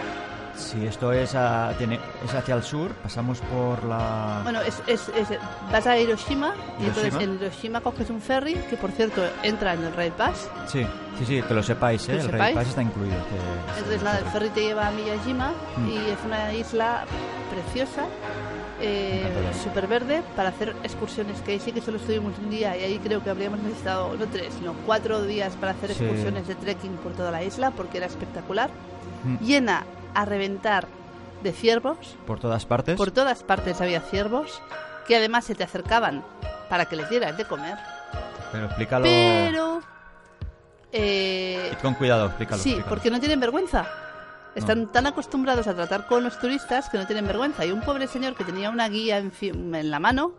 Sí, 0.55 0.85
esto 0.85 1.11
es, 1.11 1.33
a- 1.33 1.73
tiene- 1.79 1.99
es 2.23 2.33
hacia 2.33 2.53
el 2.53 2.61
sur, 2.63 2.91
pasamos 2.93 3.39
por 3.41 3.83
la... 3.85 4.41
Bueno, 4.43 4.61
es, 4.61 4.81
es, 4.85 5.09
es- 5.09 5.39
vas 5.71 5.87
a 5.87 5.97
Hiroshima 5.97 6.53
y 6.79 6.85
entonces 6.85 7.15
en 7.15 7.33
Hiroshima 7.35 7.81
coges 7.81 8.09
un 8.11 8.21
ferry 8.21 8.53
que 8.69 8.77
por 8.77 8.91
cierto 8.91 9.23
entra 9.41 9.73
en 9.73 9.83
el 9.83 9.93
Rail 9.93 10.13
Pass. 10.13 10.47
Sí, 10.67 10.85
sí, 11.17 11.25
sí, 11.25 11.41
que 11.41 11.53
lo 11.55 11.63
sepáis, 11.63 12.07
¿eh? 12.07 12.13
¿Lo 12.13 12.19
el 12.19 12.25
sepáis? 12.25 12.41
Rail 12.43 12.55
Pass 12.55 12.67
está 12.67 12.81
incluido. 12.83 13.15
que- 13.15 13.77
Entonces 13.79 14.03
nada, 14.03 14.19
el 14.19 14.25
ferry 14.25 14.49
te 14.49 14.61
lleva 14.61 14.87
a 14.87 14.91
Miyajima 14.91 15.51
Mm. 15.77 15.87
y 15.89 15.97
es 15.97 16.19
una 16.23 16.53
isla 16.53 17.05
preciosa, 17.51 18.03
eh, 18.81 19.23
súper 19.63 19.87
verde, 19.87 20.21
para 20.35 20.49
hacer 20.49 20.75
excursiones, 20.83 21.41
que 21.41 21.53
ahí 21.53 21.59
sí 21.59 21.71
que 21.71 21.81
solo 21.81 21.97
estuvimos 21.97 22.37
un 22.39 22.49
día 22.49 22.75
y 22.77 22.83
ahí 22.83 22.99
creo 22.99 23.23
que 23.23 23.29
habríamos 23.29 23.59
necesitado, 23.59 24.15
no 24.17 24.25
tres, 24.27 24.53
sino 24.57 24.73
cuatro 24.85 25.21
días 25.23 25.53
para 25.55 25.71
hacer 25.73 25.93
Sí. 25.93 26.03
excursiones 26.03 26.47
de 26.47 26.55
trekking 26.55 26.95
por 26.97 27.13
toda 27.13 27.31
la 27.31 27.43
isla 27.43 27.71
porque 27.71 27.97
era 27.97 28.07
espectacular. 28.07 28.69
Mm. 29.23 29.37
Llena 29.45 29.85
a 30.13 30.25
reventar 30.25 30.87
de 31.43 31.51
ciervos, 31.51 31.97
Por 32.27 32.39
todas 32.39 32.65
partes. 32.65 32.97
por 32.97 33.11
todas 33.11 33.43
partes 33.43 33.79
había 33.81 34.01
ciervos 34.01 34.61
que 35.07 35.15
además 35.17 35.45
se 35.45 35.55
te 35.55 35.63
acercaban 35.63 36.23
para 36.69 36.85
que 36.85 36.95
les 36.95 37.09
dieras 37.09 37.37
de 37.37 37.45
comer, 37.45 37.77
Pero 38.51 38.65
explícalo... 38.65 39.03
pero... 39.05 39.81
eh, 40.91 41.73
Con 41.81 41.93
cuidado, 41.95 42.27
explícalo. 42.27 42.61
Sí, 42.61 42.69
explícalo. 42.69 42.89
porque 42.95 43.11
no 43.11 43.19
tienen 43.19 43.39
vergüenza. 43.39 43.85
Están 44.55 44.91
tan 44.91 45.07
acostumbrados 45.07 45.67
a 45.67 45.73
tratar 45.73 46.05
con 46.07 46.23
los 46.23 46.37
turistas 46.39 46.89
que 46.89 46.97
no 46.97 47.07
tienen 47.07 47.25
vergüenza. 47.25 47.65
Y 47.65 47.71
un 47.71 47.81
pobre 47.81 48.07
señor 48.07 48.35
que 48.35 48.43
tenía 48.43 48.69
una 48.69 48.87
guía 48.87 49.17
en, 49.17 49.31
la 49.91 49.99
mano, 49.99 50.33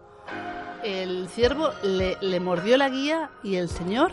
el 0.85 1.29
ciervo 1.29 1.71
le, 1.83 2.17
le 2.21 2.39
mordió 2.41 2.77
la 2.77 2.89
guía 2.89 3.31
y 3.43 3.57
el 3.57 3.69
señor 3.69 4.13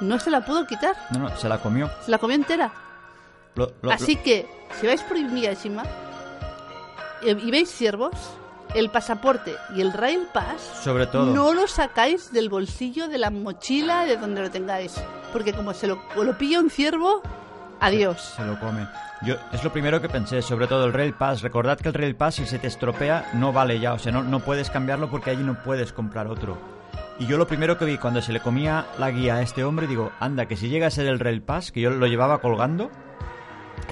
no 0.00 0.18
se 0.18 0.30
la 0.30 0.44
pudo 0.44 0.66
quitar. 0.66 0.96
No, 1.10 1.18
no, 1.18 1.36
se 1.36 1.48
la 1.48 1.58
comió. 1.58 1.90
Se 2.04 2.10
la 2.10 2.18
comió 2.18 2.36
entera. 2.36 2.72
Lo- 3.54 3.70
lo- 3.82 3.92
Así 3.92 4.16
que, 4.16 4.48
si 4.80 4.86
vais 4.86 5.02
por 5.02 5.18
Miyashima 5.20 5.82
eh, 7.22 7.36
y 7.40 7.50
veis 7.50 7.70
ciervos, 7.70 8.12
el 8.74 8.90
pasaporte 8.90 9.54
y 9.76 9.80
el 9.80 9.92
Rail 9.92 10.26
Pass 10.32 10.60
sobre 10.82 11.06
todo. 11.06 11.26
no 11.32 11.52
lo 11.54 11.68
sacáis 11.68 12.32
del 12.32 12.48
bolsillo 12.48 13.06
de 13.08 13.18
la 13.18 13.30
mochila 13.30 14.04
de 14.04 14.16
donde 14.16 14.40
lo 14.42 14.50
tengáis. 14.50 14.94
Porque 15.32 15.52
como 15.52 15.74
se 15.74 15.86
lo 15.86 15.98
pilla 16.38 16.58
un 16.60 16.70
ciervo, 16.70 17.22
Adiós. 17.86 18.34
Se 18.36 18.44
lo 18.44 18.58
come. 18.60 18.86
Yo, 19.22 19.36
es 19.52 19.62
lo 19.64 19.72
primero 19.72 20.00
que 20.02 20.08
pensé, 20.08 20.42
sobre 20.42 20.66
todo 20.66 20.84
el 20.86 20.92
Rail 20.92 21.14
Pass. 21.14 21.42
Recordad 21.42 21.78
que 21.78 21.88
el 21.88 21.94
Rail 21.94 22.14
Pass, 22.16 22.34
si 22.36 22.46
se 22.46 22.58
te 22.58 22.66
estropea, 22.66 23.30
no 23.34 23.52
vale 23.52 23.78
ya. 23.80 23.92
O 23.94 23.98
sea, 23.98 24.12
no, 24.12 24.22
no 24.22 24.40
puedes 24.40 24.70
cambiarlo 24.70 25.08
porque 25.10 25.30
allí 25.30 25.42
no 25.42 25.62
puedes 25.62 25.92
comprar 25.92 26.26
otro. 26.26 26.58
Y 27.18 27.26
yo 27.26 27.38
lo 27.38 27.46
primero 27.46 27.78
que 27.78 27.84
vi 27.84 27.96
cuando 27.96 28.20
se 28.20 28.32
le 28.32 28.40
comía 28.40 28.86
la 28.98 29.10
guía 29.10 29.36
a 29.36 29.42
este 29.42 29.62
hombre, 29.64 29.86
digo, 29.86 30.10
anda, 30.20 30.46
que 30.46 30.56
si 30.56 30.68
llega 30.68 30.88
a 30.88 30.90
ser 30.90 31.06
el 31.06 31.20
Rail 31.20 31.42
Pass, 31.42 31.70
que 31.72 31.80
yo 31.80 31.90
lo 31.90 32.06
llevaba 32.06 32.38
colgando, 32.40 32.90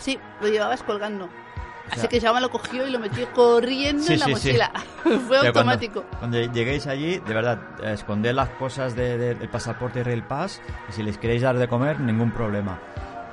Sí, 0.00 0.18
lo 0.40 0.48
llevabas 0.48 0.82
colgando. 0.82 1.26
sea- 1.26 1.98
Así 1.98 2.08
que 2.08 2.20
Jaume 2.20 2.40
lo 2.40 2.50
cogió 2.50 2.86
y 2.86 2.90
lo 2.90 2.98
metió 2.98 3.30
corriendo 3.32 4.02
Sí, 4.02 4.14
en 4.14 4.20
la 4.20 4.26
sí, 4.26 4.34
sí. 4.36 4.48
mochila. 4.48 4.72
Fue 5.02 5.12
O 5.12 5.18
sea, 5.18 5.26
cuando- 5.28 5.48
automático. 5.48 6.04
Cuando, 6.18 6.38
lleguéis 6.40 6.86
allí, 6.86 7.18
de 7.18 7.34
verdad, 7.34 7.58
esconded 7.84 8.32
las 8.34 8.48
cosas 8.50 8.94
de- 8.96 9.18
de- 9.18 9.34
del 9.34 9.48
pasaporte 9.48 10.00
y 10.00 10.02
Rail 10.02 10.22
Pass. 10.24 10.60
Y 10.88 10.92
si 10.92 11.02
les 11.02 11.18
queréis 11.18 11.42
dar 11.42 11.56
de 11.58 11.68
comer, 11.68 12.00
ningún 12.00 12.32
problema. 12.32 12.78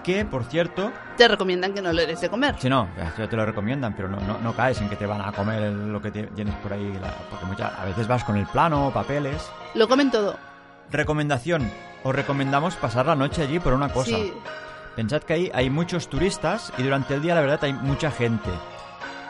Que, 0.10 0.26
por 0.26 0.44
cierto, 0.46 0.92
Te 1.18 1.28
recomiendan 1.28 1.72
que 1.74 1.84
no 1.84 1.94
le 1.94 2.08
des 2.08 2.20
de 2.20 2.30
comer. 2.30 2.56
si 2.58 2.68
no, 2.68 2.88
ya 3.16 3.30
te 3.30 3.36
lo 3.36 3.46
recomiendan, 3.46 3.94
pero 3.96 4.08
no, 4.10 4.20
no, 4.22 4.40
no 4.40 4.54
caes 4.56 4.82
en 4.82 4.90
que 4.90 4.96
te 4.96 5.06
van 5.06 5.22
a 5.22 5.32
comer 5.32 5.72
lo 5.72 6.02
que 6.02 6.10
tienes 6.10 6.56
por 6.56 6.74
ahí. 6.74 6.98
la- 7.00 7.14
porque 7.30 7.46
muchas, 7.46 7.72
a 7.78 7.86
veces 7.86 8.08
vas 8.08 8.24
con 8.24 8.36
el 8.36 8.48
plano, 8.48 8.90
papeles. 8.92 9.52
Lo 9.76 9.88
comen 9.88 10.10
todo. 10.10 10.36
Recomendación. 10.90 11.70
Os 12.04 12.16
recomendamos 12.16 12.76
pasar 12.76 13.06
la 13.06 13.16
noche 13.16 13.44
allí 13.44 13.60
por 13.60 13.74
una 13.74 13.90
cosa. 13.90 14.16
Sí, 14.16 14.34
Pensad 14.96 15.22
que 15.22 15.34
ahí 15.34 15.52
hay 15.54 15.70
muchos 15.70 16.10
turistas 16.10 16.74
y 16.80 16.82
durante 16.84 17.14
el 17.14 17.22
día 17.22 17.36
la 17.36 17.42
verdad 17.42 17.60
hay 17.64 17.74
mucha 17.74 18.10
gente. 18.10 18.50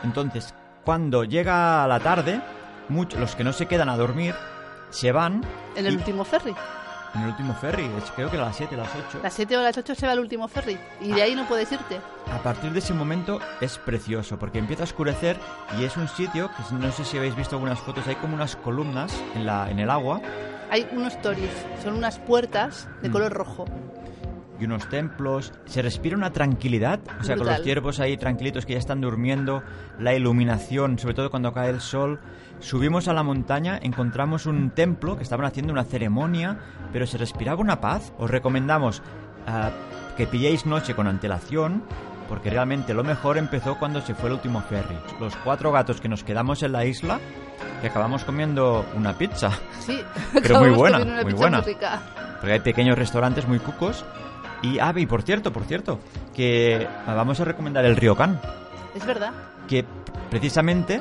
Entonces, 0.02 0.54
cuando 0.84 1.24
llega 1.24 1.86
la 1.86 2.00
tarde, 2.00 2.40
much- 2.88 3.16
los 3.18 3.36
que 3.36 3.44
no 3.44 3.52
se 3.52 3.66
quedan 3.66 3.90
a 3.90 3.96
dormir 3.98 4.34
se 4.88 5.12
van 5.12 5.44
en 5.76 5.84
el 5.86 5.92
y- 5.92 5.96
último 5.98 6.24
ferry. 6.24 6.54
En 7.14 7.22
el 7.22 7.28
último 7.28 7.54
ferry, 7.54 7.88
creo 8.14 8.30
que 8.30 8.36
a 8.36 8.40
las 8.42 8.56
7, 8.56 8.76
las 8.76 8.88
8. 9.08 9.20
Las 9.22 9.34
7 9.34 9.56
o 9.56 9.62
las 9.62 9.76
8 9.76 9.94
se 9.94 10.06
va 10.06 10.12
el 10.12 10.20
último 10.20 10.46
ferry. 10.48 10.78
Y 11.00 11.12
de 11.12 11.22
ahí 11.22 11.34
no 11.34 11.46
puedes 11.46 11.70
irte. 11.72 12.00
A 12.32 12.38
partir 12.42 12.70
de 12.72 12.78
ese 12.78 12.94
momento 12.94 13.40
es 13.60 13.78
precioso 13.78 14.38
porque 14.38 14.58
empieza 14.58 14.82
a 14.82 14.84
oscurecer 14.84 15.36
y 15.78 15.84
es 15.84 15.96
un 15.96 16.06
sitio 16.08 16.50
que 16.50 16.74
no 16.74 16.92
sé 16.92 17.04
si 17.04 17.16
habéis 17.18 17.34
visto 17.36 17.56
algunas 17.56 17.78
fotos, 17.80 18.06
hay 18.06 18.14
como 18.16 18.34
unas 18.34 18.56
columnas 18.56 19.12
en, 19.34 19.46
la, 19.46 19.70
en 19.70 19.78
el 19.80 19.90
agua 19.90 20.20
Hay 20.70 20.88
unos 20.92 21.20
toris. 21.20 21.50
Son 21.82 21.94
unas 21.94 22.18
puertas 22.20 22.86
de 23.02 23.08
Mm. 23.08 23.12
color 23.12 23.32
rojo. 23.32 23.64
Y 24.60 24.64
unos 24.64 24.88
templos, 24.88 25.52
se 25.64 25.82
respira 25.82 26.16
una 26.16 26.32
tranquilidad, 26.32 27.00
o 27.20 27.24
sea, 27.24 27.36
con 27.36 27.44
Brutal. 27.44 27.56
los 27.56 27.64
ciervos 27.64 28.00
ahí 28.00 28.16
tranquilitos 28.16 28.66
que 28.66 28.74
ya 28.74 28.78
están 28.78 29.00
durmiendo, 29.00 29.62
la 29.98 30.14
iluminación, 30.14 30.98
sobre 30.98 31.14
todo 31.14 31.30
cuando 31.30 31.52
cae 31.52 31.70
el 31.70 31.80
sol. 31.80 32.20
Subimos 32.60 33.08
a 33.08 33.14
la 33.14 33.22
montaña, 33.22 33.78
encontramos 33.82 34.46
un 34.46 34.70
templo 34.70 35.16
que 35.16 35.22
estaban 35.22 35.46
haciendo 35.46 35.72
una 35.72 35.84
ceremonia, 35.84 36.58
pero 36.92 37.06
se 37.06 37.16
respiraba 37.16 37.60
una 37.60 37.80
paz. 37.80 38.12
Os 38.18 38.30
recomendamos 38.30 39.02
ah, 39.46 39.70
que 40.16 40.26
pilléis 40.26 40.66
noche 40.66 40.94
con 40.94 41.06
antelación, 41.06 41.82
porque 42.28 42.50
realmente 42.50 42.92
lo 42.94 43.02
mejor 43.02 43.38
empezó 43.38 43.78
cuando 43.78 44.00
se 44.02 44.14
fue 44.14 44.28
el 44.28 44.34
último 44.34 44.60
ferry. 44.60 44.96
Los 45.18 45.34
cuatro 45.36 45.72
gatos 45.72 46.00
que 46.00 46.08
nos 46.08 46.22
quedamos 46.22 46.62
en 46.62 46.72
la 46.72 46.84
isla, 46.84 47.18
que 47.80 47.88
acabamos 47.88 48.24
comiendo 48.24 48.84
una 48.94 49.14
pizza. 49.16 49.50
Sí. 49.80 50.00
Pero 50.34 50.60
muy 50.60 50.70
buena, 50.70 51.22
muy 51.22 51.32
buena. 51.32 51.60
rica. 51.60 52.00
Porque 52.40 52.52
hay 52.52 52.60
pequeños 52.60 52.98
restaurantes 52.98 53.48
muy 53.48 53.58
cucos. 53.58 54.04
Y, 54.62 54.78
ah, 54.78 54.92
y 54.96 55.06
por 55.06 55.22
cierto, 55.22 55.52
por 55.52 55.64
cierto, 55.64 55.98
que 56.34 56.86
vamos 57.06 57.40
a 57.40 57.44
recomendar 57.44 57.84
el 57.84 57.96
Ryokan, 57.96 58.40
Es 58.94 59.04
verdad. 59.06 59.32
que 59.68 59.84
precisamente 60.30 61.00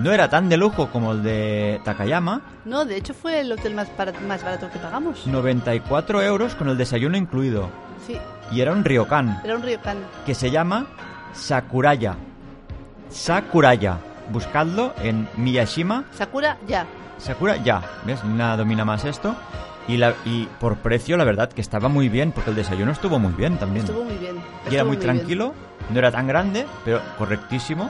no 0.00 0.12
era 0.12 0.28
tan 0.28 0.48
de 0.48 0.56
lujo 0.56 0.88
como 0.90 1.12
el 1.12 1.22
de 1.22 1.80
Takayama, 1.84 2.42
No, 2.64 2.84
de 2.84 2.96
hecho 2.96 3.14
fue 3.14 3.40
el 3.40 3.52
hotel 3.52 3.74
más, 3.74 3.88
bara- 3.96 4.12
más 4.26 4.42
barato 4.44 4.68
que 4.70 4.78
pagamos. 4.78 5.26
94 5.26 6.22
euros 6.22 6.54
con 6.54 6.68
el 6.68 6.76
desayuno 6.78 7.16
incluido. 7.16 7.68
Sí, 8.06 8.16
Y 8.52 8.60
era 8.60 8.72
un 8.72 8.84
Ryokan, 8.84 9.40
era 9.44 9.54
un 9.56 9.62
ryokan. 9.62 9.98
que 10.26 10.34
se 10.34 10.50
llama 10.50 10.86
Sakuraya. 11.32 12.16
Sakuraya. 13.08 13.98
Buscadlo 14.30 14.94
en 15.02 15.28
Miyashima 15.36 16.04
Sakura, 16.12 16.56
ya. 16.68 16.86
Sakura, 17.18 17.56
ya, 17.56 17.82
¿ves? 18.06 18.22
Nada 18.24 18.56
domina 18.58 18.84
más 18.84 19.04
esto. 19.04 19.34
Y, 19.90 19.96
la, 19.96 20.14
y 20.24 20.46
por 20.60 20.76
precio, 20.76 21.16
la 21.16 21.24
verdad, 21.24 21.50
que 21.50 21.60
estaba 21.60 21.88
muy 21.88 22.08
bien, 22.08 22.32
porque 22.32 22.50
el 22.50 22.56
desayuno 22.56 22.92
estuvo 22.92 23.18
muy 23.18 23.32
bien 23.32 23.56
también. 23.58 23.84
Estuvo 23.86 24.04
muy 24.04 24.14
bien. 24.16 24.36
y 24.36 24.74
era 24.74 24.82
estuvo 24.82 24.84
muy 24.86 24.96
bien. 24.96 25.00
tranquilo, 25.16 25.54
no 25.90 25.98
era 25.98 26.10
tan 26.12 26.26
grande, 26.26 26.66
pero 26.84 27.00
correctísimo. 27.18 27.84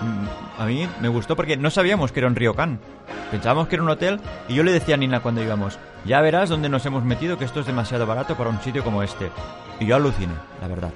Mm, 0.00 0.60
A 0.62 0.66
mí 0.66 0.88
me 1.00 1.08
gustó 1.08 1.34
porque 1.36 1.56
no 1.56 1.70
sabíamos 1.70 2.12
que 2.12 2.20
era 2.20 2.28
un 2.28 2.36
ryokan. 2.36 2.78
Pensábamos 3.30 3.68
que 3.68 3.76
era 3.76 3.82
un 3.82 3.90
hotel 3.90 4.20
y 4.48 4.54
yo 4.54 4.62
le 4.62 4.72
decía 4.72 4.94
a 4.94 4.98
Nina 4.98 5.20
cuando 5.20 5.42
íbamos, 5.42 5.78
ya 6.04 6.20
verás 6.20 6.48
dónde 6.48 6.68
nos 6.68 6.84
hemos 6.86 7.04
metido, 7.04 7.36
que 7.38 7.44
esto 7.44 7.60
es 7.60 7.66
demasiado 7.66 8.06
barato 8.06 8.34
para 8.36 8.50
un 8.50 8.60
sitio 8.60 8.82
como 8.84 9.02
este. 9.02 9.30
Y 9.78 9.86
yo 9.86 9.96
aluciné, 9.96 10.32
la 10.60 10.68
verdad. 10.68 10.90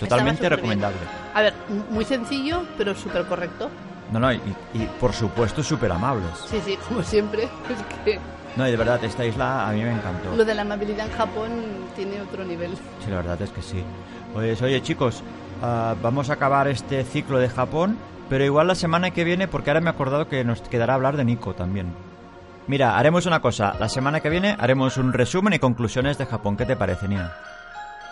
Totalmente 0.00 0.48
recomendable. 0.48 0.98
A 1.34 1.42
ver, 1.42 1.54
muy 1.90 2.04
sencillo, 2.04 2.62
pero 2.76 2.94
súper 2.94 3.24
correcto. 3.26 3.68
No, 4.12 4.18
no, 4.20 4.32
y, 4.32 4.36
y 4.74 4.88
por 5.00 5.12
supuesto 5.12 5.62
súper 5.62 5.92
amables. 5.92 6.30
Sí, 6.48 6.58
sí, 6.64 6.78
como 6.88 7.02
siempre. 7.02 7.44
Es 7.68 8.04
que 8.04 8.18
No, 8.58 8.66
y 8.66 8.72
de 8.72 8.76
verdad, 8.76 9.02
esta 9.04 9.24
isla 9.24 9.68
a 9.68 9.72
mí 9.72 9.84
me 9.84 9.92
encantó. 9.92 10.34
lo 10.36 10.44
de 10.44 10.52
la 10.52 10.62
amabilidad 10.62 11.06
en 11.06 11.12
Japón 11.12 11.50
tiene 11.94 12.20
otro 12.20 12.44
nivel. 12.44 12.72
Sí, 13.04 13.08
la 13.08 13.16
verdad 13.18 13.40
es 13.40 13.50
que 13.50 13.62
sí. 13.62 13.84
Pues 14.34 14.60
oye 14.62 14.82
chicos, 14.82 15.22
ah, 15.62 15.94
vamos 16.02 16.28
a 16.28 16.32
acabar 16.32 16.66
este 16.66 17.04
ciclo 17.04 17.38
de 17.38 17.48
Japón, 17.48 17.96
pero 18.28 18.44
igual 18.44 18.66
la 18.66 18.74
semana 18.74 19.12
que 19.12 19.22
viene, 19.22 19.46
porque 19.46 19.70
ahora 19.70 19.80
me 19.80 19.86
he 19.86 19.92
acordado 19.92 20.28
que 20.28 20.42
nos 20.42 20.60
quedará 20.60 20.94
hablar 20.94 21.16
de 21.16 21.24
Nico 21.24 21.54
también. 21.54 21.94
Mira, 22.66 22.98
haremos 22.98 23.26
una 23.26 23.40
cosa, 23.40 23.76
la 23.78 23.88
semana 23.88 24.18
que 24.18 24.28
viene 24.28 24.56
haremos 24.58 24.96
un 24.96 25.12
resumen 25.12 25.54
y 25.54 25.60
conclusiones 25.60 26.18
de 26.18 26.26
Japón. 26.26 26.56
¿Qué 26.56 26.66
te 26.66 26.74
parece, 26.74 27.06
Nina? 27.06 27.32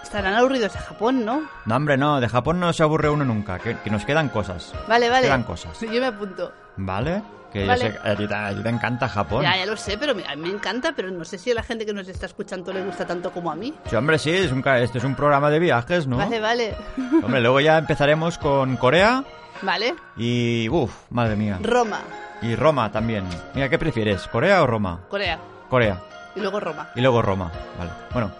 Estarán 0.02 0.34
aburridos 0.34 0.72
de 0.72 0.78
Japón, 0.78 1.24
¿no? 1.24 1.42
No, 1.64 1.76
hombre, 1.76 1.96
no, 1.96 2.20
de 2.20 2.28
Japón 2.28 2.60
no 2.60 2.72
se 2.72 2.82
aburre 2.82 3.08
uno 3.08 3.24
nunca, 3.24 3.58
que, 3.58 3.76
que 3.78 3.90
nos 3.90 4.04
quedan 4.04 4.28
cosas. 4.28 4.72
Vale, 4.88 5.08
vale. 5.10 5.26
Quedan 5.26 5.42
cosas. 5.42 5.78
Yo 5.80 6.00
me 6.00 6.06
apunto. 6.06 6.52
¿Vale? 6.76 7.22
Que 7.52 7.64
yo 7.64 7.76
sé 7.76 7.96
a 8.04 8.14
ti, 8.16 8.26
te- 8.26 8.34
a 8.34 8.50
ti 8.54 8.60
te 8.62 8.68
encanta 8.68 9.08
Japón. 9.08 9.42
Ya, 9.42 9.56
ya 9.56 9.64
lo 9.66 9.76
sé, 9.76 9.96
pero 9.96 10.14
me- 10.14 10.26
a 10.26 10.34
mí 10.36 10.42
me 10.42 10.48
encanta, 10.50 10.92
pero 10.94 11.10
no 11.10 11.24
sé 11.24 11.38
si 11.38 11.52
a 11.52 11.54
la 11.54 11.62
gente 11.62 11.86
que 11.86 11.92
nos 11.94 12.06
está 12.08 12.26
escuchando 12.26 12.72
le 12.72 12.82
gusta 12.84 13.06
tanto 13.06 13.30
como 13.30 13.50
a 13.50 13.54
mí. 13.54 13.72
Sí, 13.88 13.96
hombre, 13.96 14.18
sí, 14.18 14.30
es 14.30 14.52
un, 14.52 14.66
este 14.66 14.98
es 14.98 15.04
un 15.04 15.14
programa 15.14 15.48
de 15.48 15.58
viajes, 15.60 16.06
¿no? 16.06 16.18
Vale, 16.18 16.40
vale. 16.40 16.76
Hombre, 17.24 17.40
luego 17.40 17.60
ya 17.60 17.78
empezaremos 17.78 18.36
con 18.38 18.76
Corea 18.76 19.24
Vale. 19.62 19.94
y... 20.16 20.68
Uf, 20.68 20.92
madre 21.10 21.36
mía. 21.36 21.58
Roma, 21.62 22.00
Y 22.42 22.56
Roma 22.56 22.90
también. 22.92 23.24
Mira, 23.54 23.68
¿qué 23.70 23.78
prefieres? 23.78 24.26
¿Corea 24.26 24.62
o 24.62 24.66
Roma? 24.66 25.00
Corea. 25.08 25.38
Corea. 25.70 25.98
Y 26.34 26.40
luego 26.40 26.60
Roma. 26.60 26.88
Y 26.96 27.00
luego 27.00 27.22
Roma. 27.22 27.50
Vale. 27.78 27.90
Bueno, 28.12 28.32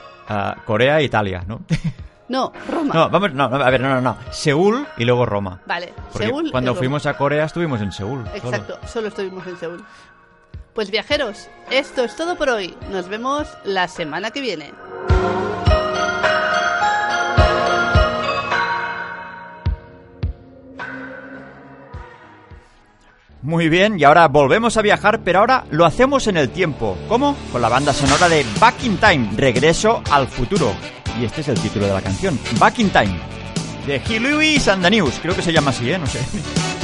Corea 0.64 1.00
e 1.00 1.04
Italia, 1.04 1.44
¿no? 1.46 1.60
No, 2.28 2.52
Roma. 2.68 2.92
no, 2.92 3.08
vamos, 3.08 3.32
no, 3.34 3.48
no, 3.48 3.56
a 3.64 3.70
ver, 3.70 3.80
no, 3.80 3.88
no, 3.88 4.00
no. 4.00 4.16
Seúl 4.32 4.84
y 4.96 5.04
luego 5.04 5.24
Roma. 5.26 5.60
Vale, 5.64 5.92
Porque 6.12 6.26
Seúl. 6.26 6.48
y 6.48 6.50
cuando 6.50 6.72
Roma. 6.72 6.78
fuimos 6.80 7.06
a 7.06 7.16
Corea 7.16 7.44
estuvimos 7.44 7.80
en 7.80 7.92
Seúl. 7.92 8.24
solo. 8.24 8.36
Exacto, 8.36 8.78
solo 8.88 9.06
estuvimos 9.06 9.46
en 9.46 9.56
Seúl. 9.56 9.84
Pues 10.74 10.90
viajeros, 10.90 11.48
esto 11.70 12.02
es 12.02 12.16
todo 12.16 12.34
por 12.36 12.48
hoy. 12.48 12.76
Nos 12.90 13.08
vemos 13.08 13.46
la 13.64 13.86
semana 13.86 14.32
que 14.32 14.40
viene. 14.40 14.72
Muy 23.46 23.68
bien, 23.68 23.96
y 23.96 24.02
ahora 24.02 24.26
volvemos 24.26 24.76
a 24.76 24.82
viajar, 24.82 25.20
pero 25.22 25.38
ahora 25.38 25.66
lo 25.70 25.84
hacemos 25.84 26.26
en 26.26 26.36
el 26.36 26.50
tiempo. 26.50 26.98
¿Cómo? 27.08 27.36
Con 27.52 27.62
la 27.62 27.68
banda 27.68 27.92
sonora 27.92 28.28
de 28.28 28.44
Back 28.58 28.82
in 28.82 28.96
Time, 28.96 29.30
Regreso 29.36 30.02
al 30.10 30.26
futuro. 30.26 30.72
Y 31.20 31.26
este 31.26 31.42
es 31.42 31.48
el 31.48 31.60
título 31.60 31.86
de 31.86 31.92
la 31.92 32.02
canción, 32.02 32.36
Back 32.58 32.80
in 32.80 32.90
Time. 32.90 33.20
De 33.86 33.98
Hugh 33.98 34.20
Lewis 34.20 34.66
and 34.66 34.84
creo 35.22 35.36
que 35.36 35.42
se 35.42 35.52
llama 35.52 35.70
así, 35.70 35.88
¿eh? 35.88 35.96
No 35.96 36.08
sé. 36.08 36.18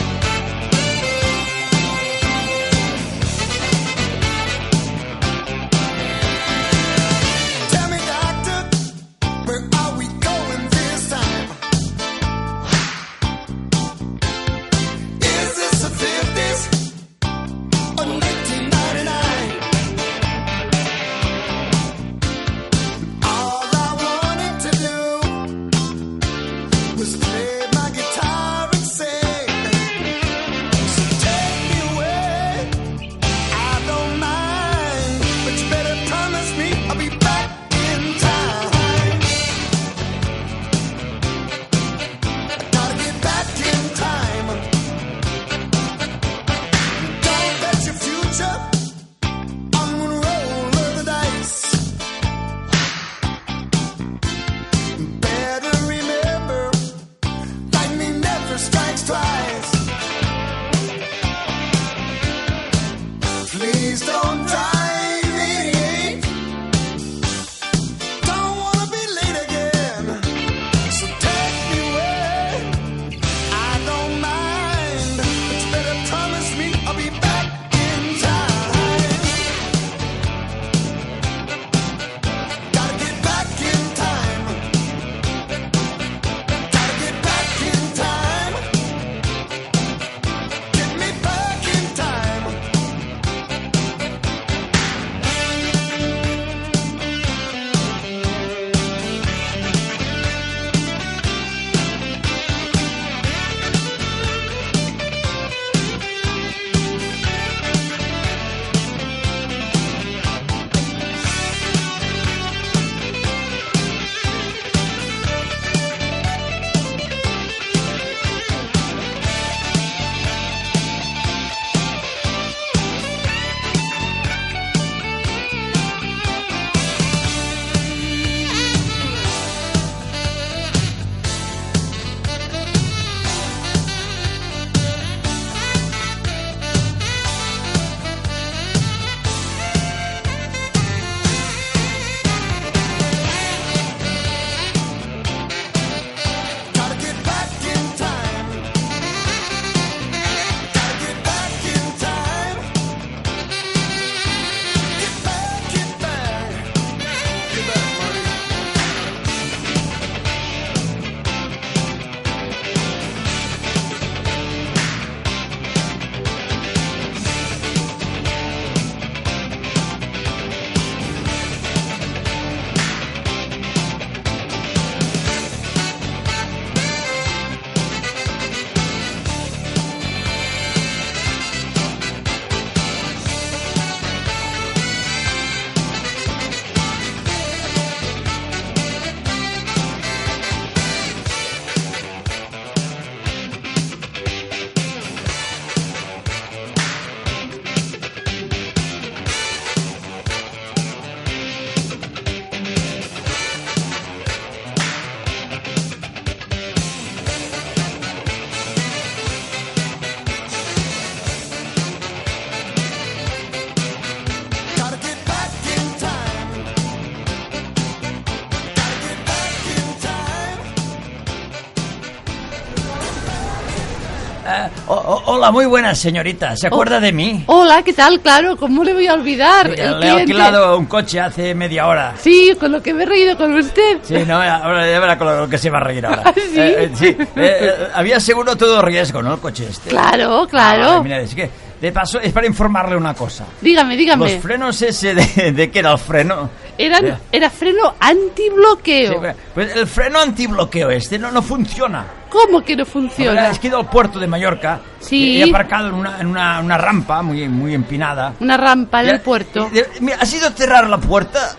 hola, 225.43 225.51
muy 225.51 225.67
buenas, 225.67 225.99
señorita. 225.99 226.57
¿Se 226.57 226.69
acuerda 226.69 227.01
de 227.01 227.11
mí? 227.13 227.43
Hola, 227.49 227.83
¿qué 227.83 227.93
tal? 227.93 228.21
Claro, 228.21 228.57
¿cómo 228.57 228.85
le 228.85 228.95
voy 228.95 229.09
a 229.09 229.15
olvidar? 229.15 229.71
Le 229.71 229.83
El 229.83 230.03
he 230.05 230.11
alquilado 230.11 230.79
un 230.79 230.87
coche 230.87 231.19
hace 231.19 231.53
media 231.53 231.89
hora. 231.89 232.15
Sí, 232.17 232.57
con 232.61 232.71
lo 232.71 232.81
que 232.81 232.95
me 232.95 233.03
he 233.03 233.07
reído 233.07 233.37
con 233.37 233.53
usted. 233.55 233.99
Sí, 234.05 234.15
no, 234.25 234.41
ahora 234.41 234.89
ya 234.89 235.01
verá 235.01 235.19
con 235.19 235.37
lo 235.37 235.49
que 235.49 235.59
se 235.59 235.69
va 235.69 235.79
a 235.79 235.83
reír 235.83 236.07
ahora. 236.07 236.23
¿Ah, 236.27 236.33
sí? 236.37 236.61
Eh, 236.61 236.77
eh, 236.85 236.91
sí, 236.95 237.07
eh, 237.09 237.27
eh, 237.37 237.89
había 237.93 238.21
seguro 238.21 238.55
todo 238.55 238.81
riesgo, 238.83 239.21
¿no? 239.21 239.35
El 239.35 239.41
coche 239.41 239.67
este. 239.69 239.91
Claro, 239.91 240.47
claro. 240.49 240.99
Ah, 240.99 241.03
mira, 241.03 241.21
es 241.21 241.35
que, 241.35 241.51
de 241.81 241.91
paso, 241.91 242.21
es 242.21 242.33
para 242.33 242.47
informarle 242.47 242.95
una 242.97 243.13
cosa. 243.15 243.45
dígame, 243.61 243.97
dígame. 243.97 244.35
Los 244.35 244.43
frenos 244.43 244.81
ese 244.81 245.13
de, 245.13 245.51
de 245.51 245.71
qué 245.73 245.81
era 245.81 245.91
el 245.91 245.99
freno. 245.99 246.51
Eran, 246.79 247.05
Eh, 247.05 247.15
era 247.33 247.51
freno 247.51 247.95
antibloqueo. 247.99 249.13
sí, 249.13 249.29
pues 249.55 249.75
el 249.77 249.89
freno 249.89 250.21
antibloqueo 250.21 250.89
este 250.91 251.19
no, 251.19 251.33
no 251.33 251.43
funciona. 251.43 252.07
¿Cómo 252.33 252.63
que 252.63 252.75
no 252.75 252.87
funciona? 252.87 253.33
verdad 253.33 253.51
es 253.51 253.59
que 253.59 253.67
he 253.67 253.71
ido 253.71 253.79
al 253.79 253.91
puerto 253.91 254.19
de 254.19 254.27
Mallorca 254.27 254.81
Sí. 255.01 255.17
y 255.37 255.43
he 255.43 255.51
aparcado 255.51 255.89
en 255.89 255.95
una, 255.95 256.19
en 256.19 256.27
una, 256.29 256.61
una 256.61 256.79
rampa 256.79 257.21
muy, 257.21 257.47
muy 257.49 257.75
empinada. 257.75 258.33
Una 258.41 258.57
rampa 258.57 259.03
en 259.03 259.11
el 259.11 259.21
puerto. 259.21 259.71
mira, 260.01 260.17
ha 260.21 260.25
sido 260.27 260.49
cerrar 260.51 260.89
la 260.89 260.97
puerta 260.99 261.55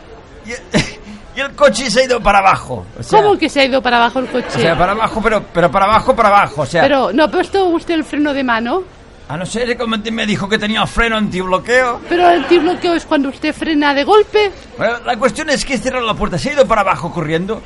y, 0.45 0.49
y 1.37 1.41
el 1.41 1.51
coche 1.53 1.91
se 1.91 2.01
ha 2.01 2.03
ido 2.05 2.19
para 2.21 2.39
abajo. 2.39 2.85
O 2.99 3.03
sea, 3.03 3.21
¿Cómo 3.21 3.37
que 3.37 3.49
se 3.49 3.61
ha 3.61 3.65
ido 3.65 3.81
para 3.83 3.97
abajo 3.97 4.17
el 4.19 4.27
coche? 4.27 4.47
O 4.57 4.59
sea, 4.59 4.75
para 4.77 4.93
abajo, 4.93 5.21
pero, 5.21 5.43
pero 5.53 5.69
para 5.71 5.85
abajo, 5.85 6.15
para 6.15 6.29
abajo. 6.29 6.61
O 6.63 6.65
sea, 6.65 6.81
Pero, 6.81 7.13
¿no 7.13 7.25
ha 7.25 7.27
puesto 7.31 7.65
usted 7.65 7.93
el 7.93 8.03
freno 8.03 8.33
de 8.33 8.43
mano? 8.43 8.83
a 9.25 9.37
no 9.37 9.45
ser 9.45 9.77
que 9.77 10.11
me 10.11 10.25
dijo 10.25 10.49
que 10.49 10.57
tenía 10.57 10.85
freno 10.85 11.15
antibloqueo. 11.17 12.01
Pero 12.09 12.29
el 12.29 12.43
antibloqueo 12.43 12.93
es 12.93 13.05
cuando 13.05 13.29
usted 13.29 13.53
frena 13.53 13.93
de 13.93 14.03
golpe. 14.03 14.51
Bueno, 14.77 14.97
la 15.05 15.15
cuestión 15.17 15.49
es 15.49 15.63
que 15.65 15.75
he 15.75 15.77
cerrado 15.77 16.05
la 16.05 16.13
puerta, 16.13 16.37
se 16.37 16.49
ha 16.49 16.53
ido 16.53 16.67
para 16.67 16.81
abajo 16.81 17.11
corriendo. 17.11 17.61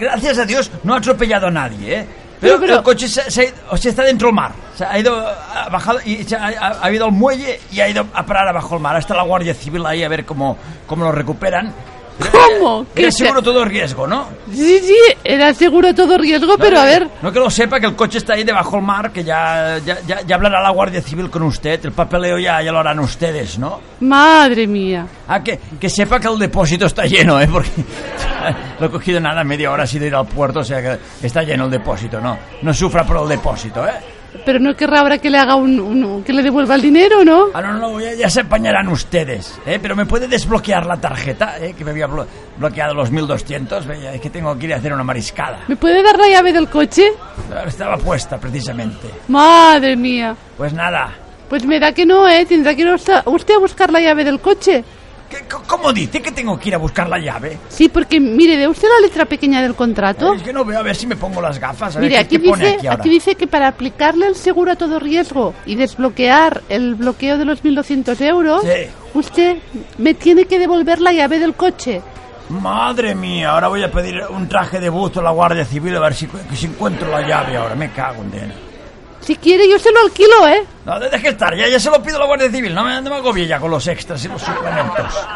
Gracias 0.00 0.38
a 0.38 0.44
Dios 0.46 0.70
no 0.82 0.94
ha 0.94 0.98
atropellado 0.98 1.46
a 1.46 1.50
nadie, 1.50 2.00
¿eh? 2.00 2.06
Pero, 2.40 2.54
Pero, 2.54 2.60
pero- 2.60 2.76
el 2.78 2.82
coche 2.82 3.06
se, 3.06 3.52
está 3.88 4.02
dentro 4.02 4.28
del 4.28 4.34
mar. 4.34 4.52
Se 4.74 4.82
ha 4.84 4.98
ido, 4.98 5.14
ha 5.20 5.68
bajado 5.68 5.98
y 6.04 6.24
se 6.24 6.34
ha, 6.36 6.46
ha- 6.46 6.78
ha 6.82 6.90
ido 6.90 7.04
al 7.04 7.12
muelle 7.12 7.60
y 7.70 7.80
ha 7.80 7.88
ido 7.88 8.06
a 8.14 8.24
parar 8.24 8.48
abajo 8.48 8.76
el 8.76 8.80
mar. 8.80 8.96
Está 8.96 9.14
la 9.14 9.24
Guardia 9.24 9.52
Civil 9.52 9.84
ahí 9.84 10.02
a 10.02 10.08
ver 10.08 10.24
cómo, 10.24 10.56
cómo 10.86 11.04
lo 11.04 11.12
recuperan. 11.12 11.70
¿Cómo? 12.30 12.80
Era, 12.82 12.94
¿Qué 12.94 13.02
era 13.02 13.10
se- 13.12 13.24
seguro 13.24 13.42
todo 13.42 13.64
riesgo, 13.64 14.06
¿no? 14.06 14.26
Sí, 14.52 14.78
sí, 14.80 14.96
era 15.24 15.54
seguro 15.54 15.94
todo 15.94 16.18
riesgo, 16.18 16.56
pero 16.58 16.78
a 16.80 16.84
ver. 16.84 17.08
No 17.22 17.32
que 17.32 17.38
lo 17.38 17.50
sepa, 17.50 17.80
que 17.80 17.86
el 17.86 17.96
coche 17.96 18.18
está 18.18 18.34
ahí 18.34 18.44
debajo 18.44 18.76
del 18.76 18.84
mar, 18.84 19.12
que 19.12 19.24
ya, 19.24 19.78
ya, 19.84 19.98
ya, 20.06 20.20
ya 20.22 20.34
hablará 20.34 20.60
la 20.62 20.70
Guardia 20.70 21.00
Civil 21.02 21.30
con 21.30 21.42
usted. 21.44 21.84
El 21.84 21.92
papeleo 21.92 22.38
ya, 22.38 22.60
ya 22.62 22.72
lo 22.72 22.78
harán 22.78 22.98
ustedes, 23.00 23.58
¿no? 23.58 23.80
Madre 24.00 24.66
mía. 24.66 25.06
Ah, 25.28 25.42
que, 25.42 25.58
que 25.80 25.88
sepa 25.88 26.18
que 26.20 26.28
el 26.28 26.38
depósito 26.38 26.86
está 26.86 27.04
lleno, 27.06 27.40
¿eh? 27.40 27.48
Porque 27.50 27.70
lo 28.80 28.86
he 28.86 28.90
cogido 28.90 29.20
nada, 29.20 29.42
media 29.44 29.70
hora 29.70 29.84
ha 29.84 29.86
sido 29.86 30.06
ir 30.06 30.14
al 30.14 30.26
puerto, 30.26 30.60
o 30.60 30.64
sea 30.64 30.80
que 30.82 30.98
está 31.26 31.42
lleno 31.42 31.64
el 31.66 31.70
depósito, 31.70 32.20
¿no? 32.20 32.36
No 32.62 32.74
sufra 32.74 33.04
por 33.04 33.22
el 33.22 33.28
depósito, 33.28 33.86
¿eh? 33.86 33.92
Pero 34.44 34.58
no 34.60 34.74
querrá 34.76 35.00
ahora 35.00 35.18
que 35.18 35.28
le 35.28 35.38
haga 35.38 35.56
un, 35.56 35.78
un- 35.80 36.22
que 36.22 36.32
le 36.32 36.42
devuelva 36.42 36.74
el 36.76 36.82
dinero, 36.82 37.24
¿no? 37.24 37.46
Ah, 37.52 37.60
no, 37.62 37.72
no, 37.74 38.00
ya, 38.00 38.14
ya 38.14 38.30
se 38.30 38.40
apañarán 38.40 38.88
ustedes, 38.88 39.58
¿eh? 39.66 39.78
Pero 39.82 39.96
me 39.96 40.06
puede 40.06 40.28
desbloquear 40.28 40.86
la 40.86 40.96
tarjeta, 41.00 41.58
¿eh? 41.58 41.74
Que 41.76 41.84
me 41.84 41.90
había 41.90 42.06
blo- 42.08 42.26
bloqueado 42.56 42.94
los 42.94 43.10
1200, 43.10 43.86
Ve, 43.86 44.14
es 44.14 44.20
que 44.20 44.30
tengo 44.30 44.56
que 44.58 44.66
ir 44.66 44.74
a 44.74 44.76
hacer 44.76 44.92
una 44.92 45.02
mariscada. 45.04 45.60
¿Me 45.68 45.76
puede 45.76 46.02
dar 46.02 46.16
la 46.18 46.28
llave 46.28 46.52
del 46.52 46.68
coche? 46.68 47.08
Estaba 47.66 47.96
puesta, 47.96 48.38
precisamente. 48.38 49.08
Madre 49.28 49.96
mía. 49.96 50.36
Pues 50.56 50.72
nada. 50.72 51.10
Pues 51.48 51.66
me 51.66 51.80
da 51.80 51.92
que 51.92 52.06
no, 52.06 52.28
¿eh? 52.28 52.46
Tendrá 52.46 52.74
que 52.76 52.82
ir 52.82 52.88
usted 52.88 53.14
usted 53.26 53.54
a 53.54 53.58
buscar 53.58 53.90
la 53.92 54.00
llave 54.00 54.22
del 54.24 54.38
coche. 54.40 54.84
¿Qué- 55.30 55.36
c- 55.38 55.44
¿Cómo 55.66 55.92
dice 55.92 56.20
que 56.20 56.32
tengo 56.32 56.58
que 56.58 56.68
ir 56.70 56.74
a 56.74 56.78
buscar 56.78 57.08
la 57.08 57.18
llave? 57.18 57.56
Sí, 57.68 57.88
porque 57.88 58.18
mire, 58.20 58.56
¿de 58.56 58.66
usted 58.68 58.88
la 58.88 59.06
letra 59.06 59.24
pequeña 59.26 59.62
del 59.62 59.74
contrato? 59.76 60.34
Es 60.34 60.42
que 60.42 60.52
no 60.52 60.64
veo, 60.64 60.78
a 60.78 60.82
ver 60.82 60.96
si 60.96 61.06
me 61.06 61.14
pongo 61.16 61.40
las 61.40 61.58
gafas. 61.58 61.96
A 61.96 62.00
ver 62.00 62.08
Mire, 62.10 62.14
qué, 62.16 62.36
aquí 62.36 62.38
qué 62.44 62.48
pone 62.50 62.64
dice, 62.64 62.76
aquí 62.78 62.86
ahora. 62.88 63.00
aquí 63.00 63.08
dice 63.08 63.34
que 63.36 63.46
para 63.46 63.68
aplicarle 63.68 64.26
el 64.26 64.34
seguro 64.34 64.72
a 64.72 64.76
todo 64.76 64.98
riesgo 64.98 65.54
y 65.64 65.76
desbloquear 65.76 66.62
el 66.68 66.96
bloqueo 66.96 67.38
de 67.38 67.44
los 67.44 67.62
1.200 67.64 68.20
euros, 68.22 68.62
Sí. 68.62 68.90
usted 69.14 69.58
me 69.98 70.14
tiene 70.14 70.46
que 70.46 70.58
devolver 70.58 71.00
la 71.00 71.12
llave 71.12 71.38
del 71.38 71.54
coche. 71.54 72.02
Madre 72.48 73.14
mía, 73.14 73.52
ahora 73.52 73.68
voy 73.68 73.84
a 73.84 73.92
pedir 73.92 74.22
un 74.28 74.48
traje 74.48 74.80
de 74.80 74.88
buzo 74.88 75.20
a 75.20 75.22
la 75.22 75.30
Guardia 75.30 75.64
Civil 75.64 75.94
a 75.96 76.00
ver 76.00 76.14
si, 76.14 76.28
si 76.54 76.66
encuentro 76.66 77.08
la 77.08 77.20
llave 77.24 77.56
ahora. 77.56 77.76
Me 77.76 77.92
cago 77.92 78.22
en. 78.24 78.69
Si 79.20 79.36
quiere, 79.36 79.68
yo 79.68 79.78
se 79.78 79.92
lo 79.92 80.00
alquilo, 80.00 80.48
¿eh? 80.48 80.64
No, 80.84 80.98
deje 80.98 81.28
estar, 81.28 81.54
ya, 81.54 81.68
ya 81.68 81.78
se 81.78 81.90
lo 81.90 82.02
pido 82.02 82.16
a 82.16 82.20
la 82.20 82.26
Guardia 82.26 82.50
Civil. 82.50 82.74
No 82.74 82.84
me, 82.84 83.00
no 83.00 83.10
me 83.10 83.16
agobie 83.16 83.46
ya 83.46 83.60
con 83.60 83.70
los 83.70 83.86
extras 83.86 84.24
y 84.24 84.28
los 84.28 84.40
suplementos. 84.42 85.26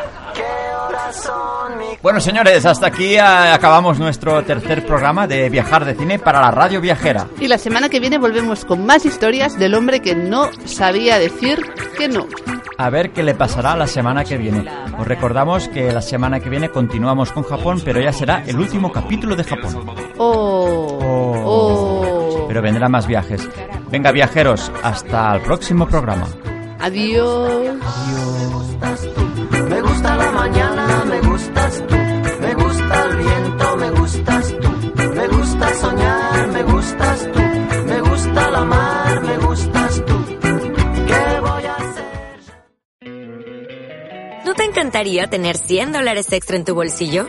Bueno, 2.02 2.20
señores, 2.20 2.64
hasta 2.66 2.88
aquí 2.88 3.16
ah, 3.16 3.54
acabamos 3.54 3.98
nuestro 3.98 4.42
tercer 4.42 4.84
programa 4.86 5.26
de 5.26 5.48
Viajar 5.48 5.84
de 5.84 5.94
Cine 5.94 6.18
para 6.18 6.40
la 6.40 6.50
Radio 6.50 6.80
Viajera. 6.80 7.28
Y 7.40 7.48
la 7.48 7.58
semana 7.58 7.88
que 7.88 8.00
viene 8.00 8.18
volvemos 8.18 8.64
con 8.64 8.84
más 8.84 9.04
historias 9.04 9.58
del 9.58 9.74
hombre 9.74 10.00
que 10.00 10.14
no 10.14 10.50
sabía 10.64 11.18
decir 11.18 11.64
que 11.96 12.08
no. 12.08 12.26
A 12.76 12.90
ver 12.90 13.12
qué 13.12 13.22
le 13.22 13.34
pasará 13.34 13.76
la 13.76 13.86
semana 13.86 14.24
que 14.24 14.36
viene. 14.36 14.64
Os 14.98 15.06
recordamos 15.06 15.68
que 15.68 15.92
la 15.92 16.02
semana 16.02 16.40
que 16.40 16.50
viene 16.50 16.70
continuamos 16.70 17.30
con 17.32 17.44
Japón, 17.44 17.80
pero 17.84 18.00
ya 18.00 18.12
será 18.12 18.42
el 18.46 18.58
último 18.58 18.90
capítulo 18.90 19.36
de 19.36 19.44
Japón. 19.44 19.86
Oh. 20.18 20.98
Oh. 21.44 22.44
Pero 22.48 22.60
vendrán 22.62 22.90
más 22.90 23.06
viajes. 23.06 23.48
Venga, 23.94 24.10
viajeros, 24.10 24.72
hasta 24.82 25.36
el 25.36 25.42
próximo 25.42 25.86
programa. 25.86 26.26
Adiós. 26.80 27.76
Me 29.70 29.80
gusta 29.82 30.16
la 30.16 30.32
mañana, 30.32 31.04
me 31.04 31.20
gustas 31.20 31.86
tú. 31.86 31.94
Me 32.40 32.54
gusta 32.54 33.04
el 33.04 33.16
viento, 33.18 33.76
me 33.76 33.90
gustas 33.90 34.54
tú. 34.60 34.70
Me 35.14 35.28
gusta 35.28 35.74
soñar, 35.74 36.48
me 36.48 36.62
gustas 36.64 37.32
tú. 37.32 37.40
Me 37.86 38.00
gusta 38.00 38.50
la 38.50 38.64
mar, 38.64 39.22
me 39.22 39.38
gustas 39.38 40.04
tú. 40.04 40.24
¿Qué 41.06 41.40
voy 41.40 41.64
a 41.64 41.76
hacer? 41.76 42.04
¿No 44.44 44.54
te 44.54 44.64
encantaría 44.64 45.28
tener 45.28 45.56
100 45.56 45.92
dólares 45.92 46.32
extra 46.32 46.56
en 46.56 46.64
tu 46.64 46.74
bolsillo? 46.74 47.28